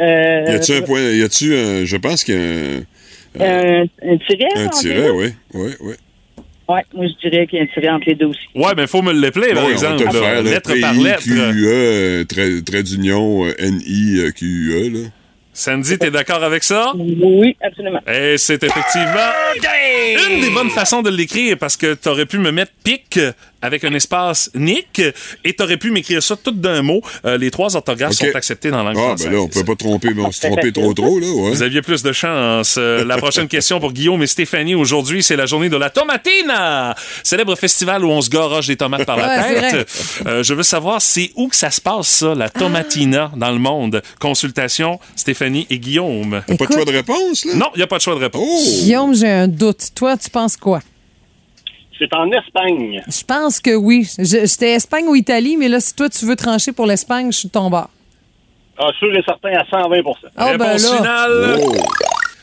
Euh, 0.00 0.44
Y 0.46 0.54
a-tu 0.54 0.72
un 0.74 0.82
point, 0.82 1.00
y 1.00 1.22
a-tu 1.22 1.54
un, 1.56 1.84
je 1.84 1.96
pense 1.96 2.22
qu'il 2.24 2.34
y 2.34 2.38
a 2.38 3.44
un, 3.44 3.82
un, 3.82 3.82
un 4.02 4.16
tiret? 4.18 4.48
un 4.56 4.68
tiret, 4.68 5.10
oui. 5.10 5.32
Oui, 5.54 5.72
oui. 5.80 5.94
Ouais, 6.68 6.82
moi, 6.94 7.06
je 7.06 7.28
dirais 7.28 7.46
qu'il 7.46 7.58
y 7.58 7.62
a 7.62 7.64
un 7.64 7.66
tiret 7.68 7.88
entre 7.88 8.06
les 8.08 8.14
deux 8.14 8.26
aussi. 8.26 8.40
Ouais, 8.54 8.72
mais 8.76 8.86
faut 8.86 9.02
me 9.02 9.12
l'épeler, 9.12 9.54
par 9.54 9.64
Oui, 9.64 9.72
on 9.74 9.78
va 9.78 9.94
exemple. 9.94 10.04
le 10.04 10.10
faire, 10.10 10.34
là. 10.34 10.42
lettre 10.42 10.74
par 10.80 10.92
lettre. 10.94 11.22
P-I-Q-U-E, 11.24 11.66
euh, 11.72 12.24
trait, 12.24 12.60
trait 12.64 12.82
d'union, 12.82 13.46
euh, 13.46 13.54
N-I-Q-U-E, 13.58 14.88
là. 14.90 15.08
Sandy, 15.54 15.98
t'es 15.98 16.12
d'accord 16.12 16.44
avec 16.44 16.62
ça? 16.62 16.92
Oui, 16.94 17.56
absolument. 17.60 18.00
Et 18.06 18.38
c'est 18.38 18.62
effectivement 18.62 19.30
une 20.30 20.40
des 20.42 20.50
bonnes 20.50 20.70
façons 20.70 21.02
de 21.02 21.10
l'écrire 21.10 21.58
parce 21.58 21.76
que 21.76 21.94
t'aurais 21.94 22.26
pu 22.26 22.38
me 22.38 22.52
mettre 22.52 22.70
pic 22.84 23.18
avec 23.62 23.84
un 23.84 23.92
espace 23.94 24.50
Nick 24.54 25.02
et 25.44 25.52
t'aurais 25.54 25.76
pu 25.76 25.90
m'écrire 25.90 26.22
ça 26.22 26.36
tout 26.36 26.50
d'un 26.52 26.82
mot. 26.82 27.00
Euh, 27.24 27.38
les 27.38 27.50
trois 27.50 27.74
orthographes 27.76 28.12
sont 28.12 28.26
acceptés 28.34 28.70
dans 28.70 28.82
la 28.82 28.92
langue 28.92 28.98
Ah, 28.98 29.06
française. 29.08 29.26
ben 29.26 29.32
là, 29.34 29.40
on 29.40 29.48
peut 29.48 29.64
pas 29.64 29.74
tromper, 29.76 30.10
mais 30.14 30.22
on 30.22 30.32
se 30.32 30.40
tromper 30.46 30.72
trop 30.72 30.94
trop, 30.94 31.18
là, 31.18 31.26
ouais. 31.26 31.50
Vous 31.50 31.62
aviez 31.62 31.82
plus 31.82 32.02
de 32.02 32.12
chance. 32.12 32.76
Euh, 32.78 33.04
la 33.04 33.16
prochaine 33.16 33.48
question 33.48 33.80
pour 33.80 33.92
Guillaume 33.92 34.22
et 34.22 34.26
Stéphanie 34.26 34.74
aujourd'hui, 34.74 35.22
c'est 35.22 35.36
la 35.36 35.46
journée 35.46 35.68
de 35.68 35.76
la 35.76 35.90
tomatina, 35.90 36.94
célèbre 37.22 37.56
festival 37.56 38.04
où 38.04 38.08
on 38.10 38.20
se 38.20 38.30
garoche 38.30 38.66
des 38.68 38.76
tomates 38.76 39.04
par 39.06 39.16
la 39.16 39.28
Ouais, 39.28 39.70
tête. 39.70 39.88
Euh, 40.26 40.42
je 40.42 40.54
veux 40.54 40.62
savoir, 40.62 41.00
c'est 41.02 41.30
où 41.36 41.48
que 41.48 41.56
ça 41.56 41.70
se 41.70 41.80
passe 41.80 42.06
ça, 42.08 42.34
la 42.34 42.48
tomatina 42.48 43.30
dans 43.36 43.50
le 43.50 43.58
monde? 43.58 44.02
Consultation, 44.20 44.98
Stéphanie 45.16 45.66
et 45.70 45.78
Guillaume. 45.78 46.42
Pas 46.46 46.52
de 46.52 46.54
Écoute- 46.54 46.72
choix 46.74 46.84
de 46.84 46.90
réponse, 46.92 47.44
là? 47.44 47.54
Non, 47.54 47.66
il 47.74 47.80
y 47.80 47.82
a 47.82 47.86
pas 47.86 47.96
de 47.98 48.02
choix 48.02 48.14
de 48.14 48.20
réponse. 48.20 48.42
Oh! 48.44 48.82
Guillaume, 48.82 49.14
j'ai 49.14 49.28
un 49.28 49.48
doute. 49.48 49.88
Toi, 49.94 50.16
tu 50.16 50.30
penses 50.30 50.56
quoi? 50.56 50.80
C'est 51.98 52.14
en 52.14 52.30
Espagne. 52.30 53.02
Je 53.08 53.24
pense 53.24 53.60
que 53.60 53.74
oui. 53.74 54.08
J'étais 54.18 54.70
Espagne 54.74 55.06
ou 55.08 55.14
Italie, 55.16 55.56
mais 55.56 55.68
là, 55.68 55.80
si 55.80 55.94
toi, 55.94 56.08
tu 56.08 56.24
veux 56.26 56.36
trancher 56.36 56.72
pour 56.72 56.86
l'Espagne, 56.86 57.32
je 57.32 57.38
suis 57.38 57.48
bord. 57.70 57.90
Ah, 58.78 58.90
sûr 58.98 59.12
et 59.16 59.22
certain 59.22 59.50
à 59.56 59.64
120 59.68 60.02
Ah, 60.36 60.56
ben 60.56 60.64
Réponse 60.66 60.90
là. 60.90 60.96
finale. 60.98 61.60
Oh! 61.60 61.72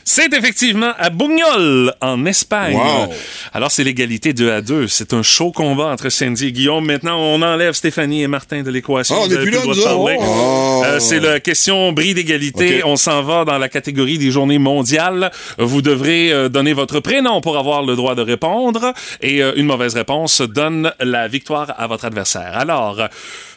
C'est 0.08 0.32
effectivement 0.34 0.92
à 0.98 1.10
Bugnol, 1.10 1.92
en 2.00 2.24
Espagne. 2.26 2.76
Wow. 2.76 3.12
Alors, 3.52 3.72
c'est 3.72 3.82
l'égalité 3.82 4.32
2 4.32 4.52
à 4.52 4.60
2. 4.60 4.86
C'est 4.86 5.12
un 5.12 5.24
chaud 5.24 5.50
combat 5.50 5.86
entre 5.86 6.10
Sandy 6.10 6.46
et 6.46 6.52
Guillaume. 6.52 6.86
Maintenant, 6.86 7.18
on 7.18 7.42
enlève 7.42 7.72
Stéphanie 7.72 8.22
et 8.22 8.28
Martin 8.28 8.62
de 8.62 8.70
l'équation. 8.70 9.16
Ah, 9.18 9.26
autres. 9.26 10.20
Oh. 10.20 10.82
Euh, 10.86 11.00
c'est 11.00 11.18
la 11.18 11.40
question 11.40 11.90
bris 11.90 12.14
d'égalité. 12.14 12.84
On 12.84 12.94
s'en 12.94 13.20
va 13.22 13.44
dans 13.44 13.58
la 13.58 13.68
catégorie 13.68 14.16
des 14.16 14.30
journées 14.30 14.60
mondiales. 14.60 15.32
Vous 15.58 15.82
devrez 15.82 16.32
euh, 16.32 16.48
donner 16.48 16.72
votre 16.72 17.00
prénom 17.00 17.40
pour 17.40 17.58
avoir 17.58 17.82
le 17.82 17.96
droit 17.96 18.14
de 18.14 18.22
répondre. 18.22 18.92
Et 19.22 19.42
euh, 19.42 19.54
une 19.56 19.66
mauvaise 19.66 19.96
réponse 19.96 20.40
donne 20.40 20.92
la 21.00 21.26
victoire 21.26 21.74
à 21.76 21.88
votre 21.88 22.04
adversaire. 22.04 22.52
Alors, 22.56 23.00
euh, 23.00 23.08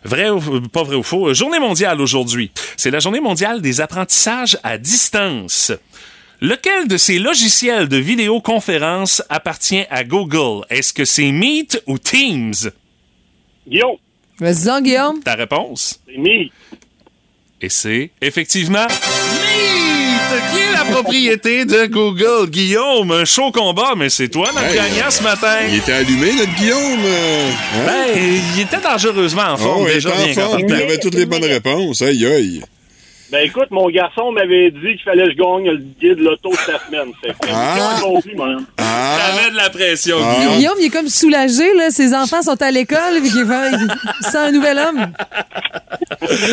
vrai 0.04 0.32
ou 0.32 0.62
pas 0.62 0.82
vrai 0.82 0.96
ou 0.96 1.04
faux, 1.04 1.32
journée 1.36 1.60
mondiale 1.60 2.02
aujourd'hui. 2.02 2.50
C'est 2.76 2.90
la 2.90 3.00
journée 3.00 3.22
mondiale 3.22 3.62
des 3.62 3.82
apprentissages 3.82 4.58
à 4.64 4.80
distance. 4.80 5.72
Lequel 6.42 6.88
de 6.88 6.98
ces 6.98 7.20
logiciels 7.20 7.90
de 7.90 7.98
vidéoconférence 7.98 9.22
appartient 9.30 9.84
à 9.90 10.04
Google? 10.06 10.66
Est-ce 10.70 10.94
que 10.94 11.04
c'est 11.06 11.32
Meet 11.32 11.84
ou 11.86 11.98
Teams? 11.98 12.54
Guillaume, 13.68 13.98
Vas-y, 14.40 14.82
Guillaume. 14.82 15.22
Ta 15.22 15.36
réponse? 15.36 16.00
c'est 16.08 16.18
mis. 16.18 16.52
Et 17.62 17.68
c'est 17.68 18.12
effectivement 18.22 18.88
Meet, 18.88 20.54
qui 20.54 20.60
est 20.60 20.72
la 20.72 20.86
propriété 20.86 21.66
de 21.66 21.88
Google. 21.88 22.50
Guillaume, 22.50 23.12
un 23.12 23.26
chaud 23.26 23.52
combat, 23.52 23.96
mais 23.98 24.10
c'est 24.10 24.30
toi 24.30 24.50
notre 24.54 24.68
Hey, 24.68 24.76
gagnant 24.76 25.12
ce 25.12 25.22
matin. 25.22 25.58
Il 25.70 25.76
était 25.80 25.92
allumé, 25.92 26.32
notre 26.36 26.56
Guillaume. 26.56 27.00
hein? 27.06 27.86
Ben, 27.86 28.18
il 28.56 28.62
était 28.62 28.80
dangereusement 28.80 29.42
en 29.52 29.58
forme 29.58 29.82
Oh, 29.84 29.88
il 29.90 29.94
déjà 29.96 30.10
était 30.10 30.34
bien 30.36 30.46
en 30.46 30.50
forme, 30.52 30.62
il 30.70 30.74
avait 30.74 31.00
toutes 31.00 31.16
les 31.16 31.26
bonnes 31.26 31.44
réponses. 31.44 32.02
Aïe, 32.02 32.26
aïe. 32.26 32.62
Ben 33.32 33.46
écoute, 33.46 33.68
mon 33.70 33.88
garçon 33.90 34.32
m'avait 34.32 34.72
dit 34.72 34.80
qu'il 34.96 35.02
fallait 35.04 35.26
que 35.26 35.32
je 35.32 35.36
gagne 35.38 35.66
le 35.70 35.78
guide 35.78 36.20
loto 36.20 36.50
de 36.50 36.72
la 36.72 36.80
semaine. 36.80 37.14
Fait 37.22 37.30
que, 37.30 37.48
Ah. 37.54 37.98
compris, 38.02 38.34
moi. 38.36 38.56
Ah! 38.80 39.18
T'avais 39.20 39.52
de 39.52 39.56
la 39.56 39.70
pression, 39.70 40.18
Ah. 40.20 40.56
Guillaume. 40.58 40.76
Il 40.80 40.86
est 40.86 40.90
comme 40.90 41.08
soulagé, 41.10 41.74
là. 41.76 41.92
Ses 41.92 42.16
enfants 42.16 42.42
sont 42.42 42.60
à 42.60 42.72
l'école, 42.72 43.20
puis 43.22 43.30
qu'il 43.30 43.46
fait- 43.46 43.72
il 44.22 44.26
sent 44.26 44.38
un 44.38 44.52
nouvel 44.52 44.80
homme. 44.80 45.00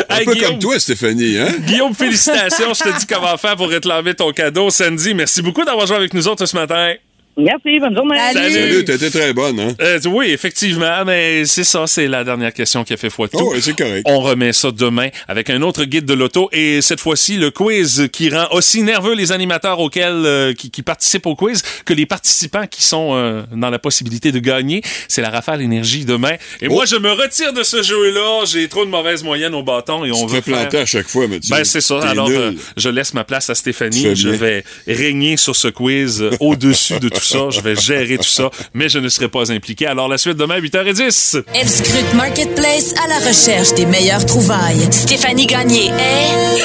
Un 0.08 0.16
Hey, 0.16 0.24
peu 0.26 0.32
Guillaume. 0.32 0.50
comme 0.50 0.58
toi, 0.58 0.78
Stéphanie, 0.78 1.38
hein? 1.38 1.48
Guillaume, 1.60 1.94
félicitations. 1.94 2.72
Je 2.74 2.82
te 2.84 2.98
dis 2.98 3.06
comment 3.06 3.36
faire 3.36 3.56
pour 3.56 3.68
réclamer 3.68 4.14
ton 4.14 4.30
cadeau. 4.32 4.70
Sandy, 4.70 5.14
merci 5.14 5.42
beaucoup 5.42 5.64
d'avoir 5.64 5.86
joué 5.86 5.96
avec 5.96 6.14
nous 6.14 6.28
autres 6.28 6.46
ce 6.46 6.56
matin. 6.56 6.94
Merci, 7.38 7.78
bonne 7.80 7.94
journée. 7.94 8.16
Salut, 8.32 8.84
t'étais 8.86 9.10
très 9.10 9.32
bonne, 9.34 9.60
hein? 9.60 9.74
Euh, 9.82 10.00
oui, 10.06 10.30
effectivement, 10.30 11.04
mais 11.04 11.44
c'est 11.44 11.64
ça, 11.64 11.86
c'est 11.86 12.08
la 12.08 12.24
dernière 12.24 12.54
question 12.54 12.82
qui 12.82 12.94
a 12.94 12.96
fait 12.96 13.10
foi 13.10 13.26
de 13.26 13.32
tout. 13.32 13.38
Oh, 13.42 13.52
ouais, 13.52 13.60
c'est 13.60 13.76
correct. 13.76 14.04
On 14.06 14.20
remet 14.20 14.54
ça 14.54 14.70
demain 14.70 15.08
avec 15.28 15.50
un 15.50 15.60
autre 15.60 15.84
guide 15.84 16.06
de 16.06 16.14
l'auto 16.14 16.48
et 16.52 16.80
cette 16.80 16.98
fois-ci 17.00 17.36
le 17.36 17.50
quiz 17.50 18.08
qui 18.10 18.30
rend 18.30 18.46
aussi 18.52 18.82
nerveux 18.82 19.14
les 19.14 19.32
animateurs 19.32 19.80
auxquels 19.80 20.22
euh, 20.24 20.54
qui, 20.54 20.70
qui 20.70 20.80
participent 20.80 21.26
au 21.26 21.34
quiz 21.36 21.62
que 21.84 21.92
les 21.92 22.06
participants 22.06 22.66
qui 22.66 22.82
sont 22.82 23.10
euh, 23.14 23.42
dans 23.52 23.68
la 23.68 23.78
possibilité 23.78 24.32
de 24.32 24.38
gagner. 24.38 24.80
C'est 25.06 25.20
la 25.20 25.28
rafale 25.28 25.60
énergie 25.60 26.06
demain. 26.06 26.36
Et 26.62 26.68
moi, 26.68 26.86
je 26.86 26.96
me 26.96 27.12
retire 27.12 27.52
de 27.52 27.62
ce 27.62 27.82
jeu-là. 27.82 28.46
J'ai 28.46 28.66
trop 28.68 28.86
de 28.86 28.90
mauvaises 28.90 29.22
moyennes 29.22 29.54
au 29.54 29.62
bâton 29.62 30.06
et 30.06 30.10
on 30.10 30.26
Tu 30.26 30.32
veut 30.36 30.40
planter 30.40 30.70
faire... 30.70 30.80
à 30.80 30.86
chaque 30.86 31.08
fois, 31.08 31.28
Mathieu. 31.28 31.54
Ben 31.54 31.64
c'est 31.64 31.82
ça. 31.82 32.00
Alors 32.00 32.30
euh, 32.30 32.52
je 32.78 32.88
laisse 32.88 33.12
ma 33.12 33.24
place 33.24 33.50
à 33.50 33.54
Stéphanie. 33.54 34.16
Je 34.16 34.30
vais 34.30 34.64
régner 34.86 35.36
sur 35.36 35.54
ce 35.54 35.68
quiz 35.68 36.22
euh, 36.22 36.30
au-dessus 36.40 36.98
de 36.98 37.10
tout 37.10 37.20
ça. 37.26 37.50
Je 37.50 37.60
vais 37.60 37.76
gérer 37.76 38.18
tout 38.18 38.24
ça, 38.24 38.50
mais 38.74 38.88
je 38.88 38.98
ne 38.98 39.08
serai 39.08 39.28
pas 39.28 39.52
impliqué. 39.52 39.86
Alors 39.86 40.08
la 40.08 40.18
suite 40.18 40.36
demain 40.36 40.56
à 40.56 40.60
8h10. 40.60 41.44
Elle 41.54 41.68
scrute 41.68 42.12
Marketplace 42.14 42.92
à 43.04 43.08
la 43.08 43.18
recherche 43.26 43.74
des 43.74 43.86
meilleures 43.86 44.26
trouvailles. 44.26 44.88
Stéphanie 44.90 45.46
Gagné 45.46 45.86
est 45.86 46.62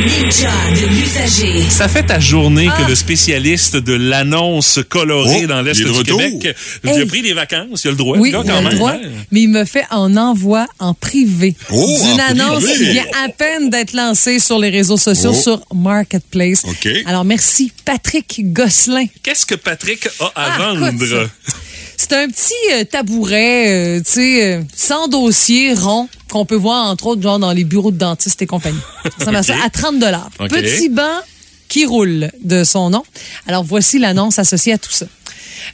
ninja 0.00 0.50
de 0.74 0.86
l'usager. 0.86 1.68
Ça 1.68 1.88
fait 1.88 2.04
ta 2.04 2.18
journée 2.20 2.68
que 2.78 2.88
le 2.88 2.94
spécialiste 2.94 3.76
de 3.76 3.92
l'annonce 3.92 4.80
colorée 4.88 5.42
Oh, 5.44 5.46
dans 5.46 5.62
l'Est 5.62 5.74
du 5.76 5.86
retour. 5.90 6.18
Québec, 6.18 6.56
il 6.84 6.90
Hey. 6.90 7.02
a 7.02 7.06
pris 7.06 7.22
des 7.22 7.32
vacances, 7.34 7.84
il 7.84 7.88
a 7.88 7.90
le 7.90 7.96
droit. 7.96 8.16
Oui, 8.18 8.30
il 8.30 8.32
quand 8.32 8.48
a 8.48 8.60
le 8.62 8.74
droit, 8.76 8.92
hein. 8.92 9.00
mais 9.30 9.42
il 9.42 9.48
me 9.48 9.64
fait 9.64 9.84
en 9.90 10.16
envoi 10.16 10.66
en 10.78 10.94
privé. 10.94 11.54
Oh, 11.70 11.98
D'une 12.04 12.20
annonce 12.20 12.64
privé. 12.64 12.84
qui 12.86 12.92
vient 12.92 13.06
à 13.24 13.28
peine 13.28 13.70
d'être 13.70 13.92
lancée 13.92 14.38
sur 14.38 14.58
les 14.58 14.70
réseaux 14.70 14.96
sociaux 14.96 15.32
Oh. 15.32 15.40
sur 15.42 15.60
Marketplace. 15.74 16.62
OK. 16.64 16.88
Alors, 17.06 17.24
merci 17.24 17.72
Patrick 17.84 18.52
Gosselin. 18.52 19.06
Qu'est-ce 19.22 19.44
que 19.46 19.54
Patrick 19.54 20.06
a 20.20 20.24
à 20.26 20.30
Ah, 20.36 20.58
vendre? 20.74 21.28
C'est 21.96 22.14
un 22.14 22.28
petit 22.28 22.54
euh, 22.72 22.84
tabouret, 22.84 23.68
euh, 23.68 23.98
tu 23.98 24.12
sais, 24.12 24.54
euh, 24.54 24.62
sans 24.74 25.06
dossier, 25.08 25.74
rond, 25.74 26.08
qu'on 26.30 26.44
peut 26.44 26.56
voir, 26.56 26.90
entre 26.90 27.06
autres, 27.06 27.22
genre 27.22 27.38
dans 27.38 27.52
les 27.52 27.64
bureaux 27.64 27.90
de 27.90 27.98
dentistes 27.98 28.40
et 28.42 28.46
compagnie. 28.46 28.78
Ça 29.04 29.10
ressemble 29.18 29.36
à 29.36 29.42
ça, 29.42 29.54
OK. 29.58 29.60
à 29.64 29.70
30 29.70 29.94
OK. 30.40 30.48
Petit 30.48 30.88
banc 30.88 31.20
qui 31.68 31.86
roule 31.86 32.30
de 32.42 32.64
son 32.64 32.90
nom. 32.90 33.02
Alors, 33.46 33.64
voici 33.64 33.98
l'annonce 33.98 34.38
associée 34.38 34.72
à 34.72 34.78
tout 34.78 34.90
ça. 34.90 35.06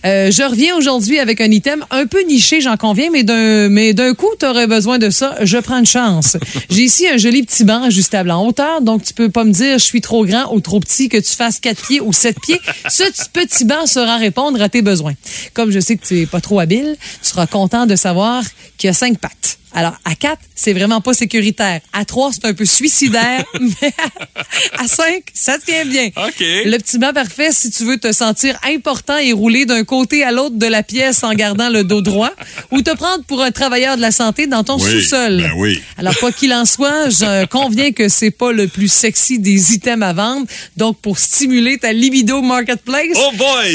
Euh, 0.05 0.31
je 0.31 0.43
reviens 0.43 0.77
aujourd'hui 0.77 1.19
avec 1.19 1.41
un 1.41 1.51
item 1.51 1.85
un 1.91 2.07
peu 2.07 2.23
niché, 2.23 2.61
j'en 2.61 2.77
conviens, 2.77 3.11
mais 3.11 3.23
d'un 3.23 3.69
mais 3.69 3.95
d'un 3.95 4.15
coup, 4.15 4.29
tu 4.39 4.47
aurais 4.47 4.67
besoin 4.67 4.99
de 4.99 5.11
ça. 5.11 5.37
Je 5.43 5.59
prends 5.59 5.79
une 5.79 5.87
chance. 5.87 6.37
J'ai 6.71 6.83
ici 6.83 7.09
un 7.09 7.17
joli 7.17 7.43
petit 7.43 7.65
banc 7.65 7.83
ajustable 7.85 8.31
en 8.31 8.47
hauteur, 8.47 8.81
donc 8.83 9.05
tu 9.05 9.15
peux 9.15 9.31
pas 9.31 9.45
me 9.45 9.53
dire 9.53 9.79
je 9.79 9.85
suis 9.85 10.01
trop 10.01 10.25
grand 10.25 10.53
ou 10.55 10.61
trop 10.61 10.81
petit, 10.81 11.09
que 11.09 11.19
tu 11.19 11.35
fasses 11.35 11.61
4 11.61 11.87
pieds 11.87 12.01
ou 12.01 12.13
7 12.13 12.37
pieds. 12.41 12.61
Ce 12.89 13.05
petit 13.33 13.65
banc 13.65 13.87
saura 13.87 14.17
répondre 14.17 14.61
à 14.61 14.69
tes 14.69 14.83
besoins. 14.83 15.15
Comme 15.55 15.71
je 15.71 15.81
sais 15.81 15.97
que 15.97 16.07
tu 16.07 16.21
es 16.21 16.27
pas 16.27 16.41
trop 16.41 16.61
habile, 16.61 16.97
tu 17.23 17.29
seras 17.29 17.47
content 17.47 17.87
de 17.87 17.97
savoir 17.97 18.43
qu'il 18.77 18.89
y 18.89 18.91
a 18.91 18.95
cinq 18.95 19.19
pattes. 19.19 19.59
Alors, 19.73 19.95
à 20.05 20.15
4, 20.15 20.39
c'est 20.55 20.73
vraiment 20.73 21.01
pas 21.01 21.13
sécuritaire. 21.13 21.81
À 21.93 22.05
3, 22.05 22.33
c'est 22.33 22.45
un 22.47 22.55
peu 22.55 22.65
suicidaire. 22.65 23.45
mais 23.61 23.93
à 24.79 24.87
5, 24.87 25.23
ça 25.35 25.59
tient 25.59 25.85
bien. 25.85 26.07
OK. 26.17 26.41
Le 26.41 26.77
petit 26.79 26.99
banc 26.99 27.13
parfait 27.13 27.51
si 27.53 27.71
tu 27.71 27.85
veux 27.85 27.99
te 27.99 28.11
sentir 28.13 28.59
important 28.67 29.19
et 29.19 29.33
rouler 29.33 29.67
d'un 29.67 29.85
côté 29.85 30.25
à 30.25 30.33
l'autre 30.33 30.57
de 30.57 30.67
la 30.67 30.83
pièce 30.83 31.23
en 31.25 31.35
gardant 31.35 31.69
le 31.69 31.85
dos 31.85 32.01
droit 32.01 32.33
ou 32.71 32.81
te 32.81 32.95
prendre 32.95 33.23
pour 33.25 33.43
un 33.43 33.51
travailleur 33.51 33.97
de 33.97 34.03
la 34.03 34.13
santé 34.13 34.47
dans 34.47 34.65
ton 34.65 34.77
Oui, 34.77 34.91
sous-sol. 34.91 35.43
ben 35.43 35.53
oui. 35.57 35.83
Alors, 35.99 36.17
quoi 36.19 36.33
qu'il 36.33 36.55
en 36.55 36.65
soit, 36.65 37.11
je 37.11 37.45
conviens 37.47 37.93
que 37.93 38.09
c'est 38.09 38.31
pas 38.31 38.53
le 38.53 38.69
plus 38.69 38.91
sexy 38.91 39.39
des 39.39 39.75
items 39.75 40.07
à 40.07 40.13
vendre. 40.13 40.47
Donc, 40.77 40.99
pour 41.01 41.19
stimuler 41.19 41.79
ta 41.79 41.93
libido 41.93 42.41
marketplace, 42.41 43.17
Oh 43.17 43.31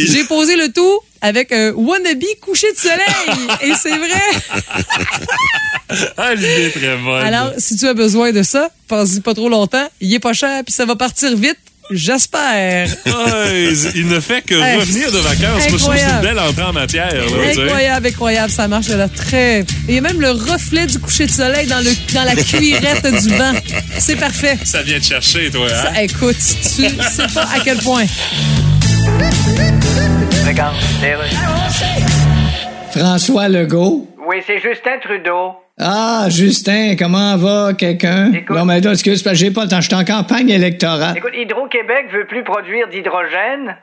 j'ai 0.07 0.23
posé 0.23 0.55
le 0.55 0.71
tout 0.71 0.99
avec 1.21 1.51
un 1.51 1.71
wannabe 1.73 2.23
coucher 2.41 2.71
de 2.71 2.77
soleil. 2.77 3.47
et 3.61 3.73
c'est 3.79 3.97
vrai. 3.97 4.21
Ah, 6.17 6.33
l'idée 6.33 6.47
est 6.67 6.71
très 6.79 6.97
bonne. 6.97 7.23
Alors, 7.23 7.51
si 7.57 7.75
tu 7.77 7.87
as 7.87 7.93
besoin 7.93 8.31
de 8.31 8.43
ça, 8.43 8.69
pense-y 8.87 9.19
pas 9.21 9.33
trop 9.33 9.49
longtemps. 9.49 9.87
Il 9.99 10.13
est 10.13 10.19
pas 10.19 10.33
cher, 10.33 10.63
puis 10.65 10.73
ça 10.73 10.85
va 10.85 10.95
partir 10.95 11.35
vite. 11.35 11.57
J'espère. 11.89 12.87
Ouais, 13.05 13.73
il 13.95 14.07
ne 14.07 14.19
fait 14.21 14.41
que 14.41 14.55
Hey, 14.55 14.79
revenir 14.79 15.11
de 15.11 15.17
vacances. 15.17 15.69
Moi, 15.69 15.77
je 15.77 15.83
trouve 15.83 15.93
que 15.93 15.99
c'est 15.99 16.05
une 16.09 16.21
belle 16.21 16.39
entrée 16.39 16.61
en 16.63 16.71
matière. 16.73 17.13
là, 17.13 17.21
tu 17.49 17.55
sais. 17.55 17.61
Incroyable, 17.63 18.07
incroyable. 18.07 18.51
Ça 18.51 18.67
marche 18.69 18.87
là 18.87 19.09
très. 19.09 19.65
Il 19.89 19.95
y 19.95 19.97
a 19.97 20.01
même 20.01 20.21
le 20.21 20.31
reflet 20.31 20.85
du 20.85 20.99
coucher 20.99 21.25
de 21.25 21.31
soleil 21.31 21.67
dans, 21.67 21.79
le, 21.79 21.91
dans 22.13 22.23
la 22.23 22.35
cuirette 22.35 23.05
du 23.23 23.29
banc. 23.35 23.53
C'est 23.99 24.15
parfait. 24.15 24.57
Ça 24.63 24.81
vient 24.83 24.99
te 24.99 25.05
chercher, 25.05 25.51
toi. 25.51 25.67
Hein? 25.69 25.83
Ça, 25.93 26.03
écoute, 26.03 26.37
tu 26.37 26.83
sais 26.83 27.27
pas 27.33 27.49
à 27.53 27.59
quel 27.63 27.77
point. 27.79 28.05
François 32.91 33.47
Legault. 33.47 34.07
Oui, 34.27 34.37
c'est 34.45 34.59
Justin 34.59 34.97
Trudeau. 35.01 35.53
Ah, 35.79 36.25
Justin, 36.29 36.95
comment 36.97 37.37
va 37.37 37.73
quelqu'un? 37.73 38.31
Écoute- 38.33 38.55
Non, 38.55 38.65
mais 38.65 38.81
là, 38.81 38.91
excuse, 38.91 39.23
parce 39.23 39.35
que 39.37 39.45
j'ai 39.45 39.51
pas 39.51 39.63
le 39.63 39.69
temps. 39.69 39.81
Je 39.81 39.87
suis 39.87 39.95
en 39.95 40.03
campagne 40.03 40.49
électorale. 40.49 41.17
Écoute, 41.17 41.31
Hydro-Québec 41.35 42.07
veut 42.11 42.25
plus 42.27 42.43
produire 42.43 42.87
d'hydrogène. 42.89 43.75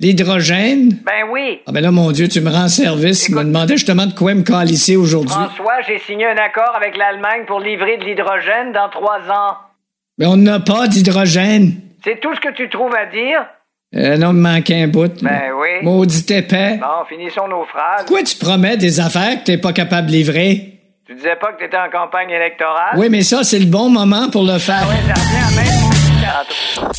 L'hydrogène? 0.00 0.98
Ben 1.04 1.24
oui. 1.30 1.60
Ah 1.66 1.72
ben 1.72 1.80
là, 1.82 1.90
mon 1.90 2.10
Dieu, 2.12 2.28
tu 2.28 2.40
me 2.40 2.50
rends 2.50 2.68
service. 2.68 3.28
Je 3.30 3.34
me 3.34 3.44
demandais 3.44 3.76
justement 3.76 4.06
de 4.06 4.12
quoi 4.12 4.34
me 4.34 4.42
calisser 4.42 4.96
aujourd'hui. 4.96 5.30
François, 5.30 5.80
j'ai 5.86 5.98
signé 6.00 6.26
un 6.26 6.36
accord 6.36 6.74
avec 6.76 6.96
l'Allemagne 6.96 7.44
pour 7.46 7.60
livrer 7.60 7.96
de 7.98 8.04
l'hydrogène 8.04 8.72
dans 8.74 8.88
trois 8.90 9.20
ans. 9.30 9.56
Mais 10.18 10.26
on 10.26 10.36
n'a 10.36 10.60
pas 10.60 10.86
d'hydrogène. 10.88 11.74
C'est 12.04 12.20
tout 12.20 12.34
ce 12.34 12.40
que 12.40 12.52
tu 12.54 12.68
trouves 12.68 12.94
à 12.94 13.06
dire? 13.06 13.46
Euh, 13.94 14.16
non, 14.16 14.32
me 14.32 14.40
manquait 14.40 14.82
un 14.82 14.88
bout. 14.88 15.22
là. 15.22 15.30
Ben 15.30 15.42
oui. 15.58 15.68
Maudit 15.82 16.24
épais. 16.32 16.76
Bon, 16.78 17.04
finissons 17.08 17.48
nos 17.48 17.64
phrases. 17.64 18.04
Pourquoi 18.06 18.22
tu 18.24 18.36
promets 18.36 18.76
des 18.76 18.98
affaires 19.00 19.38
que 19.40 19.44
t'es 19.44 19.58
pas 19.58 19.72
capable 19.72 20.08
de 20.08 20.12
livrer? 20.12 20.72
Tu 21.06 21.14
disais 21.14 21.36
pas 21.40 21.52
que 21.52 21.62
t'étais 21.62 21.76
en 21.76 21.88
campagne 21.90 22.30
électorale? 22.30 22.96
Oui, 22.96 23.08
mais 23.10 23.22
ça, 23.22 23.44
c'est 23.44 23.60
le 23.60 23.66
bon 23.66 23.88
moment 23.88 24.28
pour 24.30 24.42
le 24.42 24.58
faire. 24.58 24.80
Ça 24.80 24.86
revient 24.86 25.12
à 25.12 25.62
même 25.62 25.80
mon 25.82 25.90
petit 25.90 26.82
tantôt. 26.82 26.92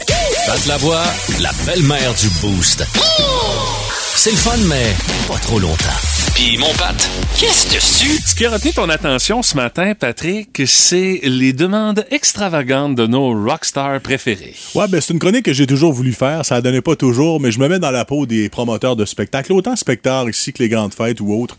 Pat 0.48 0.66
la 0.66 0.78
voix, 0.78 1.04
la 1.42 1.50
belle-mère 1.66 2.14
du 2.14 2.30
Boost. 2.42 2.86
C'est 4.16 4.32
le 4.32 4.38
fun, 4.38 4.58
mais 4.70 4.94
pas 5.28 5.40
trop 5.40 5.60
longtemps. 5.60 6.17
Puis 6.38 6.56
mon 6.60 6.72
Pat, 6.78 6.96
qu'est-ce 7.40 7.74
dessus? 7.74 8.22
Ce 8.24 8.36
qui 8.36 8.46
a 8.46 8.52
retenu 8.52 8.72
ton 8.72 8.88
attention 8.90 9.42
ce 9.42 9.56
matin, 9.56 9.96
Patrick, 10.00 10.62
c'est 10.68 11.20
les 11.24 11.52
demandes 11.52 12.06
extravagantes 12.12 12.94
de 12.94 13.08
nos 13.08 13.34
rockstars 13.34 14.00
préférés. 14.02 14.54
Ouais, 14.76 14.88
ben 14.88 15.02
c'est 15.02 15.14
une 15.14 15.20
chronique 15.20 15.46
que 15.46 15.54
j'ai 15.54 15.66
toujours 15.66 15.94
voulu 15.94 16.14
faire. 16.14 16.46
Ça 16.46 16.58
ne 16.58 16.62
donnait 16.62 16.84
pas 16.84 16.96
toujours, 16.96 17.40
mais 17.40 17.52
je 17.52 17.58
me 17.60 17.68
mets 17.68 17.80
dans 17.80 17.90
la 17.90 18.06
peau 18.06 18.28
des 18.28 18.50
promoteurs 18.50 18.96
de 18.96 19.04
spectacles, 19.04 19.52
autant 19.52 19.76
spectacles 19.76 20.30
ici 20.30 20.54
que 20.54 20.62
les 20.62 20.70
grandes 20.70 20.94
fêtes 20.94 21.22
ou 21.22 21.34
autres. 21.34 21.58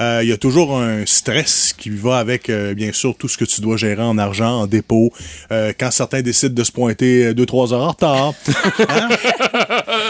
Euh, 0.00 0.18
Il 0.24 0.28
y 0.28 0.32
a 0.32 0.36
toujours 0.36 0.76
un 0.76 1.06
stress 1.06 1.72
qui 1.78 1.90
va 1.90 2.18
avec, 2.18 2.50
euh, 2.50 2.74
bien 2.74 2.92
sûr, 2.92 3.14
tout 3.16 3.28
ce 3.28 3.38
que 3.38 3.44
tu 3.44 3.60
dois 3.60 3.76
gérer 3.76 4.02
en 4.02 4.18
argent, 4.18 4.62
en 4.62 4.66
dépôt. 4.66 5.12
Euh, 5.52 5.72
quand 5.78 5.92
certains 5.92 6.22
décident 6.22 6.52
de 6.52 6.64
se 6.64 6.72
pointer 6.72 7.32
2-3 7.32 7.72
heures 7.72 7.82
en 7.82 7.90
retard. 7.90 8.34
Hein? 8.88 9.08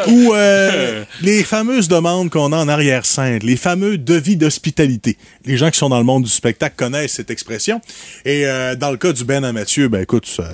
Ou 0.09 0.35
euh, 0.35 1.05
les 1.23 1.43
fameuses 1.45 1.89
demandes 1.89 2.31
qu'on 2.31 2.53
a 2.53 2.57
en 2.57 2.69
arrière-scène, 2.69 3.41
les 3.43 3.57
fameux 3.57 3.97
devis 4.07 4.37
d'hospitalité. 4.37 5.17
Les 5.45 5.57
gens 5.57 5.71
qui 5.71 5.79
sont 5.79 5.89
dans 5.89 5.99
le 5.99 6.05
monde 6.05 6.23
du 6.25 6.31
spectacle 6.31 6.75
connaissent 6.77 7.13
cette 7.15 7.31
expression. 7.31 7.81
Et 8.25 8.47
euh, 8.47 8.75
dans 8.77 8.91
le 8.91 8.97
cas 8.97 9.13
du 9.13 9.25
Ben 9.25 9.45
à 9.45 9.53
Mathieu, 9.53 9.89
ben 9.89 10.03
écoute, 10.03 10.27
ça, 10.27 10.45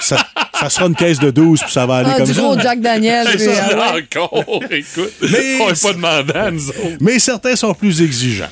ça, 0.00 0.16
ça 0.58 0.70
sera 0.70 0.86
une 0.86 0.94
caisse 0.96 1.18
de 1.20 1.30
12 1.30 1.60
puis 1.60 1.72
ça 1.72 1.86
va 1.86 1.96
aller 1.98 2.10
Ah, 2.12 2.16
comme 2.18 2.26
du 2.26 2.34
ça. 2.34 2.40
gros 2.40 2.58
Jack 2.58 2.80
Daniel. 2.80 3.26
Ça, 3.38 3.68
ouais. 3.94 4.02
encore, 4.16 4.44
écoute. 4.70 5.12
Mais- 5.30 5.58
on 5.60 5.68
n'est 5.68 5.74
pas 5.74 5.92
demandant, 5.92 6.34
à 6.46 6.50
nous 6.50 6.68
autres. 6.70 6.96
Mais 7.00 7.18
certains 7.18 7.56
sont 7.56 7.74
plus 7.74 8.00
exigeants. 8.02 8.50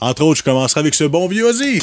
Entre 0.00 0.22
autres, 0.22 0.38
je 0.38 0.44
commencerai 0.44 0.80
avec 0.80 0.94
ce 0.94 1.04
bon 1.04 1.26
vieux 1.26 1.44
Ozzy. 1.46 1.80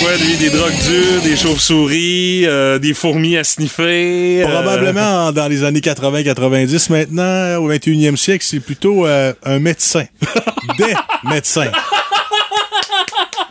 Quoi, 0.00 0.16
lui? 0.16 0.36
Des 0.36 0.50
drogues 0.50 0.72
dures, 0.88 1.22
des 1.22 1.36
chauves-souris, 1.36 2.44
euh, 2.46 2.78
des 2.78 2.94
fourmis 2.94 3.36
à 3.36 3.44
sniffer? 3.44 4.42
euh, 4.42 4.46
Probablement 4.46 5.32
dans 5.32 5.48
les 5.48 5.62
années 5.64 5.80
80-90. 5.80 6.90
Maintenant, 6.90 7.56
au 7.62 7.70
21e 7.70 8.16
siècle, 8.16 8.44
c'est 8.48 8.60
plutôt 8.60 9.06
euh, 9.06 9.32
un 9.44 9.58
médecin. 9.58 10.04
Des 10.78 10.94
médecins. 11.28 11.70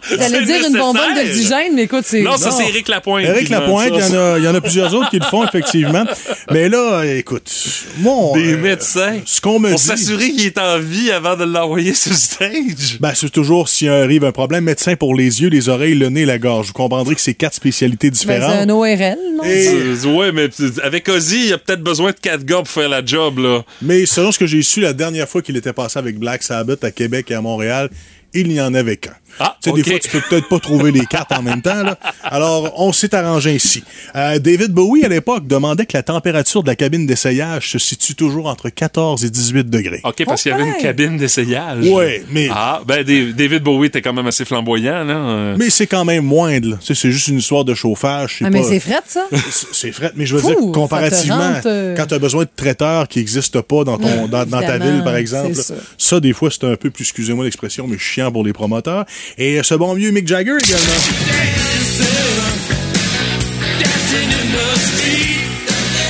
J'allais 0.09 0.23
C'est 0.39 0.45
dire 0.45 0.67
une 0.67 0.77
bonbonne 0.77 1.01
nécessaire. 1.13 1.25
d'oxygène, 1.25 1.75
mais 1.75 1.83
écoute, 1.83 2.03
c'est. 2.05 2.21
Non, 2.21 2.37
ça, 2.37 2.51
c'est 2.51 2.67
Éric 2.67 2.87
Lapointe. 2.87 3.25
Éric 3.25 3.49
Lapointe, 3.49 3.91
il 3.93 3.99
y, 3.99 4.03
en 4.03 4.13
a- 4.19 4.37
il 4.39 4.43
y 4.43 4.47
en 4.47 4.55
a 4.55 4.61
plusieurs 4.61 4.93
autres 4.93 5.09
qui 5.09 5.19
le 5.19 5.25
font, 5.25 5.45
effectivement. 5.47 6.03
Mais 6.51 6.69
là, 6.69 7.03
écoute, 7.03 7.51
moi, 7.97 8.37
Des 8.37 8.53
euh, 8.53 8.57
médecins. 8.57 9.19
ce 9.25 9.39
qu'on 9.41 9.59
me 9.59 9.69
Pour 9.69 9.79
dit... 9.79 9.85
s'assurer 9.85 10.31
qu'il 10.31 10.45
est 10.45 10.57
en 10.57 10.79
vie 10.79 11.11
avant 11.11 11.35
de 11.35 11.43
l'envoyer 11.43 11.93
sur 11.93 12.11
le 12.11 12.17
stage. 12.17 12.97
Ben, 12.99 13.11
c'est 13.15 13.29
toujours 13.31 13.69
s'il 13.69 13.89
arrive 13.89 14.25
un 14.25 14.31
problème. 14.31 14.63
Médecin 14.63 14.95
pour 14.95 15.15
les 15.15 15.41
yeux, 15.41 15.49
les 15.49 15.69
oreilles, 15.69 15.95
le 15.95 16.09
nez, 16.09 16.25
la 16.25 16.37
gorge. 16.37 16.67
Vous 16.67 16.73
comprendrez 16.73 17.15
que 17.15 17.21
c'est 17.21 17.33
quatre 17.33 17.53
spécialités 17.55 18.09
Ben, 18.09 18.15
c'est 18.15 18.27
différentes. 18.27 18.53
un 18.55 18.69
ORL, 18.69 19.17
non? 19.35 19.43
Et- 19.43 19.67
Euh, 19.69 19.95
Ouais, 20.09 20.31
mais 20.31 20.49
avec 20.83 21.07
Ozzy, 21.09 21.45
il 21.47 21.53
a 21.53 21.57
peut-être 21.57 21.81
besoin 21.83 22.11
de 22.11 22.15
quatre 22.19 22.43
gars 22.43 22.57
pour 22.57 22.67
faire 22.69 22.89
la 22.89 23.03
job, 23.05 23.37
là. 23.39 23.63
Mais 23.81 24.05
selon 24.05 24.31
ce 24.31 24.39
que 24.39 24.47
j'ai 24.47 24.61
su 24.61 24.81
la 24.81 24.93
dernière 24.93 25.27
fois 25.29 25.41
qu'il 25.41 25.55
était 25.57 25.73
passé 25.73 25.99
avec 25.99 26.17
Black 26.17 26.41
Sabbath 26.43 26.83
à 26.83 26.91
Québec 26.91 27.29
et 27.29 27.35
à 27.35 27.41
Montréal, 27.41 27.89
il 28.33 28.47
n'y 28.47 28.59
en 28.61 28.73
avait 28.73 28.97
qu'un. 28.97 29.13
Ah, 29.39 29.57
tu 29.61 29.69
sais, 29.69 29.75
des 29.75 29.83
fois, 29.83 29.99
tu 29.99 30.09
peux 30.09 30.21
peut-être 30.29 30.47
pas 30.49 30.59
trouver 30.59 30.91
les 30.91 31.05
cartes 31.05 31.31
en 31.31 31.41
même 31.41 31.61
temps. 31.61 31.83
Là. 31.83 31.97
Alors, 32.23 32.73
on 32.79 32.91
s'est 32.93 33.13
arrangé 33.15 33.55
ici. 33.55 33.83
Euh, 34.15 34.39
David 34.39 34.71
Bowie, 34.71 35.03
à 35.05 35.09
l'époque, 35.09 35.47
demandait 35.47 35.85
que 35.85 35.95
la 35.97 36.03
température 36.03 36.63
de 36.63 36.67
la 36.67 36.75
cabine 36.75 37.05
d'essayage 37.05 37.71
se 37.71 37.79
situe 37.79 38.15
toujours 38.15 38.47
entre 38.47 38.69
14 38.69 39.23
et 39.25 39.29
18 39.29 39.69
degrés. 39.69 40.01
OK, 40.03 40.23
parce 40.25 40.43
qu'il 40.43 40.51
y 40.51 40.55
avait 40.55 40.67
une 40.67 40.75
cabine 40.75 41.17
d'essayage. 41.17 41.85
Ouais, 41.87 42.23
mais- 42.31 42.49
Ah, 42.51 42.81
ben, 42.85 43.03
David 43.03 43.63
Bowie 43.63 43.87
était 43.87 44.01
quand 44.01 44.13
même 44.13 44.27
assez 44.27 44.45
flamboyant, 44.45 45.03
là. 45.03 45.13
euh. 45.15 45.55
Mais 45.57 45.69
c'est 45.69 45.87
quand 45.87 46.05
même 46.05 46.25
moindre. 46.25 46.69
là. 46.71 46.77
Tu 46.79 46.87
sais, 46.87 46.95
C'est 46.95 47.11
juste 47.11 47.27
une 47.29 47.37
histoire 47.39 47.63
de 47.65 47.73
chauffage. 47.73 48.39
Ah, 48.43 48.49
mais 48.49 48.61
pas- 48.61 48.67
c'est 48.67 48.79
fret, 48.79 49.01
ça? 49.07 49.25
C'est- 49.31 49.67
C'est 49.71 49.91
fret, 49.91 50.11
mais 50.15 50.25
je 50.25 50.35
veux 50.35 50.41
Fou, 50.41 50.47
dire, 50.49 50.71
comparativement, 50.73 51.37
rentre, 51.53 51.61
euh, 51.67 51.95
quand 51.95 52.05
tu 52.07 52.13
as 52.13 52.19
besoin 52.19 52.43
de 52.43 52.49
traiteurs 52.55 53.07
qui 53.07 53.19
n'existent 53.19 53.61
pas 53.61 53.83
dans, 53.83 53.97
ton, 53.97 54.27
dans, 54.27 54.45
dans 54.45 54.61
ta 54.61 54.77
ville, 54.77 55.01
par 55.03 55.15
exemple, 55.15 55.55
ça. 55.55 55.73
ça, 55.97 56.19
des 56.19 56.33
fois, 56.33 56.49
c'est 56.51 56.65
un 56.65 56.75
peu, 56.75 56.89
plus, 56.89 57.03
excusez-moi 57.03 57.45
l'expression, 57.45 57.87
mais 57.87 57.97
chiant 57.97 58.31
pour 58.31 58.43
les 58.43 58.53
promoteurs. 58.53 59.05
Et 59.37 59.61
ce 59.63 59.75
bon 59.75 59.93
vieux 59.93 60.11
Mick 60.11 60.27
Jagger 60.27 60.57
également. 60.61 61.99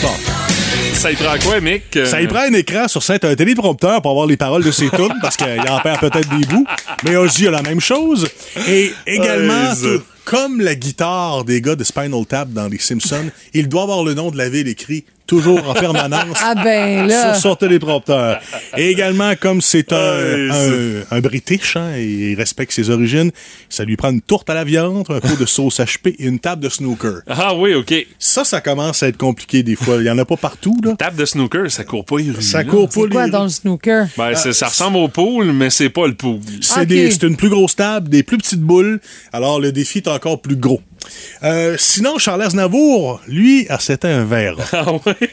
Bon. 0.02 0.14
Ça 0.94 1.12
y 1.12 1.16
prend 1.16 1.38
quoi, 1.44 1.60
Mick? 1.62 1.96
Euh, 1.96 2.06
Ça 2.06 2.22
y 2.22 2.28
prend 2.28 2.40
un 2.42 2.54
écran 2.54 2.88
sur 2.88 3.04
scène, 3.04 3.20
un 3.24 3.36
téléprompteur 3.36 4.02
pour 4.02 4.12
avoir 4.12 4.28
les 4.28 4.38
paroles 4.38 4.64
de 4.64 4.72
ses 4.72 4.90
tunes, 4.90 5.14
parce 5.22 5.38
qu'il 5.38 5.48
en 5.70 5.80
perd 5.80 6.00
peut-être 6.00 6.30
des 6.38 6.46
bouts. 6.46 6.66
Mais 7.04 7.16
Ozzy 7.16 7.48
a 7.48 7.52
la 7.52 7.62
même 7.62 7.80
chose. 7.82 8.28
Et 8.68 8.92
également, 9.08 9.74
comme 10.30 10.62
la 10.62 10.76
guitare 10.76 11.44
des 11.44 11.60
gars 11.60 11.76
de 11.76 11.84
Spinal 11.84 12.24
Tap 12.28 12.50
dans 12.54 12.68
Les 12.68 12.78
Simpsons, 12.78 13.32
il 13.56 13.68
doit 13.68 13.82
avoir 13.84 14.04
le 14.04 14.14
nom 14.14 14.30
de 14.30 14.38
la 14.38 14.48
ville 14.48 14.68
écrit 14.68 15.04
toujours 15.26 15.70
en 15.70 15.74
permanence 15.76 16.38
Ah 16.44 16.56
ben 16.56 17.06
là. 17.08 17.36
sur 17.36 17.42
son 17.52 17.56
téléprompteur. 17.56 18.40
Et 18.76 18.90
également, 18.90 19.34
comme 19.40 19.62
c'est 19.62 19.94
un, 19.94 19.98
un, 20.50 21.02
un 21.12 21.20
British, 21.22 21.76
hein, 21.78 21.92
et 21.96 22.32
il 22.32 22.36
respecte 22.36 22.72
ses 22.72 22.90
origines, 22.90 23.30
ça 23.70 23.84
lui 23.86 23.96
prend 23.96 24.10
une 24.10 24.22
tourte 24.22 24.50
à 24.50 24.56
la 24.56 24.64
viande, 24.64 25.06
un 25.10 25.20
pot 25.20 25.40
de 25.40 25.46
sauce 25.46 25.80
HP 25.82 26.16
et 26.18 26.26
une 26.26 26.40
table 26.40 26.64
de 26.64 26.70
snooker. 26.70 27.20
Ah 27.28 27.54
oui, 27.54 27.76
OK. 27.76 27.94
Ça, 28.18 28.44
ça 28.44 28.60
commence 28.60 29.04
à 29.04 29.08
être 29.08 29.18
compliqué 29.18 29.62
des 29.62 29.76
fois. 29.76 29.98
Il 30.00 30.06
y 30.06 30.10
en 30.10 30.18
a 30.18 30.26
pas 30.26 30.38
partout, 30.38 30.76
là. 30.84 30.96
Table 30.98 31.18
de 31.18 31.26
snooker, 31.26 31.70
ça 31.70 31.84
court 31.84 32.06
pas 32.06 32.18
les 32.18 32.32
rues, 32.32 32.42
Ça 32.42 32.60
là. 32.60 32.64
court 32.64 32.90
pas 32.90 33.02
C'est 33.04 33.10
quoi 33.10 33.26
les- 33.26 33.32
dans 33.32 33.44
le 33.44 33.50
snooker? 33.50 34.06
Ben, 34.18 34.34
ça 34.36 34.68
ressemble 34.68 34.98
au 34.98 35.10
pool, 35.10 35.52
mais 35.54 35.70
c'est 35.70 35.90
pas 35.90 36.08
le 36.08 36.16
pool. 36.16 36.40
C'est 36.62 36.82
Ok. 36.82 36.88
des- 36.88 37.12
c'est 37.12 37.24
une 37.28 37.38
plus 37.38 37.50
grosse 37.50 37.76
table, 37.76 38.10
des 38.10 38.24
plus 38.24 38.40
petites 38.40 38.62
boules. 38.62 39.00
Alors, 39.32 39.60
le 39.60 39.72
défi 39.72 40.00
est 40.00 40.08
encore 40.20 40.42
plus 40.42 40.58
gros. 40.58 40.82
Euh, 41.44 41.78
sinon, 41.80 42.18
Charles 42.18 42.42
Aznavour, 42.42 43.22
lui, 43.26 43.66
ah, 43.70 43.78
c'était 43.80 44.10
un 44.10 44.26
verre. 44.26 44.58
Ah 44.74 44.92
ouais? 44.94 45.32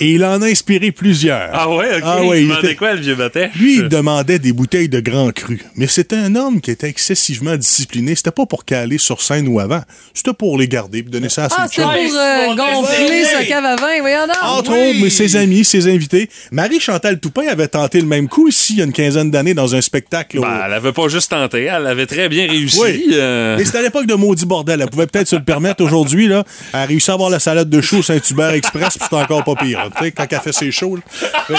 Et 0.00 0.12
il 0.12 0.24
en 0.24 0.40
a 0.42 0.46
inspiré 0.46 0.92
plusieurs. 0.92 1.50
Ah 1.52 1.68
ouais, 1.68 1.96
OK. 1.96 2.02
Ah 2.04 2.22
ouais, 2.24 2.38
il 2.38 2.42
il 2.44 2.48
demandait 2.48 2.66
était- 2.68 2.76
quoi, 2.76 2.94
le 2.94 3.00
vieux 3.00 3.14
batèche? 3.14 3.50
Lui, 3.56 3.76
il 3.78 3.88
demandait 3.88 4.38
des 4.38 4.52
bouteilles 4.52 4.88
de 4.88 5.00
grand 5.00 5.30
cru. 5.32 5.60
Mais 5.76 5.86
c'était 5.86 6.16
un 6.16 6.34
homme 6.36 6.60
qui 6.60 6.70
était 6.70 6.88
excessivement 6.88 7.56
discipliné. 7.56 8.14
C'était 8.14 8.30
pas 8.30 8.46
pour 8.46 8.64
caler 8.64 8.98
sur 8.98 9.20
scène 9.22 9.48
ou 9.48 9.60
avant. 9.60 9.82
C'était 10.14 10.32
pour 10.32 10.58
les 10.58 10.68
garder 10.68 11.02
puis 11.02 11.10
donner 11.10 11.28
ça 11.28 11.44
à 11.44 11.48
ses 11.48 11.54
Ah, 11.58 11.66
c'est 11.70 11.82
pour 11.82 11.90
euh, 11.92 12.54
gonfler 12.54 13.24
sa 13.24 13.44
cave 13.44 13.64
à 13.64 13.76
vin. 13.76 14.00
Voyons 14.00 14.26
donc. 14.26 14.36
Entre 14.42 14.70
autres, 14.70 14.98
mais 15.02 15.10
ses 15.10 15.36
amis, 15.36 15.64
ses 15.64 15.88
invités. 15.92 16.28
Marie-Chantal 16.52 17.18
Toupin 17.20 17.46
avait 17.50 17.68
tenté 17.68 18.00
le 18.00 18.06
même 18.06 18.28
coup 18.28 18.48
ici, 18.48 18.74
il 18.74 18.78
y 18.78 18.82
a 18.82 18.84
une 18.84 18.92
quinzaine 18.92 19.30
d'années, 19.30 19.54
dans 19.54 19.74
un 19.74 19.80
spectacle. 19.80 20.38
au- 20.38 20.42
Ben, 20.42 20.62
elle 20.66 20.72
avait 20.72 20.92
pas 20.92 21.08
juste 21.08 21.30
tenté, 21.30 21.64
elle 21.64 21.86
avait 21.86 22.06
très 22.06 22.28
bien 22.28 22.46
réussi. 22.48 22.78
Oui. 22.80 23.04
euh. 23.12 23.56
Mais 23.58 23.64
c'était 23.64 23.78
à 23.78 23.82
l'époque 23.82 24.06
de 24.06 24.14
maudit 24.14 24.46
bordel. 24.46 24.80
Elle 24.80 24.88
pouvait 24.90 25.06
peut-être 25.06 25.28
se 25.28 25.36
le 25.36 25.42
permettre 25.44 25.82
aujourd'hui. 25.82 26.28
Là. 26.28 26.44
Elle 26.72 26.80
a 26.80 26.84
réussi 26.86 27.10
à 27.10 27.14
avoir 27.14 27.30
la 27.30 27.38
salade 27.38 27.68
de 27.70 27.80
choux 27.80 27.98
au 27.98 28.02
Saint-Hubert 28.02 28.50
Express, 28.50 28.90
puis 28.96 29.00
c'était 29.02 29.16
encore 29.22 29.44
pas 29.44 29.54
pire. 29.56 29.87
Tu 29.96 30.04
sais, 30.04 30.12
quand 30.12 30.26
elle 30.30 30.40
fait 30.40 30.52
ses 30.52 30.70
shows. 30.70 30.96
là. 30.96 31.56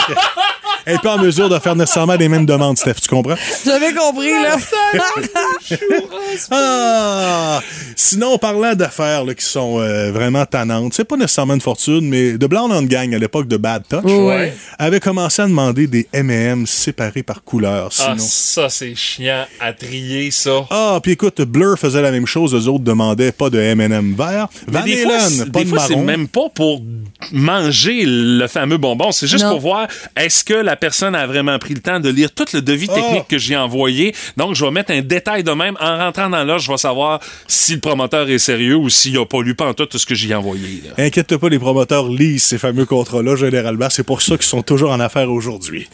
Elle 0.85 0.95
est 0.95 1.01
pas 1.03 1.17
en 1.17 1.19
mesure 1.21 1.49
de 1.49 1.59
faire 1.59 1.75
nécessairement 1.75 2.15
les 2.15 2.29
mêmes 2.29 2.45
demandes, 2.45 2.77
Steph. 2.77 2.95
Tu 3.01 3.09
comprends? 3.09 3.35
J'avais 3.65 3.93
compris, 3.93 4.31
là. 4.31 4.57
Ah! 6.51 7.61
Sinon, 7.95 8.37
parlant 8.37 8.73
d'affaires 8.75 9.23
qui 9.37 9.45
sont 9.45 9.79
euh, 9.79 10.11
vraiment 10.11 10.45
tannantes, 10.45 10.93
c'est 10.93 11.03
pas 11.03 11.17
nécessairement 11.17 11.53
une 11.55 11.61
fortune, 11.61 12.07
mais 12.07 12.33
The 12.33 12.45
Blonde 12.45 12.71
on 12.71 12.83
Gang, 12.83 13.13
à 13.13 13.17
l'époque 13.17 13.47
de 13.47 13.57
Bad 13.57 13.83
Touch, 13.87 14.03
Ouais. 14.05 14.53
avait 14.77 14.99
commencé 14.99 15.41
à 15.41 15.47
demander 15.47 15.87
des 15.87 16.07
M&M 16.13 16.65
séparés 16.65 17.23
par 17.23 17.43
couleur. 17.43 17.89
Ah, 17.99 18.15
ça, 18.17 18.69
c'est 18.69 18.95
chiant 18.95 19.45
à 19.59 19.73
trier, 19.73 20.31
ça. 20.31 20.65
Ah, 20.69 20.99
puis 21.03 21.13
écoute, 21.13 21.41
Blur 21.41 21.77
faisait 21.77 22.01
la 22.01 22.11
même 22.11 22.25
chose, 22.27 22.53
eux 22.55 22.67
autres 22.69 22.83
demandaient 22.83 23.31
pas 23.31 23.49
de 23.49 23.59
M&M 23.59 24.15
vert. 24.17 24.47
Van 24.67 24.79
Halen, 24.79 25.51
pas 25.51 25.59
des 25.59 25.65
de 25.65 25.69
fois, 25.69 25.79
c'est 25.79 25.89
marron. 25.95 26.03
même 26.05 26.27
pas 26.27 26.49
pour 26.53 26.81
manger 27.31 28.05
le 28.19 28.47
fameux 28.47 28.77
bonbon. 28.77 29.11
C'est 29.11 29.27
juste 29.27 29.45
Non. 29.45 29.51
pour 29.51 29.59
voir 29.61 29.87
est-ce 30.15 30.43
que 30.43 30.53
la 30.53 30.75
personne 30.75 31.15
a 31.15 31.25
vraiment 31.27 31.57
pris 31.59 31.73
le 31.73 31.79
temps 31.81 31.99
de 31.99 32.09
lire 32.09 32.31
tout 32.31 32.45
le 32.53 32.61
devis 32.61 32.87
Oh. 32.89 32.95
technique 32.95 33.27
que 33.27 33.37
j'ai 33.37 33.55
envoyé. 33.55 34.15
Donc, 34.37 34.55
je 34.55 34.65
vais 34.65 34.71
mettre 34.71 34.91
un 34.91 35.01
détail 35.01 35.43
de 35.43 35.51
même. 35.51 35.77
En 35.79 35.97
rentrant 35.97 36.29
dans 36.29 36.43
l'âge, 36.43 36.63
je 36.63 36.71
vais 36.71 36.77
savoir 36.77 37.19
si 37.47 37.73
le 37.75 37.79
promoteur 37.79 38.29
est 38.29 38.37
sérieux 38.39 38.75
ou 38.75 38.89
s'il 38.89 39.17
a 39.17 39.25
pas 39.25 39.41
lu 39.41 39.55
pantoute 39.55 39.89
tout 39.89 39.97
ce 39.97 40.05
que 40.05 40.15
j'ai 40.15 40.33
envoyé. 40.33 40.83
Inquiète 40.97 41.37
pas, 41.37 41.49
les 41.49 41.59
promoteurs 41.59 42.09
lisent 42.09 42.43
ces 42.43 42.57
fameux 42.57 42.85
contrats-là, 42.85 43.35
généralement. 43.35 43.89
C'est 43.89 44.03
pour 44.03 44.21
ça 44.21 44.35
qu'ils 44.37 44.45
sont 44.47 44.61
toujours 44.63 44.91
en 44.91 44.99
affaires 44.99 45.29
aujourd'hui. 45.31 45.87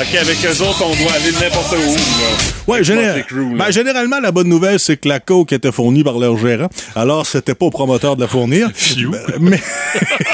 OK, 0.00 0.14
avec 0.14 0.38
eux 0.46 0.62
autres, 0.62 0.82
on 0.86 0.94
doit 1.02 1.12
aller 1.12 1.32
n'importe 1.32 1.72
où. 1.72 1.76
là. 1.76 2.52
Ouais, 2.66 2.82
là. 2.82 3.16
ben, 3.56 3.70
généralement, 3.70 4.20
la 4.20 4.32
bonne 4.32 4.48
nouvelle, 4.48 4.80
c'est 4.80 4.96
que 4.96 5.06
la 5.06 5.20
coke 5.20 5.52
était 5.52 5.70
fournie 5.70 6.02
par 6.02 6.18
leur 6.18 6.38
gérant. 6.38 6.68
Alors, 6.94 7.26
c'était 7.26 7.54
pas 7.54 7.66
au 7.66 7.70
promoteur 7.70 8.16
de 8.16 8.22
la 8.22 8.28
fournir. 8.28 8.70
Ben, 9.12 9.20
mais, 9.40 9.60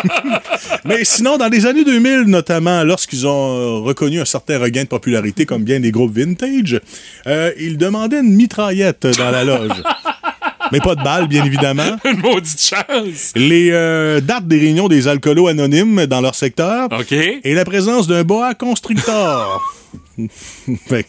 mais 0.84 1.04
sinon, 1.04 1.38
dans 1.38 1.48
les 1.48 1.66
années 1.66 1.84
2000, 1.84 2.22
notamment, 2.26 2.84
lorsqu'ils 2.84 3.26
ont 3.26 3.56
euh, 3.56 3.78
reconnu 3.80 4.20
un 4.20 4.24
certain 4.24 4.58
regain 4.58 4.82
de 4.84 4.88
popularité, 4.88 5.46
comme 5.46 5.64
bien 5.64 5.80
des 5.80 5.90
groupes 5.90 6.16
vintage, 6.16 6.80
euh, 7.26 7.52
ils 7.58 7.78
demandaient 7.78 8.20
une 8.20 8.34
mitraillette 8.34 9.06
dans 9.18 9.30
la 9.30 9.44
loge. 9.44 9.70
mais 10.72 10.80
pas 10.80 10.94
de 10.94 11.02
balles, 11.02 11.28
bien 11.28 11.44
évidemment. 11.44 11.96
Une 12.04 12.20
maudite 12.20 12.60
chance. 12.60 13.32
Les 13.34 13.70
euh, 13.72 14.20
dates 14.20 14.46
des 14.46 14.58
réunions 14.58 14.88
des 14.88 15.08
alcoolos 15.08 15.48
anonymes 15.48 16.06
dans 16.06 16.20
leur 16.20 16.34
secteur. 16.34 16.88
OK. 16.92 17.12
Et 17.12 17.54
la 17.54 17.64
présence 17.64 18.06
d'un 18.06 18.24
boa 18.24 18.54
constrictor. 18.54 19.60
Que, 20.88 21.02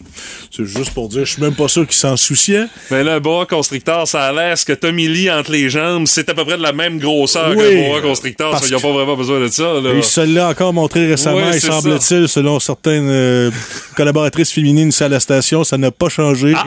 c'est 0.52 0.66
juste 0.66 0.94
pour 0.94 1.10
dire, 1.10 1.26
je 1.26 1.34
suis 1.34 1.42
même 1.42 1.56
pas 1.56 1.68
sûr 1.68 1.86
qu'ils 1.86 1.98
s'en 1.98 2.16
souciaient. 2.16 2.68
Mais 2.92 3.04
là, 3.04 3.16
un 3.16 3.20
boa 3.20 3.46
constrictor, 3.46 4.08
ça 4.08 4.26
a 4.26 4.32
l'air 4.32 4.58
ce 4.58 4.66
que 4.66 4.74
Tommy 4.74 5.08
Lee 5.08 5.32
entre 5.32 5.52
les 5.52 5.70
jambes, 5.70 6.06
c'est 6.06 6.30
à 6.30 6.36
peu 6.36 6.46
près 6.46 6.58
de 6.58 6.62
la 6.62 6.74
même 6.74 7.00
grosseur 7.00 7.50
Oui, 7.56 7.58
qu'un 7.58 7.90
boa 7.90 8.02
constrictor. 8.02 8.52
parce 8.52 8.68
Il 8.68 8.76
n'y 8.76 8.80
a 8.80 8.80
pas 8.80 8.92
vraiment 8.92 9.18
besoin 9.18 9.40
de 9.40 9.48
ça. 9.48 9.64
Là. 9.82 9.94
Et 9.94 9.98
il 9.98 10.04
se 10.04 10.22
l'a 10.22 10.50
encore 10.50 10.74
montré 10.74 11.08
récemment, 11.08 11.52
il 11.52 11.60
semble-t-il, 11.60 12.28
selon 12.28 12.60
certaines 12.60 13.10
euh, 13.10 13.52
collaboratrices 13.96 14.52
féminines 14.52 14.90
ici 14.90 15.04
à 15.04 15.10
la 15.10 15.20
station, 15.20 15.64
ça 15.64 15.78
n'a 15.78 15.92
pas 15.92 16.10
changé. 16.10 16.54
Ah, 16.56 16.66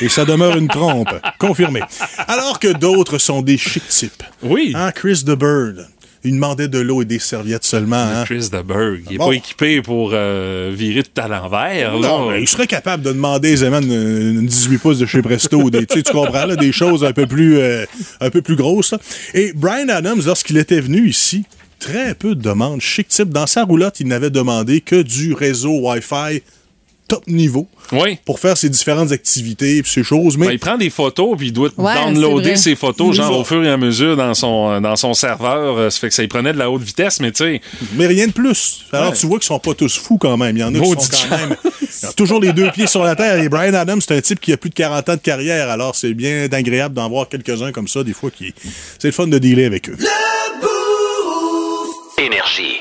et, 0.00 0.08
ça 0.08 0.24
demeure 0.24 0.56
une 0.56 0.68
trompe. 0.68 1.12
Confirmé. 1.38 1.80
Alors 2.26 2.58
que 2.58 2.68
d'autres 2.68 3.18
sont 3.18 3.42
des 3.42 3.58
chic 3.58 3.86
types. 3.88 4.22
Oui. 4.42 4.72
Hein, 4.74 4.92
Chris 4.92 5.22
the 5.24 5.36
Bird. 5.36 5.86
Il 6.24 6.34
demandait 6.34 6.68
de 6.68 6.78
l'eau 6.78 7.02
et 7.02 7.04
des 7.04 7.18
serviettes 7.18 7.64
seulement. 7.64 7.96
hein. 7.96 8.24
Chris 8.24 8.48
de 8.52 8.62
Berg. 8.62 9.02
Il 9.06 9.12
n'est 9.12 9.18
Bon. 9.18 9.28
pas 9.28 9.34
équipé 9.34 9.82
pour 9.82 10.10
euh, 10.12 10.70
virer 10.74 11.02
tout 11.02 11.20
à 11.20 11.26
l'envers. 11.28 11.98
Non, 11.98 12.30
mais 12.30 12.40
il 12.42 12.48
serait 12.48 12.66
capable 12.68 13.02
de 13.02 13.12
demander 13.12 13.64
une, 13.64 13.92
une 13.92 14.46
18 14.46 14.78
pouces 14.78 14.98
de 14.98 15.06
chez 15.06 15.20
Presto, 15.22 15.68
des, 15.70 15.84
tu 15.86 16.02
comprends, 16.04 16.46
là, 16.46 16.54
des 16.56 16.70
choses 16.72 17.04
un 17.04 17.12
peu 17.12 17.26
plus, 17.26 17.58
euh, 17.58 17.84
un 18.20 18.30
peu 18.30 18.40
plus 18.42 18.54
grosses. 18.56 18.92
là. 18.92 18.98
Et 19.34 19.52
Brian 19.54 19.88
Adams, 19.88 20.20
lorsqu'il 20.24 20.58
était 20.58 20.80
venu 20.80 21.08
ici, 21.08 21.44
très 21.80 22.14
peu 22.14 22.34
de 22.36 22.40
demandes. 22.42 22.80
Chic 22.80 23.08
type, 23.08 23.30
dans 23.30 23.48
sa 23.48 23.64
roulotte, 23.64 23.98
il 23.98 24.06
n'avait 24.06 24.30
demandé 24.30 24.80
que 24.80 25.02
du 25.02 25.34
réseau 25.34 25.80
Wi-Fi 25.80 26.42
top 27.12 27.26
niveau 27.26 27.68
Oui. 27.92 28.18
pour 28.24 28.38
faire 28.40 28.56
ses 28.56 28.68
différentes 28.70 29.12
activités 29.12 29.78
et 29.78 29.82
ces 29.84 30.02
choses. 30.02 30.38
Mais 30.38 30.46
Ben, 30.46 30.52
il 30.52 30.58
prend 30.58 30.78
des 30.78 30.88
photos 30.90 31.36
puis 31.36 31.48
il 31.48 31.52
doit 31.52 31.68
Ouais, 31.76 31.94
downloader 31.94 32.56
ses 32.56 32.74
photos 32.74 33.14
genre 33.16 33.38
au 33.38 33.44
fur 33.44 33.62
et 33.64 33.68
à 33.70 33.76
mesure 33.76 34.16
dans 34.16 34.34
son 34.34 34.80
dans 34.80 34.96
son 34.96 35.12
serveur. 35.14 35.76
Euh, 35.78 35.90
Ça 35.90 36.00
fait 36.00 36.08
que 36.08 36.14
ça 36.14 36.22
y 36.22 36.28
prenait 36.28 36.52
de 36.52 36.58
la 36.58 36.70
haute 36.70 36.82
vitesse, 36.82 37.20
mais 37.20 37.32
tu 37.32 37.44
sais. 37.44 37.60
Mais 37.96 38.06
rien 38.06 38.26
de 38.28 38.32
plus. 38.32 38.84
Alors, 38.92 39.10
Ouais. 39.10 39.16
tu 39.16 39.26
vois 39.26 39.38
qu'ils 39.38 39.46
sont 39.48 39.58
pas 39.58 39.74
tous 39.74 39.98
fous 39.98 40.16
quand 40.18 40.36
même. 40.36 40.56
Il 40.56 40.60
y 40.60 40.64
en 40.64 40.74
a 40.74 40.78
qui 40.78 40.86
sont 40.86 41.26
quand 41.28 41.36
même. 41.38 41.56
Ils 41.82 42.08
ont 42.08 42.12
toujours 42.12 42.40
les 42.40 42.52
deux 42.52 42.70
pieds 42.70 42.86
sur 42.86 43.02
la 43.04 43.14
terre. 43.14 43.38
Et 43.42 43.48
Brian 43.48 43.74
Adams, 43.74 44.00
c'est 44.00 44.16
un 44.16 44.20
type 44.20 44.40
qui 44.40 44.52
a 44.52 44.56
plus 44.56 44.70
de 44.70 44.74
40 44.74 45.08
ans 45.10 45.14
de 45.16 45.20
carrière. 45.20 45.68
Alors, 45.70 45.94
c'est 45.96 46.14
bien 46.14 46.48
agréable 46.50 46.94
d'en 46.94 47.08
voir 47.08 47.28
quelques-uns 47.28 47.72
comme 47.72 47.88
ça, 47.88 48.02
des 48.02 48.14
fois, 48.14 48.30
qui. 48.30 48.54
C'est 48.98 49.08
le 49.08 49.12
fun 49.12 49.26
de 49.26 49.38
dealer 49.38 49.66
avec 49.66 49.88
eux. 49.90 49.96
Énergie. 52.18 52.78